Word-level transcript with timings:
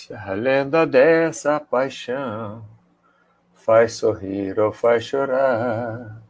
Se 0.00 0.14
a 0.14 0.32
lenda 0.32 0.86
dessa 0.86 1.60
paixão 1.60 2.64
faz 3.54 3.96
sorrir 3.96 4.58
ou 4.58 4.72
faz 4.72 5.04
chorar, 5.04 6.22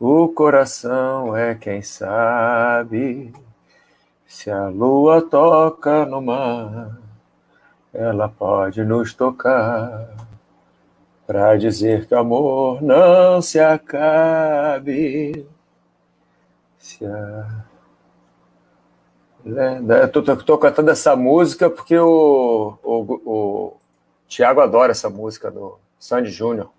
o 0.00 0.26
coração 0.26 1.36
é 1.36 1.54
quem 1.54 1.80
sabe. 1.80 3.32
Se 4.26 4.50
a 4.50 4.66
lua 4.66 5.22
toca 5.22 6.04
no 6.06 6.20
mar, 6.20 6.98
ela 7.94 8.28
pode 8.28 8.82
nos 8.82 9.14
tocar 9.14 10.08
para 11.24 11.56
dizer 11.56 12.08
que 12.08 12.14
o 12.16 12.18
amor 12.18 12.82
não 12.82 13.40
se 13.40 13.60
acabe. 13.60 15.46
Se 16.78 17.06
a. 17.06 17.75
Estou 20.36 20.58
cantando 20.58 20.90
essa 20.90 21.14
música 21.14 21.70
porque 21.70 21.96
o, 21.96 22.76
o, 22.82 23.20
o 23.24 23.76
Tiago 24.26 24.60
adora 24.60 24.90
essa 24.90 25.08
música 25.08 25.52
do 25.52 25.78
Sandy 26.00 26.30
Júnior, 26.30 26.72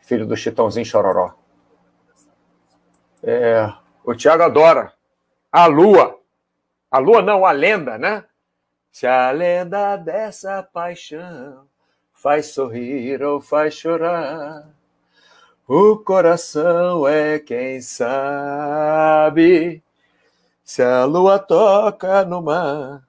filho 0.00 0.26
do 0.26 0.36
Chitãozinho 0.36 0.84
Chororó. 0.84 1.34
É, 3.22 3.72
o 4.04 4.12
Tiago 4.12 4.42
adora. 4.42 4.92
A 5.52 5.66
lua. 5.66 6.18
A 6.90 6.98
lua 6.98 7.22
não, 7.22 7.46
a 7.46 7.52
lenda, 7.52 7.96
né? 7.96 8.24
Se 8.90 9.06
a 9.06 9.30
lenda 9.30 9.96
dessa 9.96 10.64
paixão 10.64 11.64
faz 12.12 12.46
sorrir 12.46 13.22
ou 13.22 13.40
faz 13.40 13.74
chorar, 13.74 14.68
o 15.68 15.96
coração 15.98 17.06
é 17.06 17.38
quem 17.38 17.80
sabe. 17.80 19.80
Se 20.70 20.82
a 20.82 21.04
lua 21.04 21.36
toca 21.36 22.24
no 22.24 22.40
mar, 22.40 23.02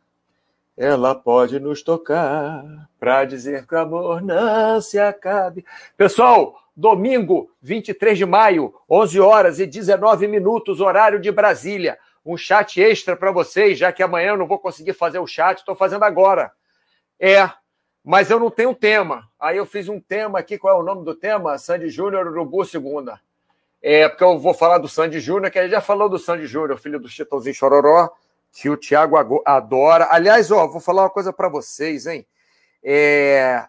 ela 0.75 1.13
pode 1.13 1.59
nos 1.59 1.83
tocar 1.83 2.89
para 2.99 3.23
dizer 3.23 3.67
que 3.67 3.75
o 3.75 3.77
amor 3.77 4.19
não 4.23 4.81
se 4.81 4.97
acabe. 4.97 5.63
Pessoal, 5.95 6.59
domingo, 6.75 7.51
23 7.61 8.17
de 8.17 8.25
maio, 8.25 8.73
11 8.89 9.19
horas 9.19 9.59
e 9.59 9.67
19 9.67 10.27
minutos, 10.27 10.81
horário 10.81 11.19
de 11.19 11.31
Brasília. 11.31 11.99
Um 12.25 12.35
chat 12.35 12.81
extra 12.81 13.15
para 13.15 13.31
vocês, 13.31 13.77
já 13.77 13.91
que 13.91 14.01
amanhã 14.01 14.29
eu 14.29 14.37
não 14.37 14.47
vou 14.47 14.57
conseguir 14.57 14.93
fazer 14.93 15.19
o 15.19 15.27
chat, 15.27 15.59
estou 15.59 15.75
fazendo 15.75 16.03
agora. 16.03 16.51
É, 17.19 17.47
mas 18.03 18.31
eu 18.31 18.39
não 18.39 18.49
tenho 18.49 18.73
tema. 18.73 19.29
Aí 19.39 19.57
eu 19.57 19.67
fiz 19.67 19.87
um 19.87 19.99
tema 19.99 20.39
aqui, 20.39 20.57
qual 20.57 20.79
é 20.79 20.81
o 20.81 20.83
nome 20.83 21.05
do 21.05 21.13
tema? 21.13 21.59
Sandy 21.59 21.89
Júnior, 21.89 22.25
Urubu 22.25 22.65
Segunda. 22.65 23.21
É, 23.81 24.07
porque 24.07 24.23
eu 24.23 24.37
vou 24.37 24.53
falar 24.53 24.77
do 24.77 24.87
Sandy 24.87 25.19
Júnior, 25.19 25.51
que 25.51 25.61
gente 25.61 25.71
já 25.71 25.81
falou 25.81 26.07
do 26.07 26.19
Sandy 26.19 26.45
Júnior, 26.45 26.77
filho 26.77 26.99
do 26.99 27.09
Chitãozinho 27.09 27.55
Chororó, 27.55 28.09
que 28.51 28.69
o 28.69 28.77
Thiago 28.77 29.41
adora. 29.45 30.07
Aliás, 30.11 30.51
ó, 30.51 30.67
vou 30.67 30.79
falar 30.79 31.03
uma 31.03 31.09
coisa 31.09 31.33
para 31.33 31.49
vocês, 31.49 32.05
hein? 32.05 32.27
É, 32.83 33.65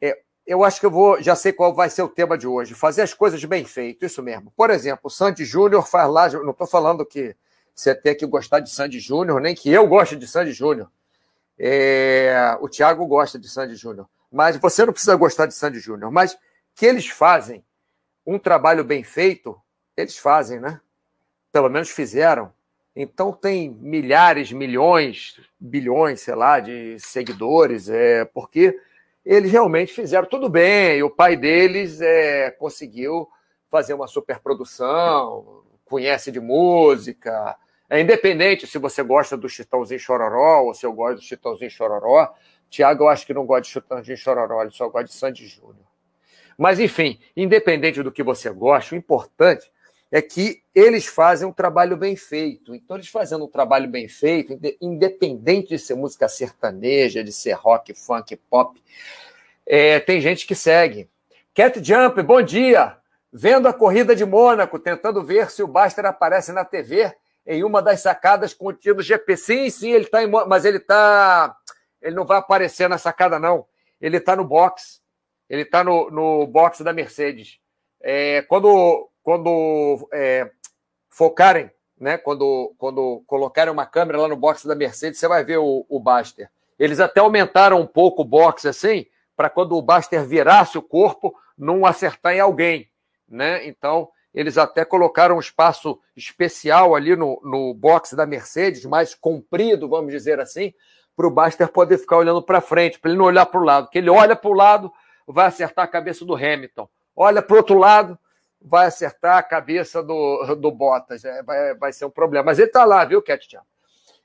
é, 0.00 0.18
eu 0.44 0.64
acho 0.64 0.80
que 0.80 0.86
eu 0.86 0.90
vou, 0.90 1.22
já 1.22 1.36
sei 1.36 1.52
qual 1.52 1.72
vai 1.72 1.88
ser 1.88 2.02
o 2.02 2.08
tema 2.08 2.36
de 2.36 2.46
hoje. 2.46 2.74
Fazer 2.74 3.02
as 3.02 3.14
coisas 3.14 3.44
bem 3.44 3.64
feito, 3.64 4.04
isso 4.04 4.22
mesmo. 4.22 4.52
Por 4.56 4.70
exemplo, 4.70 5.02
o 5.04 5.10
Sandy 5.10 5.44
Júnior 5.44 5.86
faz 5.86 6.10
lá, 6.10 6.28
não 6.28 6.50
estou 6.50 6.66
falando 6.66 7.06
que 7.06 7.36
você 7.74 7.94
tem 7.94 8.16
que 8.16 8.26
gostar 8.26 8.58
de 8.58 8.70
Sandy 8.70 8.98
Júnior, 8.98 9.40
nem 9.40 9.54
que 9.54 9.70
eu 9.70 9.86
goste 9.86 10.16
de 10.16 10.26
Sandy 10.26 10.52
Júnior. 10.52 10.90
É, 11.56 12.56
o 12.60 12.68
Thiago 12.68 13.06
gosta 13.06 13.38
de 13.38 13.48
Sandy 13.48 13.76
Júnior. 13.76 14.08
Mas 14.30 14.56
você 14.56 14.84
não 14.84 14.92
precisa 14.92 15.14
gostar 15.14 15.46
de 15.46 15.54
Sandy 15.54 15.78
Júnior. 15.78 16.10
Mas 16.10 16.36
que 16.74 16.86
eles 16.86 17.06
fazem 17.08 17.64
um 18.26 18.38
trabalho 18.38 18.84
bem 18.84 19.02
feito, 19.02 19.60
eles 19.96 20.16
fazem, 20.16 20.60
né? 20.60 20.80
Pelo 21.50 21.68
menos 21.68 21.90
fizeram. 21.90 22.52
Então 22.94 23.32
tem 23.32 23.70
milhares, 23.70 24.52
milhões, 24.52 25.40
bilhões, 25.58 26.20
sei 26.20 26.34
lá, 26.34 26.60
de 26.60 26.98
seguidores, 26.98 27.88
é, 27.88 28.24
porque 28.26 28.78
eles 29.24 29.50
realmente 29.50 29.92
fizeram 29.92 30.28
tudo 30.28 30.48
bem. 30.48 30.98
E 30.98 31.02
o 31.02 31.10
pai 31.10 31.36
deles 31.36 32.00
é, 32.00 32.50
conseguiu 32.50 33.28
fazer 33.70 33.94
uma 33.94 34.06
superprodução, 34.06 35.64
conhece 35.84 36.30
de 36.30 36.40
música. 36.40 37.56
É 37.88 38.00
independente 38.00 38.66
se 38.66 38.78
você 38.78 39.02
gosta 39.02 39.36
do 39.36 39.48
Chitãozinho 39.48 40.00
Chororó 40.00 40.64
ou 40.64 40.74
se 40.74 40.84
eu 40.84 40.92
gosto 40.92 41.16
do 41.16 41.22
Chitãozinho 41.22 41.70
Chororó. 41.70 42.34
Tiago, 42.68 43.04
eu 43.04 43.08
acho 43.08 43.26
que 43.26 43.34
não 43.34 43.46
gosta 43.46 43.62
de 43.62 43.68
Chitãozinho 43.68 44.16
Chororó, 44.16 44.62
ele 44.62 44.70
só 44.70 44.88
gosta 44.88 45.08
de 45.08 45.14
Sandy 45.14 45.46
Júnior. 45.46 45.91
Mas, 46.56 46.78
enfim, 46.80 47.18
independente 47.36 48.02
do 48.02 48.12
que 48.12 48.22
você 48.22 48.50
gosta, 48.50 48.94
o 48.94 48.98
importante 48.98 49.70
é 50.10 50.20
que 50.20 50.62
eles 50.74 51.06
fazem 51.06 51.48
um 51.48 51.52
trabalho 51.52 51.96
bem 51.96 52.16
feito. 52.16 52.74
Então, 52.74 52.96
eles 52.96 53.08
fazendo 53.08 53.44
um 53.44 53.48
trabalho 53.48 53.88
bem 53.88 54.08
feito, 54.08 54.58
independente 54.80 55.70
de 55.70 55.78
ser 55.78 55.94
música 55.94 56.28
sertaneja, 56.28 57.24
de 57.24 57.32
ser 57.32 57.52
rock, 57.52 57.94
funk, 57.94 58.36
pop, 58.50 58.82
é, 59.66 60.00
tem 60.00 60.20
gente 60.20 60.46
que 60.46 60.54
segue. 60.54 61.08
Cat 61.54 61.82
Jump, 61.82 62.22
bom 62.22 62.42
dia! 62.42 62.96
Vendo 63.32 63.66
a 63.66 63.72
corrida 63.72 64.14
de 64.14 64.24
Mônaco, 64.24 64.78
tentando 64.78 65.22
ver 65.22 65.50
se 65.50 65.62
o 65.62 65.66
Baster 65.66 66.04
aparece 66.04 66.52
na 66.52 66.64
TV 66.64 67.14
em 67.46 67.64
uma 67.64 67.82
das 67.82 68.00
sacadas 68.00 68.54
contidas 68.54 69.04
GP. 69.06 69.36
Sim, 69.36 69.70
sim, 69.70 69.90
ele 69.90 70.04
está 70.04 70.22
em. 70.22 70.28
Mas 70.28 70.64
ele 70.64 70.78
está. 70.78 71.54
Ele 72.00 72.14
não 72.14 72.24
vai 72.24 72.38
aparecer 72.38 72.88
na 72.88 72.98
sacada, 72.98 73.38
não. 73.38 73.66
Ele 74.00 74.16
está 74.16 74.34
no 74.34 74.44
box. 74.44 75.01
Ele 75.52 75.62
está 75.62 75.84
no, 75.84 76.10
no 76.10 76.46
box 76.46 76.82
da 76.82 76.92
Mercedes. 76.92 77.60
É, 78.00 78.42
quando 78.42 79.08
quando 79.22 80.08
é, 80.12 80.50
focarem, 81.08 81.70
né, 82.00 82.18
quando, 82.18 82.74
quando 82.76 83.22
colocarem 83.26 83.72
uma 83.72 83.86
câmera 83.86 84.22
lá 84.22 84.28
no 84.28 84.36
box 84.36 84.66
da 84.66 84.74
Mercedes, 84.74 85.20
você 85.20 85.28
vai 85.28 85.44
ver 85.44 85.58
o, 85.58 85.86
o 85.88 86.00
Baster. 86.00 86.50
Eles 86.78 86.98
até 86.98 87.20
aumentaram 87.20 87.80
um 87.80 87.86
pouco 87.86 88.22
o 88.22 88.24
box 88.24 88.66
assim, 88.66 89.06
para 89.36 89.48
quando 89.48 89.76
o 89.76 89.82
Baster 89.82 90.24
virasse 90.24 90.76
o 90.76 90.82
corpo, 90.82 91.34
não 91.56 91.86
acertar 91.86 92.34
em 92.34 92.40
alguém. 92.40 92.88
Né? 93.28 93.66
Então, 93.68 94.08
eles 94.34 94.58
até 94.58 94.84
colocaram 94.84 95.36
um 95.36 95.40
espaço 95.40 96.00
especial 96.16 96.94
ali 96.96 97.14
no, 97.14 97.40
no 97.44 97.72
box 97.74 98.16
da 98.16 98.26
Mercedes, 98.26 98.84
mais 98.84 99.14
comprido, 99.14 99.88
vamos 99.88 100.10
dizer 100.10 100.40
assim, 100.40 100.74
para 101.14 101.26
o 101.26 101.30
Baster 101.30 101.68
poder 101.68 101.98
ficar 101.98 102.16
olhando 102.16 102.42
para 102.42 102.60
frente, 102.60 102.98
para 102.98 103.10
ele 103.10 103.18
não 103.18 103.26
olhar 103.26 103.46
para 103.46 103.60
o 103.60 103.64
lado. 103.64 103.86
Porque 103.86 103.98
ele 103.98 104.10
olha 104.10 104.34
para 104.34 104.50
o 104.50 104.54
lado, 104.54 104.92
vai 105.26 105.46
acertar 105.46 105.84
a 105.84 105.88
cabeça 105.88 106.24
do 106.24 106.34
Hamilton. 106.34 106.88
Olha 107.14 107.42
para 107.42 107.54
o 107.54 107.56
outro 107.58 107.78
lado, 107.78 108.18
vai 108.60 108.86
acertar 108.86 109.38
a 109.38 109.42
cabeça 109.42 110.02
do, 110.02 110.54
do 110.56 110.70
Bottas. 110.70 111.24
É, 111.24 111.42
vai, 111.42 111.74
vai 111.74 111.92
ser 111.92 112.04
um 112.04 112.10
problema. 112.10 112.46
Mas 112.46 112.58
ele 112.58 112.68
está 112.68 112.84
lá, 112.84 113.04
viu, 113.04 113.22
Ketchup? 113.22 113.64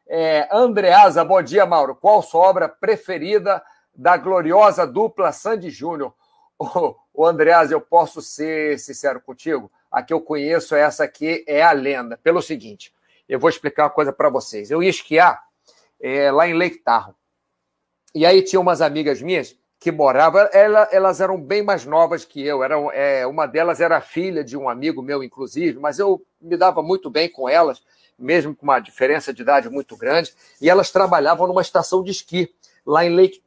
É, 0.07 0.47
Andreasa, 0.51 1.23
bom 1.25 1.41
dia, 1.41 1.65
Mauro. 1.65 1.95
Qual 1.95 2.21
sua 2.21 2.41
obra 2.41 2.69
preferida 2.69 3.61
da 3.93 4.15
gloriosa 4.15 4.85
dupla 4.87 5.31
Sandy 5.31 5.69
Júnior? 5.69 6.13
O, 6.59 6.95
o 7.13 7.23
Andreasa, 7.23 7.71
eu 7.71 7.79
posso 7.79 8.19
ser 8.19 8.79
sincero 8.79 9.21
contigo? 9.21 9.71
A 9.91 10.01
que 10.01 10.11
eu 10.11 10.19
conheço, 10.19 10.73
essa 10.73 11.03
aqui 11.03 11.45
é 11.47 11.61
a 11.61 11.71
lenda. 11.71 12.17
Pelo 12.17 12.41
seguinte, 12.41 12.91
eu 13.29 13.39
vou 13.39 13.47
explicar 13.47 13.83
uma 13.83 13.91
coisa 13.91 14.11
para 14.11 14.27
vocês. 14.27 14.71
Eu 14.71 14.81
ia 14.81 14.89
esquiar 14.89 15.43
é, 16.01 16.31
lá 16.31 16.47
em 16.47 16.55
Lake 16.55 16.79
Tahoe. 16.79 17.13
E 18.15 18.25
aí 18.25 18.41
tinha 18.41 18.59
umas 18.59 18.81
amigas 18.81 19.21
minhas 19.21 19.55
que 19.79 19.91
morava, 19.91 20.41
ela, 20.53 20.87
elas 20.91 21.21
eram 21.21 21.39
bem 21.39 21.61
mais 21.61 21.85
novas 21.85 22.25
que 22.25 22.43
eu. 22.43 22.63
Eram, 22.63 22.91
é, 22.91 23.27
uma 23.27 23.45
delas 23.45 23.79
era 23.79 24.01
filha 24.01 24.43
de 24.43 24.57
um 24.57 24.67
amigo 24.67 25.01
meu, 25.01 25.23
inclusive, 25.23 25.79
mas 25.79 25.99
eu 25.99 26.21
me 26.41 26.57
dava 26.57 26.81
muito 26.81 27.09
bem 27.09 27.29
com 27.29 27.47
elas, 27.47 27.83
mesmo 28.17 28.55
com 28.55 28.63
uma 28.63 28.79
diferença 28.79 29.31
de 29.31 29.41
idade 29.41 29.69
muito 29.69 29.95
grande. 29.95 30.33
E 30.59 30.69
elas 30.69 30.91
trabalhavam 30.91 31.47
numa 31.47 31.61
estação 31.61 32.03
de 32.03 32.11
esqui 32.11 32.53
lá 32.85 33.05
em 33.05 33.15
Lake. 33.15 33.43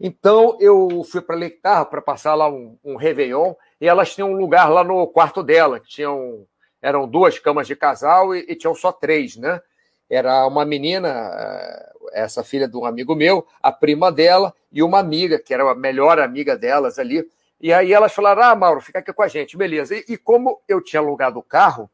Então 0.00 0.56
eu 0.60 1.04
fui 1.04 1.20
para 1.20 1.36
Lake 1.36 1.60
para 1.60 2.02
passar 2.02 2.34
lá 2.34 2.48
um, 2.48 2.78
um 2.82 2.96
Réveillon 2.96 3.54
e 3.80 3.86
elas 3.86 4.14
tinham 4.14 4.30
um 4.30 4.36
lugar 4.36 4.70
lá 4.70 4.82
no 4.82 5.06
quarto 5.06 5.42
dela, 5.42 5.80
que 5.80 5.88
tinham 5.88 6.46
eram 6.80 7.08
duas 7.08 7.38
camas 7.38 7.66
de 7.66 7.74
casal 7.74 8.34
e, 8.34 8.44
e 8.48 8.54
tinham 8.54 8.74
só 8.74 8.92
três, 8.92 9.36
né? 9.36 9.60
Era 10.08 10.46
uma 10.46 10.64
menina, 10.64 11.08
eh, 11.08 11.92
essa 12.12 12.44
filha 12.44 12.68
de 12.68 12.76
um 12.76 12.84
amigo 12.84 13.14
meu, 13.14 13.46
a 13.62 13.72
prima 13.72 14.12
dela 14.12 14.54
e 14.70 14.82
uma 14.82 14.98
amiga, 14.98 15.38
que 15.38 15.52
era 15.52 15.68
a 15.70 15.74
melhor 15.74 16.18
amiga 16.18 16.56
delas 16.56 16.98
ali. 16.98 17.28
E 17.60 17.72
aí 17.72 17.92
elas 17.92 18.12
falaram: 18.12 18.42
Ah, 18.42 18.54
Mauro, 18.54 18.80
fica 18.80 19.00
aqui 19.00 19.12
com 19.12 19.22
a 19.22 19.28
gente, 19.28 19.56
beleza. 19.56 19.96
E, 19.96 20.04
e 20.10 20.16
como 20.16 20.60
eu 20.68 20.80
tinha 20.80 21.00
alugado 21.00 21.38
o 21.38 21.42
carro, 21.42 21.90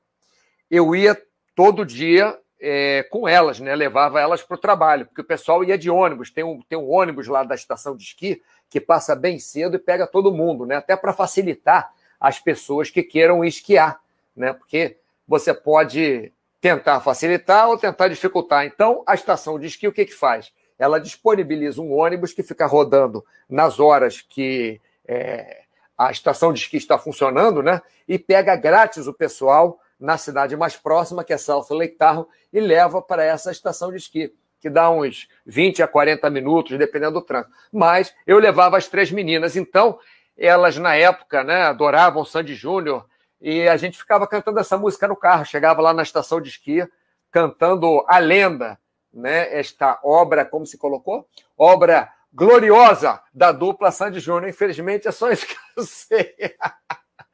eu 0.70 0.94
ia 0.94 1.20
todo 1.54 1.84
dia 1.86 2.38
é, 2.60 3.02
com 3.04 3.26
elas, 3.26 3.58
né? 3.58 3.74
Levava 3.74 4.20
elas 4.20 4.42
para 4.42 4.54
o 4.54 4.58
trabalho, 4.58 5.06
porque 5.06 5.20
o 5.20 5.24
pessoal 5.24 5.64
ia 5.64 5.76
de 5.76 5.90
ônibus. 5.90 6.30
Tem 6.30 6.44
um, 6.44 6.60
tem 6.62 6.78
um 6.78 6.90
ônibus 6.90 7.26
lá 7.26 7.42
da 7.42 7.54
estação 7.54 7.96
de 7.96 8.04
esqui 8.04 8.42
que 8.70 8.80
passa 8.80 9.16
bem 9.16 9.38
cedo 9.38 9.76
e 9.76 9.80
pega 9.80 10.06
todo 10.06 10.32
mundo, 10.32 10.64
né? 10.64 10.76
Até 10.76 10.96
para 10.96 11.12
facilitar 11.12 11.92
as 12.20 12.38
pessoas 12.38 12.88
que 12.88 13.02
queiram 13.02 13.44
esquiar, 13.44 14.00
né? 14.36 14.52
Porque 14.52 14.96
você 15.26 15.52
pode 15.52 16.32
tentar 16.62 17.00
facilitar 17.00 17.68
ou 17.68 17.76
tentar 17.76 18.06
dificultar. 18.06 18.64
Então, 18.64 19.02
a 19.04 19.14
estação 19.14 19.58
de 19.58 19.66
esqui, 19.66 19.88
o 19.88 19.92
que, 19.92 20.06
que 20.06 20.14
faz? 20.14 20.52
Ela 20.78 21.00
disponibiliza 21.00 21.82
um 21.82 21.92
ônibus 21.92 22.32
que 22.32 22.42
fica 22.42 22.66
rodando 22.66 23.24
nas 23.50 23.80
horas 23.80 24.20
que 24.20 24.80
é, 25.06 25.62
a 25.98 26.12
estação 26.12 26.52
de 26.52 26.60
esqui 26.60 26.76
está 26.76 26.96
funcionando, 26.96 27.64
né? 27.64 27.82
E 28.06 28.16
pega 28.16 28.54
grátis 28.54 29.08
o 29.08 29.12
pessoal 29.12 29.80
na 29.98 30.16
cidade 30.16 30.56
mais 30.56 30.76
próxima, 30.76 31.24
que 31.24 31.32
é 31.32 31.36
South 31.36 31.66
Lake 31.70 31.96
Tahoe, 31.96 32.26
e 32.52 32.60
leva 32.60 33.02
para 33.02 33.24
essa 33.24 33.50
estação 33.50 33.90
de 33.90 33.96
esqui. 33.96 34.32
que 34.60 34.70
dá 34.70 34.88
uns 34.88 35.28
20 35.44 35.82
a 35.82 35.88
40 35.88 36.30
minutos, 36.30 36.78
dependendo 36.78 37.14
do 37.14 37.22
trânsito. 37.22 37.52
Mas 37.72 38.14
eu 38.24 38.38
levava 38.38 38.76
as 38.76 38.86
três 38.86 39.10
meninas, 39.10 39.56
então 39.56 39.98
elas 40.38 40.78
na 40.78 40.94
época, 40.94 41.42
né, 41.42 41.62
adoravam 41.62 42.24
Sandy 42.24 42.54
Júnior 42.54 43.04
e 43.42 43.68
a 43.68 43.76
gente 43.76 43.98
ficava 43.98 44.24
cantando 44.24 44.60
essa 44.60 44.78
música 44.78 45.08
no 45.08 45.16
carro. 45.16 45.44
Chegava 45.44 45.82
lá 45.82 45.92
na 45.92 46.04
estação 46.04 46.40
de 46.40 46.48
esqui 46.48 46.88
cantando 47.28 48.04
a 48.06 48.18
lenda, 48.18 48.78
né? 49.12 49.52
Esta 49.58 49.98
obra, 50.04 50.44
como 50.44 50.64
se 50.64 50.78
colocou, 50.78 51.28
obra 51.58 52.08
gloriosa 52.32 53.20
da 53.34 53.50
dupla 53.50 53.90
Sandy 53.90 54.20
Júnior. 54.20 54.48
Infelizmente 54.48 55.08
é 55.08 55.12
só 55.12 55.28
isso 55.30 55.46
que 55.46 55.56
eu 55.76 55.82
sei, 55.82 56.34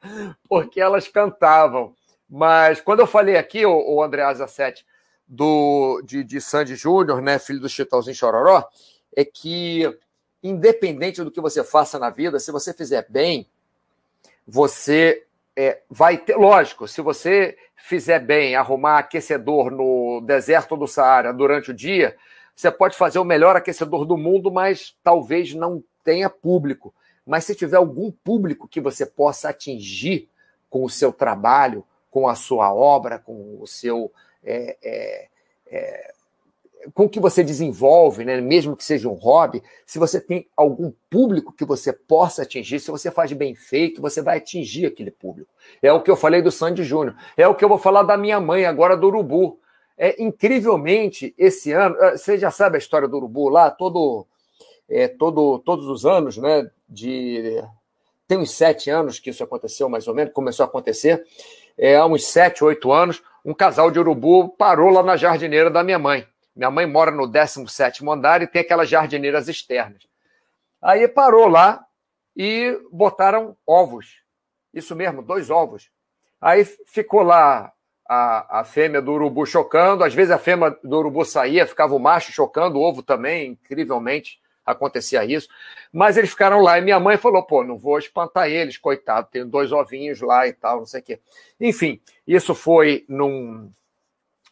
porque 0.49 0.81
elas 0.81 1.07
cantavam. 1.07 1.93
Mas 2.27 2.81
quando 2.81 3.01
eu 3.01 3.07
falei 3.07 3.37
aqui, 3.37 3.63
o, 3.63 3.95
o 3.95 4.01
André 4.01 4.23
Azasete, 4.23 4.83
do 5.27 6.01
de, 6.03 6.23
de 6.23 6.41
Sandy 6.41 6.75
Júnior, 6.75 7.21
né, 7.21 7.37
filho 7.37 7.59
do 7.59 7.69
Chitãozinho 7.69 8.15
Chororó, 8.15 8.67
é 9.15 9.23
que 9.23 9.85
independente 10.41 11.23
do 11.23 11.29
que 11.29 11.41
você 11.41 11.63
faça 11.63 11.99
na 11.99 12.09
vida, 12.09 12.39
se 12.39 12.51
você 12.51 12.73
fizer 12.73 13.05
bem, 13.09 13.47
você 14.47 15.27
é, 15.61 15.81
vai 15.89 16.17
ter. 16.17 16.37
Lógico, 16.37 16.87
se 16.87 17.01
você 17.01 17.57
fizer 17.75 18.19
bem, 18.19 18.55
arrumar 18.55 18.99
aquecedor 18.99 19.69
no 19.69 20.21
deserto 20.21 20.77
do 20.77 20.87
Saara 20.87 21.33
durante 21.33 21.71
o 21.71 21.73
dia, 21.73 22.15
você 22.55 22.71
pode 22.71 22.95
fazer 22.95 23.19
o 23.19 23.25
melhor 23.25 23.57
aquecedor 23.57 24.05
do 24.05 24.15
mundo, 24.15 24.49
mas 24.49 24.95
talvez 25.03 25.53
não 25.53 25.83
tenha 26.01 26.29
público. 26.29 26.93
Mas 27.25 27.43
se 27.43 27.53
tiver 27.53 27.75
algum 27.75 28.09
público 28.09 28.69
que 28.69 28.79
você 28.79 29.05
possa 29.05 29.49
atingir 29.49 30.29
com 30.69 30.85
o 30.85 30.89
seu 30.89 31.11
trabalho, 31.11 31.85
com 32.09 32.29
a 32.29 32.35
sua 32.35 32.73
obra, 32.73 33.19
com 33.19 33.59
o 33.59 33.67
seu. 33.67 34.13
É, 34.41 34.77
é, 34.81 35.27
é, 35.67 36.13
com 36.93 37.05
o 37.05 37.09
que 37.09 37.19
você 37.19 37.43
desenvolve, 37.43 38.23
né, 38.23 38.39
mesmo 38.39 38.75
que 38.75 38.83
seja 38.83 39.09
um 39.09 39.13
hobby, 39.13 39.61
se 39.85 39.99
você 39.99 40.19
tem 40.19 40.47
algum 40.55 40.91
público 41.09 41.53
que 41.53 41.65
você 41.65 41.91
possa 41.91 42.43
atingir, 42.43 42.79
se 42.79 42.91
você 42.91 43.11
faz 43.11 43.31
bem 43.33 43.53
feito, 43.55 44.01
você 44.01 44.21
vai 44.21 44.37
atingir 44.37 44.85
aquele 44.85 45.11
público. 45.11 45.51
É 45.81 45.91
o 45.91 46.01
que 46.01 46.09
eu 46.09 46.15
falei 46.15 46.41
do 46.41 46.51
Sandy 46.51 46.83
Júnior. 46.83 47.15
É 47.35 47.47
o 47.47 47.55
que 47.55 47.63
eu 47.63 47.69
vou 47.69 47.77
falar 47.77 48.03
da 48.03 48.17
minha 48.17 48.39
mãe 48.39 48.65
agora 48.65 48.95
do 48.95 49.07
Urubu. 49.07 49.59
É, 49.97 50.21
incrivelmente, 50.21 51.33
esse 51.37 51.73
ano, 51.73 51.95
ah, 51.99 52.17
você 52.17 52.37
já 52.37 52.49
sabe 52.49 52.77
a 52.77 52.79
história 52.79 53.07
do 53.07 53.17
Urubu 53.17 53.49
lá, 53.49 53.69
todo, 53.69 54.25
é, 54.89 55.09
todo, 55.09 55.59
todos 55.59 55.87
os 55.87 56.05
anos, 56.05 56.37
né? 56.37 56.69
De, 56.87 57.61
tem 58.25 58.37
uns 58.37 58.51
sete 58.51 58.89
anos 58.89 59.19
que 59.19 59.29
isso 59.29 59.43
aconteceu, 59.43 59.89
mais 59.89 60.07
ou 60.07 60.15
menos, 60.15 60.33
começou 60.33 60.63
a 60.63 60.67
acontecer. 60.67 61.25
É, 61.77 61.97
há 61.97 62.05
uns 62.05 62.25
sete, 62.25 62.63
oito 62.63 62.91
anos, 62.91 63.21
um 63.43 63.53
casal 63.53 63.91
de 63.91 63.99
urubu 63.99 64.49
parou 64.49 64.89
lá 64.89 65.03
na 65.03 65.17
jardineira 65.17 65.69
da 65.69 65.83
minha 65.83 65.99
mãe. 65.99 66.25
Minha 66.59 66.69
mãe 66.69 66.85
mora 66.85 67.09
no 67.09 67.25
17 67.25 68.05
andar 68.09 68.41
e 68.41 68.47
tem 68.47 68.61
aquelas 68.61 68.89
jardineiras 68.89 69.47
externas. 69.47 70.05
Aí 70.81 71.07
parou 71.07 71.47
lá 71.47 71.85
e 72.35 72.77
botaram 72.91 73.55
ovos. 73.65 74.21
Isso 74.73 74.93
mesmo, 74.93 75.21
dois 75.21 75.49
ovos. 75.49 75.89
Aí 76.41 76.65
ficou 76.65 77.23
lá 77.23 77.71
a, 78.05 78.59
a 78.59 78.63
fêmea 78.65 79.01
do 79.01 79.13
urubu 79.13 79.45
chocando. 79.45 80.03
Às 80.03 80.13
vezes 80.13 80.31
a 80.31 80.37
fêmea 80.37 80.77
do 80.83 80.97
urubu 80.97 81.23
saía, 81.23 81.65
ficava 81.65 81.95
o 81.95 81.99
macho 81.99 82.33
chocando 82.33 82.77
o 82.77 82.81
ovo 82.81 83.01
também, 83.01 83.51
incrivelmente 83.51 84.37
acontecia 84.65 85.23
isso. 85.23 85.47
Mas 85.93 86.17
eles 86.17 86.31
ficaram 86.31 86.59
lá 86.59 86.77
e 86.77 86.81
minha 86.81 86.99
mãe 86.99 87.15
falou: 87.15 87.41
pô, 87.41 87.63
não 87.63 87.77
vou 87.77 87.97
espantar 87.97 88.49
eles, 88.49 88.77
coitado, 88.77 89.29
tem 89.31 89.47
dois 89.47 89.71
ovinhos 89.71 90.19
lá 90.19 90.45
e 90.45 90.51
tal, 90.51 90.79
não 90.79 90.85
sei 90.85 90.99
o 90.99 91.03
quê. 91.03 91.21
Enfim, 91.57 92.01
isso 92.27 92.53
foi 92.53 93.05
num 93.07 93.71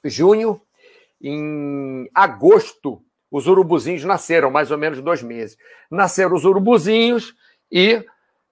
junho 0.06 0.62
em 1.22 2.10
agosto, 2.14 3.04
os 3.30 3.48
urubuzinhos 3.48 4.04
nasceram, 4.04 4.50
mais 4.50 4.72
ou 4.72 4.78
menos 4.78 5.02
dois 5.02 5.22
meses. 5.22 5.58
Nasceram 5.90 6.36
os 6.36 6.46
urubuzinhos 6.46 7.36
e 7.72 8.04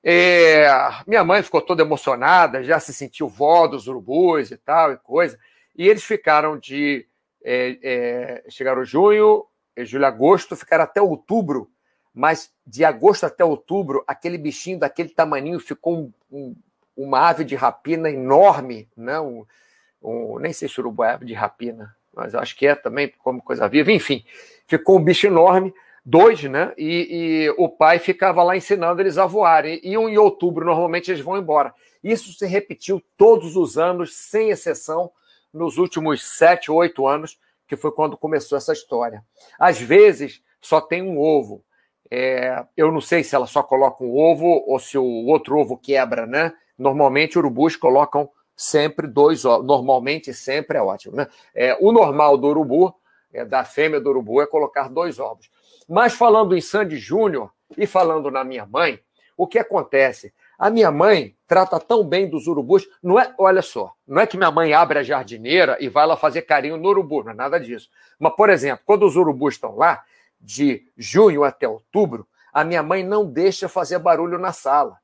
é, 0.08 0.68
minha 1.08 1.24
mãe 1.24 1.42
ficou 1.42 1.60
toda 1.62 1.82
emocionada, 1.82 2.64
já 2.64 2.80
se 2.80 2.94
sentiu 2.94 3.28
vó 3.28 3.66
dos 3.66 3.88
urubus 3.88 4.52
e 4.52 4.58
tal, 4.58 4.92
e 4.92 4.98
coisa. 4.98 5.40
E 5.76 5.88
eles 5.88 6.04
ficaram 6.04 6.60
de. 6.60 7.08
É, 7.44 7.78
é, 7.84 8.44
chegaram 8.50 8.86
junho, 8.86 9.46
julho, 9.80 10.06
agosto, 10.06 10.56
ficaram 10.56 10.84
até 10.84 11.02
outubro, 11.02 11.70
mas 12.14 12.52
de 12.66 12.86
agosto 12.86 13.26
até 13.26 13.44
outubro, 13.44 14.04
aquele 14.08 14.38
bichinho 14.38 14.80
daquele 14.80 15.10
tamaninho 15.10 15.60
ficou 15.60 15.98
um, 15.98 16.14
um, 16.32 16.56
uma 16.96 17.28
ave 17.28 17.44
de 17.44 17.56
rapina 17.56 18.10
enorme, 18.10 18.88
né? 18.96 19.20
Um, 19.20 20.40
nem 20.40 20.54
sei 20.54 20.70
se 20.70 20.80
urubu 20.80 21.04
é 21.04 21.14
ave 21.14 21.26
de 21.26 21.34
rapina, 21.34 21.95
mas 22.16 22.34
acho 22.34 22.56
que 22.56 22.66
é 22.66 22.76
também 22.76 23.12
como 23.20 23.42
coisa 23.42 23.68
viva, 23.68 23.92
enfim, 23.92 24.24
ficou 24.68 24.98
um 24.98 25.04
bicho 25.04 25.28
enorme, 25.28 25.74
dois, 26.06 26.44
né? 26.44 26.72
E, 26.78 27.48
e, 27.48 27.56
o 27.58 27.68
pai 27.68 27.98
ficava 27.98 28.44
lá 28.44 28.56
ensinando 28.56 29.02
eles 29.02 29.18
a 29.18 29.26
voarem. 29.26 29.80
E 29.84 29.96
em 29.96 30.18
outubro, 30.18 30.64
normalmente, 30.66 31.10
eles 31.10 31.24
vão 31.24 31.38
embora. 31.38 31.74
Isso 32.04 32.32
se 32.34 32.46
repetiu 32.46 33.02
todos 33.18 33.56
os 33.56 33.78
anos, 33.78 34.16
sem 34.16 34.50
exceção, 34.50 35.12
nos 35.52 35.78
últimos 35.78 36.24
sete, 36.24 36.72
oito 36.72 37.08
anos, 37.08 37.40
que 37.68 37.76
foi 37.76 37.92
quando 37.92 38.18
começou 38.18 38.58
essa 38.58 38.74
história. 38.74 39.24
Às 39.58 39.80
vezes, 39.82 40.42
só 40.62 40.80
tem 40.80 41.02
um 41.02 41.18
ovo. 41.18 41.64
É, 42.12 42.64
eu 42.78 42.92
não 42.92 43.02
sei 43.02 43.24
se 43.24 43.34
ela 43.36 43.48
só 43.48 43.64
coloca 43.64 44.04
um 44.04 44.16
ovo 44.16 44.64
ou 44.68 44.78
se 44.78 44.98
o 44.98 45.26
outro 45.26 45.58
ovo 45.58 45.76
quebra, 45.76 46.28
né? 46.28 46.54
Normalmente, 46.78 47.40
urubus 47.40 47.76
colocam 47.76 48.30
sempre 48.56 49.08
dois 49.08 49.46
ovos. 49.46 49.66
Normalmente, 49.66 50.34
sempre 50.34 50.78
é 50.78 50.82
ótimo. 50.82 51.16
Né? 51.16 51.28
É, 51.54 51.78
o 51.80 51.92
normal 51.92 52.38
do 52.38 52.48
urubu, 52.48 52.94
é, 53.34 53.44
da 53.44 53.64
fêmea 53.64 54.00
do 54.00 54.10
urubu, 54.10 54.42
é 54.42 54.48
colocar 54.48 54.90
dois 54.90 55.20
ovos. 55.20 55.50
Mas 55.88 56.14
falando 56.14 56.56
em 56.56 56.62
Sandy 56.62 56.98
Júnior 56.98 57.52
e 57.78 57.86
falando 57.86 58.32
na 58.32 58.44
minha 58.44 58.66
mãe, 58.66 59.00
o 59.38 59.46
que 59.46 59.60
acontece? 59.60 60.34
A 60.58 60.70
minha 60.70 60.90
mãe 60.90 61.36
trata 61.46 61.80
tão 61.80 62.04
bem 62.04 62.30
dos 62.30 62.48
urubus, 62.48 62.88
não 63.04 63.20
é, 63.20 63.34
olha 63.38 63.62
só, 63.62 63.94
não 64.08 64.22
é 64.22 64.26
que 64.26 64.38
minha 64.38 64.50
mãe 64.50 64.74
abre 64.74 65.00
a 65.00 65.04
jardineira 65.04 65.78
e 65.82 65.90
vai 65.90 66.08
lá 66.08 66.16
fazer 66.16 66.44
carinho 66.44 66.78
no 66.78 66.88
urubu, 66.88 67.24
não 67.24 67.32
é 67.32 67.36
nada 67.36 67.60
disso. 67.60 67.90
Mas, 68.18 68.34
por 68.36 68.50
exemplo, 68.50 68.84
quando 68.86 69.06
os 69.06 69.18
urubus 69.18 69.56
estão 69.56 69.76
lá, 69.76 70.04
de 70.40 70.86
junho 70.96 71.44
até 71.44 71.68
outubro, 71.68 72.28
a 72.54 72.64
minha 72.64 72.84
mãe 72.84 73.04
não 73.04 73.26
deixa 73.26 73.68
fazer 73.68 74.00
barulho 74.00 74.38
na 74.38 74.54
sala. 74.54 74.98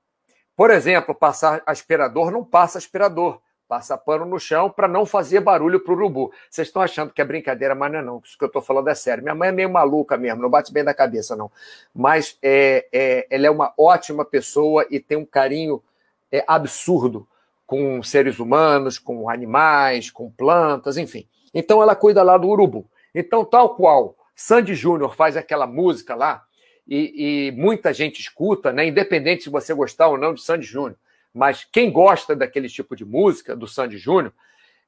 Por 0.56 0.70
exemplo, 0.70 1.16
passar 1.16 1.62
aspirador 1.66 2.32
não 2.32 2.44
passa 2.44 2.78
aspirador. 2.78 3.40
Passa 3.68 3.98
pano 3.98 4.26
no 4.26 4.38
chão 4.38 4.70
para 4.70 4.86
não 4.86 5.06
fazer 5.06 5.40
barulho 5.40 5.80
para 5.80 5.94
o 5.94 5.96
urubu. 5.96 6.34
Vocês 6.50 6.68
estão 6.68 6.82
achando 6.82 7.14
que 7.14 7.22
é 7.22 7.26
brincadeira, 7.26 7.74
mas 7.74 7.90
não 7.90 8.00
é 8.00 8.02
não. 8.02 8.22
Isso 8.22 8.38
que 8.38 8.44
eu 8.44 8.48
estou 8.48 8.62
falando 8.62 8.90
é 8.90 8.94
sério. 8.94 9.24
Minha 9.24 9.34
mãe 9.34 9.48
é 9.48 9.52
meio 9.54 9.70
maluca 9.70 10.18
mesmo, 10.18 10.42
não 10.42 10.50
bate 10.50 10.74
bem 10.74 10.84
da 10.84 10.94
cabeça, 10.94 11.38
não. 11.38 11.50
Mas 11.96 12.38
é, 12.42 12.86
é, 12.92 13.28
ela 13.30 13.48
é 13.48 13.50
uma 13.50 13.74
ótima 13.78 14.26
pessoa 14.26 14.86
e 14.92 15.00
tem 15.00 15.18
um 15.18 15.26
carinho 15.26 15.82
é, 16.30 16.44
absurdo 16.46 17.26
com 17.66 18.04
seres 18.04 18.40
humanos, 18.40 19.00
com 19.00 19.30
animais, 19.30 20.12
com 20.12 20.30
plantas, 20.30 20.98
enfim. 20.98 21.26
Então 21.54 21.82
ela 21.82 21.96
cuida 21.96 22.22
lá 22.24 22.38
do 22.38 22.50
urubu. 22.50 22.86
Então, 23.16 23.46
tal 23.46 23.76
qual 23.76 24.18
Sandy 24.36 24.76
Júnior 24.76 25.16
faz 25.16 25.38
aquela 25.38 25.66
música 25.66 26.14
lá, 26.14 26.44
e, 26.94 27.48
e, 27.48 27.52
muita 27.54 27.94
gente 27.94 28.20
escuta, 28.20 28.74
né? 28.74 28.86
independente 28.86 29.44
se 29.44 29.50
você 29.50 29.74
gostar 29.74 30.10
ou 30.10 30.18
não 30.18 30.34
de 30.34 30.42
Sandy 30.42 30.66
Júnior. 30.66 30.98
Mas 31.34 31.64
quem 31.64 31.90
gosta 31.90 32.36
daquele 32.36 32.68
tipo 32.68 32.98
de 32.98 33.06
música, 33.06 33.56
do 33.56 33.66
Sandy 33.66 33.98
Júnior, 33.98 34.34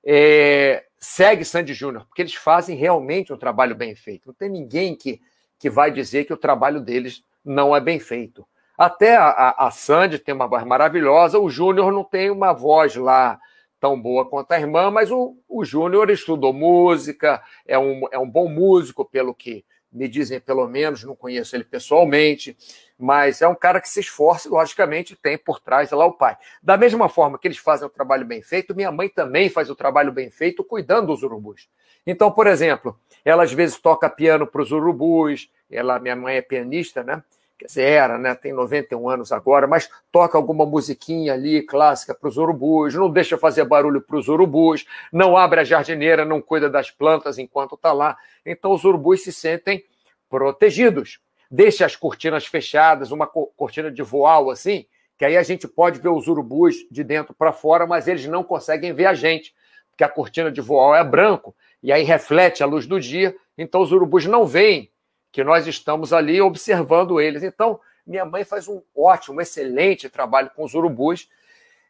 é, 0.04 0.84
segue 1.00 1.46
Sandy 1.46 1.74
Júnior, 1.74 2.06
porque 2.06 2.22
eles 2.22 2.34
fazem 2.34 2.76
realmente 2.76 3.32
um 3.32 3.38
trabalho 3.38 3.74
bem 3.74 3.96
feito. 3.96 4.28
Não 4.28 4.34
tem 4.34 4.50
ninguém 4.50 4.98
que, 4.98 5.22
que 5.58 5.70
vai 5.70 5.92
dizer 5.92 6.26
que 6.26 6.34
o 6.34 6.38
trabalho 6.38 6.82
deles 6.82 7.24
não 7.44 7.74
é 7.74 7.80
bem 7.80 8.02
feito. 8.02 8.46
Até 8.78 9.16
a, 9.16 9.56
a, 9.58 9.72
Sandy 9.72 10.20
tem 10.20 10.36
uma 10.36 10.48
voz 10.48 10.66
maravilhosa, 10.66 11.40
o 11.40 11.50
Júnior 11.50 11.90
não 11.94 12.04
tem 12.04 12.30
uma 12.30 12.52
voz 12.52 12.98
lá 12.98 13.40
tão 13.80 13.98
boa 13.98 14.26
quanto 14.28 14.52
a 14.52 14.60
irmã, 14.60 14.92
mas 14.92 15.10
o, 15.10 15.38
o 15.48 15.64
Júnior 15.64 16.10
estudou 16.10 16.52
música, 16.52 17.42
é 17.66 17.80
um, 17.80 18.02
é 18.12 18.20
um 18.20 18.30
bom 18.30 18.50
músico, 18.50 19.06
pelo 19.06 19.34
que 19.34 19.64
me 19.94 20.08
dizem 20.08 20.40
pelo 20.40 20.68
menos, 20.68 21.04
não 21.04 21.16
conheço 21.16 21.56
ele 21.56 21.64
pessoalmente, 21.64 22.58
mas 22.98 23.42
é 23.42 23.48
um 23.48 23.56
cara 23.56 23.80
que 23.80 23.88
se 23.90 24.00
esforça 24.00 24.48
e, 24.48 24.52
logicamente, 24.52 25.16
tem 25.16 25.38
por 25.38 25.60
trás 25.60 25.92
lá 25.92 26.06
o 26.06 26.14
pai. 26.14 26.38
Da 26.62 26.76
mesma 26.76 27.08
forma 27.08 27.38
que 27.38 27.48
eles 27.48 27.58
fazem 27.58 27.86
o 27.86 27.90
trabalho 27.90 28.26
bem 28.26 28.42
feito, 28.42 28.76
minha 28.76 28.92
mãe 28.92 29.08
também 29.10 29.50
faz 29.50 29.70
o 29.70 29.76
trabalho 29.76 30.12
bem 30.12 30.30
feito 30.30 30.64
cuidando 30.64 31.08
dos 31.08 31.22
urubus. 31.22 31.70
Então, 32.06 32.32
por 32.32 32.48
exemplo, 32.48 33.00
ela 33.24 33.44
às 33.44 33.54
vezes 33.54 33.78
toca 33.78 34.10
piano 34.10 34.48
para 34.48 34.62
os 34.62 34.72
urubus, 34.72 35.50
ela, 35.70 36.00
minha 36.00 36.16
mãe 36.16 36.38
é 36.38 36.42
pianista, 36.42 37.04
né? 37.04 37.24
Quer 37.64 37.68
dizer, 37.68 37.84
era, 37.84 38.18
né? 38.18 38.36
Tem 38.36 38.52
91 38.52 39.08
anos 39.08 39.32
agora, 39.32 39.66
mas 39.66 39.90
toca 40.12 40.38
alguma 40.38 40.66
musiquinha 40.66 41.32
ali 41.32 41.62
clássica 41.62 42.14
para 42.14 42.28
os 42.28 42.36
urubus, 42.36 42.94
não 42.94 43.10
deixa 43.10 43.38
fazer 43.38 43.64
barulho 43.64 44.02
para 44.02 44.18
os 44.18 44.28
urubus, 44.28 44.86
não 45.14 45.38
abre 45.38 45.62
a 45.62 45.64
jardineira, 45.64 46.26
não 46.26 46.42
cuida 46.42 46.70
das 46.70 46.92
plantas 46.92 47.38
enquanto 47.38 47.76
está 47.76 47.94
lá. 47.94 48.18
Então 48.46 48.74
os 48.74 48.84
urubus 48.84 49.24
se 49.24 49.32
sentem 49.32 49.82
protegidos. 50.30 51.22
Deixa 51.50 51.86
as 51.86 51.96
cortinas 51.96 52.46
fechadas, 52.46 53.12
uma 53.12 53.28
cortina 53.28 53.90
de 53.90 54.04
voal 54.04 54.50
assim, 54.50 54.86
que 55.18 55.24
aí 55.24 55.38
a 55.38 55.44
gente 55.44 55.66
pode 55.66 56.02
ver 56.02 56.10
os 56.10 56.28
urubus 56.28 56.76
de 56.92 57.02
dentro 57.02 57.34
para 57.34 57.54
fora, 57.54 57.88
mas 57.88 58.10
eles 58.10 58.26
não 58.26 58.44
conseguem 58.44 58.92
ver 58.92 59.06
a 59.06 59.14
gente, 59.14 59.56
porque 59.90 60.04
a 60.04 60.10
cortina 60.10 60.52
de 60.52 60.60
voal 60.60 60.94
é 60.94 61.02
branco 61.02 61.56
e 61.82 61.94
aí 61.94 62.04
reflete 62.04 62.62
a 62.62 62.66
luz 62.66 62.86
do 62.86 63.00
dia 63.00 63.34
Então 63.58 63.82
os 63.82 63.94
urubus 63.94 64.26
não 64.26 64.46
veem 64.46 64.92
que 65.34 65.44
nós 65.44 65.66
estamos 65.66 66.14
ali 66.14 66.40
observando 66.40 67.20
eles. 67.20 67.42
Então, 67.42 67.80
minha 68.06 68.24
mãe 68.24 68.46
faz 68.46 68.68
um 68.68 68.84
ótimo, 68.96 69.38
um 69.38 69.42
excelente 69.42 70.08
trabalho 70.08 70.52
com 70.56 70.64
os 70.64 70.76
urubus. 70.76 71.28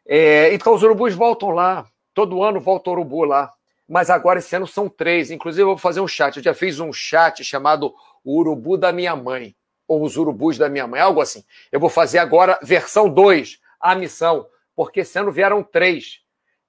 É, 0.06 0.52
então, 0.54 0.72
os 0.72 0.82
urubus 0.82 1.14
voltam 1.14 1.50
lá. 1.50 1.86
Todo 2.14 2.42
ano 2.42 2.58
volta 2.58 2.90
urubu 2.90 3.22
lá. 3.22 3.52
Mas 3.86 4.08
agora, 4.08 4.38
esse 4.38 4.56
ano, 4.56 4.66
são 4.66 4.88
três. 4.88 5.30
Inclusive, 5.30 5.60
eu 5.60 5.66
vou 5.66 5.78
fazer 5.78 6.00
um 6.00 6.08
chat. 6.08 6.38
Eu 6.38 6.42
já 6.42 6.54
fiz 6.54 6.80
um 6.80 6.90
chat 6.90 7.44
chamado 7.44 7.94
O 8.24 8.38
Urubu 8.38 8.78
da 8.78 8.90
Minha 8.90 9.14
Mãe. 9.14 9.54
Ou 9.86 10.02
Os 10.02 10.16
Urubus 10.16 10.56
da 10.56 10.70
Minha 10.70 10.86
Mãe, 10.86 11.02
algo 11.02 11.20
assim. 11.20 11.44
Eu 11.70 11.78
vou 11.78 11.90
fazer 11.90 12.18
agora 12.18 12.58
versão 12.62 13.10
2, 13.10 13.60
a 13.78 13.94
missão. 13.94 14.46
Porque 14.74 15.00
esse 15.00 15.18
ano 15.18 15.30
vieram 15.30 15.62
três. 15.62 16.20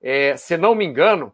É, 0.01 0.35
se 0.35 0.57
não 0.57 0.75
me 0.75 0.83
engano, 0.83 1.33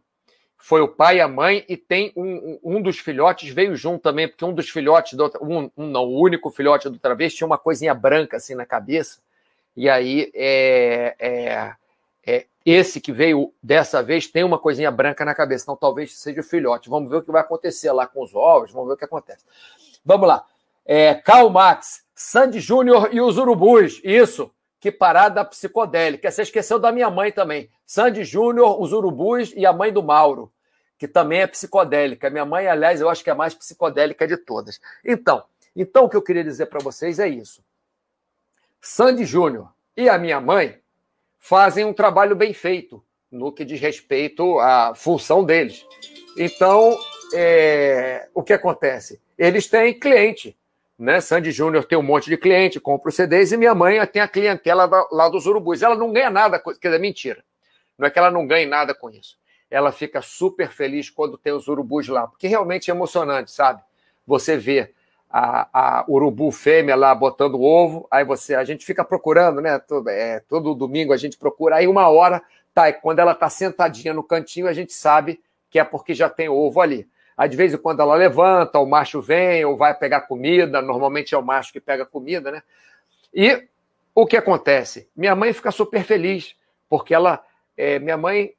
foi 0.62 0.80
o 0.80 0.88
pai 0.88 1.18
e 1.18 1.22
a 1.22 1.28
mãe, 1.28 1.66
e 1.68 1.76
tem 1.76 2.14
um, 2.16 2.60
um 2.64 2.82
dos 2.82 3.00
filhotes 3.00 3.54
veio 3.54 3.76
junto 3.76 4.04
também, 4.04 4.28
porque 4.28 4.46
um 4.46 4.54
dos 4.54 4.70
filhotes, 4.70 5.18
do, 5.18 5.32
um, 5.42 5.70
um, 5.76 5.88
não, 5.88 6.04
o 6.04 6.22
único 6.22 6.52
filhote 6.52 6.88
do 6.88 6.94
outra 6.94 7.16
vez 7.16 7.34
tinha 7.34 7.48
uma 7.48 7.58
coisinha 7.58 7.94
branca 7.94 8.38
assim 8.38 8.54
na 8.54 8.66
cabeça, 8.66 9.20
e 9.76 9.90
aí 9.90 10.32
é, 10.36 11.16
é, 11.20 11.76
é, 12.26 12.46
esse 12.64 13.02
que 13.02 13.12
veio 13.12 13.52
dessa 13.62 14.04
vez 14.04 14.28
tem 14.28 14.44
uma 14.44 14.60
coisinha 14.60 14.92
branca 14.92 15.26
na 15.26 15.34
cabeça, 15.34 15.64
então 15.64 15.76
talvez 15.76 16.18
seja 16.18 16.42
o 16.42 16.44
filhote. 16.44 16.90
Vamos 16.90 17.10
ver 17.10 17.18
o 17.18 17.22
que 17.24 17.32
vai 17.32 17.42
acontecer 17.42 17.92
lá 17.92 18.06
com 18.06 18.22
os 18.22 18.36
ovos, 18.36 18.72
vamos 18.72 18.88
ver 18.90 18.94
o 18.94 18.98
que 18.98 19.06
acontece. 19.06 19.44
Vamos 20.06 20.28
lá. 20.28 20.46
É, 20.86 21.16
Karl 21.16 21.50
Marx, 21.50 22.04
Sandy 22.14 22.60
Júnior 22.60 23.10
e 23.12 23.20
os 23.20 23.38
urubus, 23.38 24.00
isso. 24.04 24.52
Que 24.82 24.92
parada 24.92 25.46
psicodélica. 25.46 26.32
Você 26.32 26.42
esqueceu 26.42 26.80
da 26.80 26.92
minha 26.92 27.10
mãe 27.10 27.32
também. 27.32 27.70
Sandy 27.86 28.24
Júnior, 28.24 28.82
os 28.82 28.92
Urubus 28.92 29.54
e 29.56 29.64
a 29.64 29.72
mãe 29.72 29.94
do 29.94 30.02
Mauro, 30.02 30.52
que 30.98 31.08
também 31.08 31.42
é 31.42 31.48
psicodélica. 31.48 32.32
Minha 32.32 32.46
mãe, 32.46 32.68
aliás, 32.68 33.00
eu 33.00 33.08
acho 33.08 33.24
que 33.24 33.30
é 33.30 33.34
a 33.34 33.36
mais 33.36 33.54
psicodélica 33.54 34.28
de 34.28 34.38
todas. 34.38 34.82
Então, 35.06 35.44
então 35.76 36.06
o 36.06 36.10
que 36.10 36.18
eu 36.18 36.22
queria 36.22 36.44
dizer 36.44 36.66
para 36.66 36.80
vocês 36.80 37.20
é 37.20 37.30
isso. 37.30 37.64
Sandy 38.82 39.24
Júnior 39.24 39.72
e 39.96 40.10
a 40.10 40.18
minha 40.18 40.42
mãe 40.42 40.80
fazem 41.38 41.86
um 41.86 41.94
trabalho 41.94 42.36
bem 42.36 42.52
feito 42.52 43.04
no 43.32 43.52
que 43.52 43.64
diz 43.64 43.80
respeito 43.80 44.60
à 44.60 44.96
função 44.96 45.44
deles. 45.44 45.86
Então, 46.36 46.98
é, 47.36 48.28
o 48.34 48.42
que 48.42 48.54
acontece? 48.54 49.22
Eles 49.38 49.68
têm 49.68 49.98
cliente 50.00 50.58
né? 51.02 51.20
Sandy 51.20 51.52
Júnior 51.52 51.84
tem 51.84 51.98
um 51.98 52.04
monte 52.04 52.30
de 52.30 52.38
cliente, 52.38 52.80
compra 52.80 53.10
os 53.10 53.16
CDs, 53.16 53.52
e 53.52 53.58
minha 53.58 53.74
mãe 53.74 54.06
tem 54.06 54.22
a 54.22 54.28
clientela 54.28 54.88
lá 55.12 55.28
dos 55.30 55.48
urubus. 55.48 55.82
Ela 55.82 55.96
não 55.96 56.14
ganha 56.14 56.30
nada, 56.30 56.60
quer 56.60 56.90
dizer, 56.90 57.00
mentira. 57.00 57.44
Não 57.98 58.08
é 58.08 58.12
que 58.12 58.20
ela 58.20 58.30
não 58.30 58.46
ganhe 58.46 58.68
nada 58.68 58.94
com 58.94 59.10
isso. 59.10 59.36
Ela 59.70 59.92
fica 59.92 60.22
super 60.22 60.70
feliz 60.70 61.10
quando 61.10 61.40
tem 61.40 61.54
os 61.54 61.68
urubus 61.68 62.08
lá, 62.08 62.28
porque 62.28 62.48
realmente 62.48 62.92
é 62.92 62.94
emocionante, 62.94 63.50
sabe? 63.50 63.82
Você 64.28 64.58
vê 64.58 64.94
a, 65.28 65.70
a 65.74 66.06
urubu 66.08 66.52
fêmea 66.52 66.96
lá 66.96 67.16
botando 67.16 67.60
ovo, 67.60 68.08
aí 68.12 68.24
você, 68.24 68.54
a 68.54 68.64
gente 68.64 68.86
fica 68.86 69.04
procurando, 69.04 69.60
né? 69.60 69.80
Todo, 69.80 70.08
é, 70.08 70.40
todo 70.42 70.76
domingo 70.76 71.14
a 71.14 71.18
gente 71.18 71.36
procura, 71.36 71.78
aí 71.78 71.88
uma 71.88 72.10
hora, 72.10 72.44
tá, 72.76 72.94
quando 72.94 73.18
ela 73.18 73.34
tá 73.34 73.50
sentadinha 73.50 74.14
no 74.14 74.24
cantinho, 74.24 74.68
a 74.68 74.74
gente 74.74 74.94
sabe 74.94 75.42
que 75.68 75.80
é 75.80 75.84
porque 75.84 76.14
já 76.14 76.30
tem 76.30 76.48
ovo 76.48 76.80
ali. 76.80 77.10
Aí, 77.38 77.50
de 77.50 77.58
vez 77.58 77.74
em 77.74 77.78
quando, 77.78 78.02
ela 78.02 78.16
levanta, 78.16 78.80
o 78.80 78.86
macho 78.86 79.22
vem, 79.22 79.66
ou 79.66 79.78
vai 79.78 79.94
pegar 79.94 80.22
comida. 80.22 80.82
Normalmente 80.82 81.34
é 81.34 81.38
o 81.38 81.44
macho 81.44 81.74
que 81.74 81.80
pega 81.80 82.06
comida, 82.06 82.52
né? 82.52 82.64
E 83.34 83.68
o 84.14 84.26
que 84.26 84.38
acontece? 84.38 85.10
Minha 85.16 85.36
mãe 85.36 85.54
fica 85.54 85.72
super 85.72 86.04
feliz, 86.04 86.56
porque 86.90 87.14
ela. 87.14 87.44
É, 87.78 87.98
minha 88.00 88.18
mãe 88.18 88.54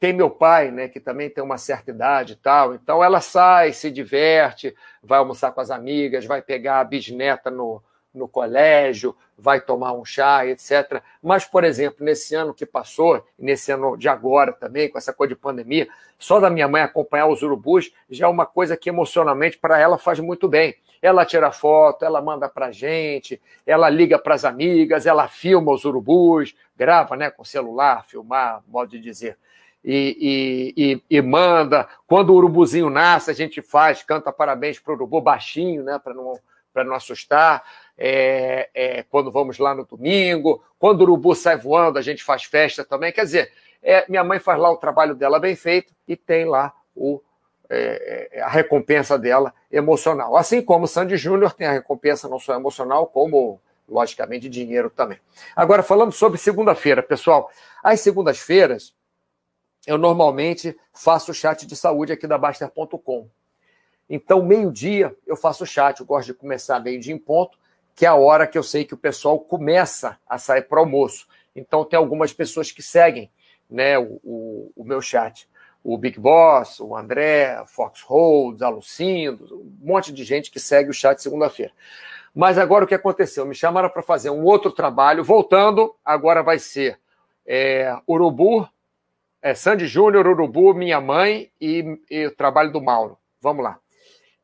tem 0.00 0.14
meu 0.14 0.30
pai, 0.30 0.70
né, 0.70 0.88
que 0.88 0.98
também 0.98 1.28
tem 1.28 1.44
uma 1.44 1.58
certa 1.58 1.90
idade 1.90 2.32
e 2.32 2.36
tal. 2.36 2.74
Então 2.74 3.04
ela 3.04 3.20
sai, 3.20 3.74
se 3.74 3.90
diverte, 3.90 4.74
vai 5.02 5.18
almoçar 5.18 5.52
com 5.52 5.60
as 5.60 5.70
amigas, 5.70 6.24
vai 6.24 6.40
pegar 6.40 6.80
a 6.80 6.84
bisneta 6.84 7.50
no, 7.50 7.82
no 8.14 8.28
colégio, 8.28 9.14
vai 9.38 9.60
tomar 9.60 9.92
um 9.92 10.04
chá, 10.04 10.46
etc. 10.46 11.02
Mas, 11.22 11.44
por 11.44 11.64
exemplo, 11.64 12.04
nesse 12.04 12.34
ano 12.34 12.52
que 12.52 12.66
passou, 12.66 13.24
nesse 13.38 13.72
ano 13.72 13.96
de 13.96 14.08
agora 14.08 14.52
também, 14.52 14.88
com 14.88 14.98
essa 14.98 15.12
coisa 15.12 15.34
de 15.34 15.40
pandemia, 15.40 15.88
só 16.18 16.38
da 16.38 16.50
minha 16.50 16.68
mãe 16.68 16.82
acompanhar 16.82 17.26
os 17.26 17.42
urubus 17.42 17.90
já 18.10 18.26
é 18.26 18.28
uma 18.28 18.44
coisa 18.44 18.76
que 18.76 18.90
emocionalmente 18.90 19.58
para 19.58 19.78
ela 19.78 19.96
faz 19.96 20.20
muito 20.20 20.46
bem. 20.46 20.76
Ela 21.00 21.24
tira 21.24 21.50
foto, 21.50 22.04
ela 22.04 22.20
manda 22.20 22.46
para 22.46 22.70
gente, 22.70 23.40
ela 23.66 23.88
liga 23.88 24.18
para 24.18 24.34
as 24.34 24.44
amigas, 24.44 25.06
ela 25.06 25.26
filma 25.28 25.72
os 25.72 25.86
urubus, 25.86 26.54
grava 26.76 27.16
né, 27.16 27.30
com 27.30 27.42
celular, 27.42 28.04
filmar, 28.04 28.62
modo 28.68 28.90
de 28.90 29.00
dizer. 29.00 29.38
E, 29.82 30.74
e, 30.76 30.92
e, 30.92 31.16
e, 31.16 31.22
manda. 31.22 31.88
Quando 32.06 32.30
o 32.30 32.36
urubuzinho 32.36 32.90
nasce, 32.90 33.30
a 33.30 33.34
gente 33.34 33.62
faz, 33.62 34.02
canta 34.02 34.30
parabéns 34.30 34.78
para 34.78 34.92
o 34.92 34.96
urubu 34.96 35.22
baixinho, 35.22 35.82
né, 35.82 35.98
para 35.98 36.12
não, 36.12 36.38
não 36.84 36.94
assustar 36.94 37.62
é, 38.02 38.70
é, 38.72 39.02
quando 39.02 39.30
vamos 39.30 39.58
lá 39.58 39.74
no 39.74 39.84
domingo, 39.84 40.64
quando 40.78 41.00
o 41.00 41.04
urubu 41.04 41.34
sai 41.34 41.58
voando, 41.58 41.98
a 41.98 42.02
gente 42.02 42.24
faz 42.24 42.44
festa 42.44 42.82
também. 42.82 43.12
Quer 43.12 43.24
dizer, 43.26 43.52
é, 43.82 44.06
minha 44.08 44.24
mãe 44.24 44.38
faz 44.38 44.58
lá 44.58 44.70
o 44.70 44.78
trabalho 44.78 45.14
dela 45.14 45.38
bem 45.38 45.54
feito 45.54 45.92
e 46.08 46.16
tem 46.16 46.46
lá 46.46 46.72
o, 46.96 47.20
é, 47.68 48.30
é, 48.32 48.40
a 48.40 48.48
recompensa 48.48 49.18
dela 49.18 49.52
emocional. 49.70 50.34
Assim 50.34 50.62
como 50.62 50.86
o 50.86 50.88
Sandy 50.88 51.18
Júnior 51.18 51.52
tem 51.52 51.66
a 51.66 51.72
recompensa 51.72 52.26
não 52.26 52.38
só 52.38 52.54
emocional, 52.54 53.06
como, 53.06 53.60
logicamente, 53.86 54.48
dinheiro 54.48 54.88
também. 54.88 55.18
Agora, 55.54 55.82
falando 55.82 56.10
sobre 56.10 56.38
segunda-feira, 56.38 57.02
pessoal, 57.02 57.50
às 57.84 58.00
segundas-feiras, 58.00 58.94
eu 59.86 59.98
normalmente 59.98 60.74
faço 60.94 61.32
o 61.32 61.34
chat 61.34 61.66
de 61.66 61.76
saúde 61.76 62.12
aqui 62.12 62.26
da 62.26 62.38
Baster.com. 62.38 63.28
Então, 64.08 64.42
meio-dia, 64.42 65.14
eu 65.26 65.36
faço 65.36 65.64
o 65.64 65.66
chat. 65.66 66.00
Eu 66.00 66.06
gosto 66.06 66.28
de 66.28 66.34
começar 66.34 66.80
meio-dia 66.80 67.14
em 67.14 67.18
ponto 67.18 67.59
que 68.00 68.06
é 68.06 68.08
a 68.08 68.14
hora 68.14 68.46
que 68.46 68.56
eu 68.56 68.62
sei 68.62 68.86
que 68.86 68.94
o 68.94 68.96
pessoal 68.96 69.38
começa 69.38 70.18
a 70.26 70.38
sair 70.38 70.62
para 70.62 70.78
o 70.78 70.80
almoço. 70.80 71.28
Então, 71.54 71.84
tem 71.84 71.98
algumas 71.98 72.32
pessoas 72.32 72.72
que 72.72 72.82
seguem 72.82 73.30
né, 73.68 73.98
o, 73.98 74.18
o, 74.24 74.72
o, 74.74 74.84
meu 74.84 75.02
chat. 75.02 75.46
O 75.84 75.98
Big 75.98 76.18
Boss, 76.18 76.80
o 76.80 76.96
André, 76.96 77.62
Fox 77.66 78.00
Holds, 78.00 78.62
Alucindo, 78.62 79.54
um 79.54 79.86
monte 79.86 80.14
de 80.14 80.24
gente 80.24 80.50
que 80.50 80.58
segue 80.58 80.88
o 80.88 80.94
chat 80.94 81.20
segunda-feira. 81.20 81.72
Mas 82.34 82.56
agora 82.56 82.86
o 82.86 82.88
que 82.88 82.94
aconteceu? 82.94 83.44
Me 83.44 83.54
chamaram 83.54 83.90
para 83.90 84.00
fazer 84.00 84.30
um 84.30 84.44
outro 84.44 84.72
trabalho. 84.72 85.22
Voltando, 85.22 85.94
agora 86.02 86.42
vai 86.42 86.58
ser 86.58 86.98
é, 87.46 87.94
Urubu, 88.08 88.66
é, 89.42 89.52
Sandy 89.54 89.86
Júnior, 89.86 90.26
Urubu, 90.26 90.72
Minha 90.72 91.02
Mãe 91.02 91.52
e, 91.60 92.00
e, 92.10 92.28
o 92.28 92.34
trabalho 92.34 92.72
do 92.72 92.80
Mauro. 92.80 93.18
Vamos 93.42 93.62
lá. 93.62 93.78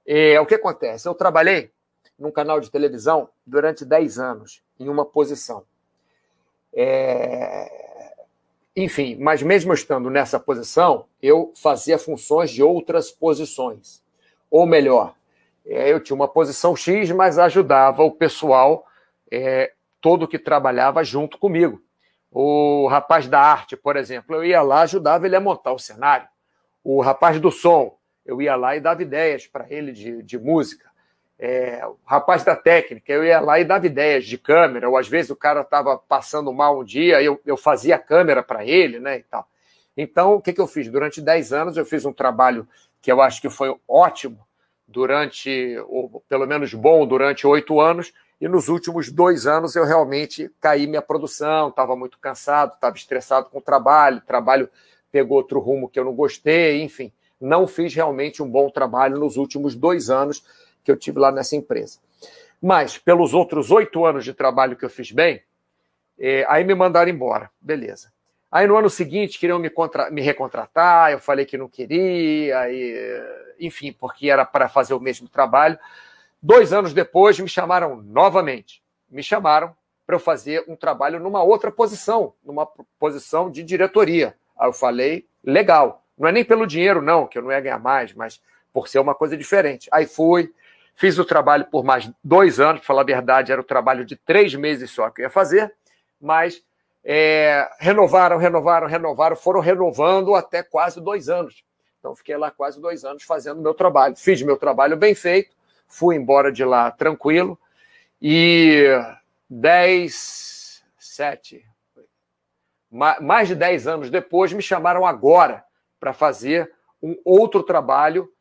É, 0.06 0.38
o 0.38 0.44
que 0.44 0.56
acontece? 0.56 1.08
Eu 1.08 1.14
trabalhei 1.14 1.70
num 2.18 2.30
canal 2.30 2.60
de 2.60 2.70
televisão 2.70 3.28
durante 3.46 3.84
10 3.84 4.18
anos, 4.18 4.62
em 4.78 4.88
uma 4.88 5.04
posição. 5.04 5.64
É... 6.74 8.14
Enfim, 8.74 9.16
mas 9.16 9.42
mesmo 9.42 9.72
estando 9.72 10.10
nessa 10.10 10.38
posição, 10.38 11.06
eu 11.22 11.52
fazia 11.54 11.98
funções 11.98 12.50
de 12.50 12.62
outras 12.62 13.10
posições. 13.10 14.02
Ou 14.50 14.66
melhor, 14.66 15.14
é, 15.64 15.90
eu 15.90 15.98
tinha 15.98 16.14
uma 16.14 16.28
posição 16.28 16.76
X, 16.76 17.10
mas 17.10 17.38
ajudava 17.38 18.02
o 18.02 18.10
pessoal 18.10 18.86
é, 19.30 19.72
todo 20.00 20.28
que 20.28 20.38
trabalhava 20.38 21.02
junto 21.02 21.38
comigo. 21.38 21.82
O 22.30 22.86
rapaz 22.88 23.26
da 23.26 23.40
arte, 23.40 23.76
por 23.76 23.96
exemplo, 23.96 24.36
eu 24.36 24.44
ia 24.44 24.60
lá, 24.60 24.82
ajudava 24.82 25.26
ele 25.26 25.36
a 25.36 25.40
montar 25.40 25.72
o 25.72 25.78
cenário. 25.78 26.28
O 26.84 27.00
rapaz 27.00 27.40
do 27.40 27.50
som, 27.50 27.96
eu 28.26 28.42
ia 28.42 28.54
lá 28.56 28.76
e 28.76 28.80
dava 28.80 29.02
ideias 29.02 29.46
para 29.46 29.66
ele 29.70 29.92
de, 29.92 30.22
de 30.22 30.38
música 30.38 30.86
é, 31.38 31.86
o 31.86 31.96
rapaz 32.04 32.42
da 32.42 32.56
técnica, 32.56 33.12
eu 33.12 33.24
ia 33.24 33.40
lá 33.40 33.60
e 33.60 33.64
dava 33.64 33.86
ideias 33.86 34.24
de 34.24 34.38
câmera, 34.38 34.88
ou 34.88 34.96
às 34.96 35.06
vezes 35.06 35.30
o 35.30 35.36
cara 35.36 35.60
estava 35.60 35.98
passando 35.98 36.52
mal 36.52 36.80
um 36.80 36.84
dia, 36.84 37.22
eu, 37.22 37.40
eu 37.44 37.56
fazia 37.56 37.96
a 37.96 37.98
câmera 37.98 38.42
para 38.42 38.64
ele, 38.64 38.98
né, 38.98 39.18
e 39.18 39.22
tal. 39.22 39.46
Então, 39.96 40.34
o 40.34 40.40
que, 40.40 40.52
que 40.52 40.60
eu 40.60 40.66
fiz? 40.66 40.88
Durante 40.88 41.20
10 41.20 41.52
anos 41.52 41.76
eu 41.76 41.84
fiz 41.84 42.04
um 42.04 42.12
trabalho 42.12 42.66
que 43.00 43.12
eu 43.12 43.20
acho 43.20 43.40
que 43.40 43.50
foi 43.50 43.74
ótimo 43.86 44.38
durante, 44.86 45.76
ou 45.88 46.22
pelo 46.28 46.46
menos 46.46 46.72
bom 46.72 47.06
durante 47.06 47.46
oito 47.46 47.80
anos, 47.80 48.12
e 48.40 48.48
nos 48.48 48.68
últimos 48.68 49.10
dois 49.10 49.46
anos 49.46 49.74
eu 49.76 49.84
realmente 49.84 50.50
caí 50.60 50.86
minha 50.86 51.02
produção, 51.02 51.68
estava 51.68 51.96
muito 51.96 52.18
cansado, 52.18 52.74
estava 52.74 52.96
estressado 52.96 53.48
com 53.50 53.58
o 53.58 53.62
trabalho, 53.62 54.18
o 54.18 54.26
trabalho 54.26 54.68
pegou 55.10 55.38
outro 55.38 55.58
rumo 55.58 55.88
que 55.88 55.98
eu 55.98 56.04
não 56.04 56.14
gostei, 56.14 56.82
enfim, 56.82 57.12
não 57.40 57.66
fiz 57.66 57.94
realmente 57.94 58.42
um 58.42 58.48
bom 58.48 58.70
trabalho 58.70 59.18
nos 59.18 59.36
últimos 59.36 59.74
dois 59.74 60.10
anos 60.10 60.42
que 60.86 60.92
eu 60.92 60.96
tive 60.96 61.18
lá 61.18 61.32
nessa 61.32 61.56
empresa. 61.56 61.98
Mas, 62.62 62.96
pelos 62.96 63.34
outros 63.34 63.72
oito 63.72 64.06
anos 64.06 64.24
de 64.24 64.32
trabalho 64.32 64.76
que 64.76 64.84
eu 64.84 64.88
fiz 64.88 65.10
bem, 65.10 65.42
é, 66.16 66.46
aí 66.48 66.62
me 66.62 66.76
mandaram 66.76 67.10
embora. 67.10 67.50
Beleza. 67.60 68.12
Aí 68.50 68.68
no 68.68 68.76
ano 68.76 68.88
seguinte 68.88 69.38
queriam 69.38 69.58
me, 69.58 69.68
contra... 69.68 70.08
me 70.12 70.22
recontratar, 70.22 71.10
eu 71.10 71.18
falei 71.18 71.44
que 71.44 71.58
não 71.58 71.68
queria, 71.68 72.70
e... 72.70 73.56
enfim, 73.58 73.92
porque 73.92 74.30
era 74.30 74.44
para 74.44 74.68
fazer 74.68 74.94
o 74.94 75.00
mesmo 75.00 75.28
trabalho. 75.28 75.76
Dois 76.40 76.72
anos 76.72 76.94
depois 76.94 77.38
me 77.40 77.48
chamaram 77.48 78.00
novamente. 78.00 78.80
Me 79.10 79.24
chamaram 79.24 79.74
para 80.06 80.14
eu 80.14 80.20
fazer 80.20 80.64
um 80.68 80.76
trabalho 80.76 81.18
numa 81.18 81.42
outra 81.42 81.72
posição, 81.72 82.32
numa 82.44 82.64
posição 82.96 83.50
de 83.50 83.64
diretoria. 83.64 84.36
Aí 84.56 84.68
eu 84.68 84.72
falei, 84.72 85.26
legal. 85.42 86.04
Não 86.16 86.28
é 86.28 86.32
nem 86.32 86.44
pelo 86.44 86.64
dinheiro, 86.64 87.02
não, 87.02 87.26
que 87.26 87.36
eu 87.36 87.42
não 87.42 87.50
ia 87.50 87.60
ganhar 87.60 87.80
mais, 87.80 88.14
mas 88.14 88.40
por 88.72 88.88
ser 88.88 89.00
uma 89.00 89.14
coisa 89.14 89.36
diferente. 89.36 89.88
Aí 89.90 90.06
fui, 90.06 90.52
fiz 90.96 91.18
o 91.18 91.24
trabalho 91.24 91.66
por 91.66 91.84
mais 91.84 92.10
dois 92.24 92.58
anos, 92.58 92.80
para 92.80 92.86
falar 92.86 93.02
a 93.02 93.04
verdade, 93.04 93.52
era 93.52 93.60
o 93.60 93.64
trabalho 93.64 94.04
de 94.04 94.16
três 94.16 94.54
meses 94.54 94.90
só 94.90 95.10
que 95.10 95.20
eu 95.20 95.24
ia 95.24 95.30
fazer, 95.30 95.72
mas 96.20 96.64
é, 97.04 97.68
renovaram, 97.78 98.38
renovaram, 98.38 98.88
renovaram, 98.88 99.36
foram 99.36 99.60
renovando 99.60 100.34
até 100.34 100.62
quase 100.62 101.00
dois 101.00 101.28
anos. 101.28 101.62
Então, 102.00 102.16
fiquei 102.16 102.36
lá 102.36 102.50
quase 102.50 102.80
dois 102.80 103.04
anos 103.04 103.22
fazendo 103.22 103.60
meu 103.60 103.74
trabalho. 103.74 104.16
Fiz 104.16 104.42
meu 104.42 104.56
trabalho 104.56 104.96
bem 104.96 105.14
feito, 105.14 105.54
fui 105.86 106.16
embora 106.16 106.50
de 106.50 106.64
lá 106.64 106.90
tranquilo, 106.90 107.58
e 108.20 108.86
dez, 109.48 110.82
sete, 110.98 111.64
mais 112.90 113.48
de 113.48 113.54
dez 113.54 113.86
anos 113.86 114.10
depois, 114.10 114.52
me 114.52 114.62
chamaram 114.62 115.04
agora 115.04 115.64
para 116.00 116.12
fazer 116.12 116.72
um 117.02 117.16
outro 117.24 117.62
trabalho, 117.62 118.32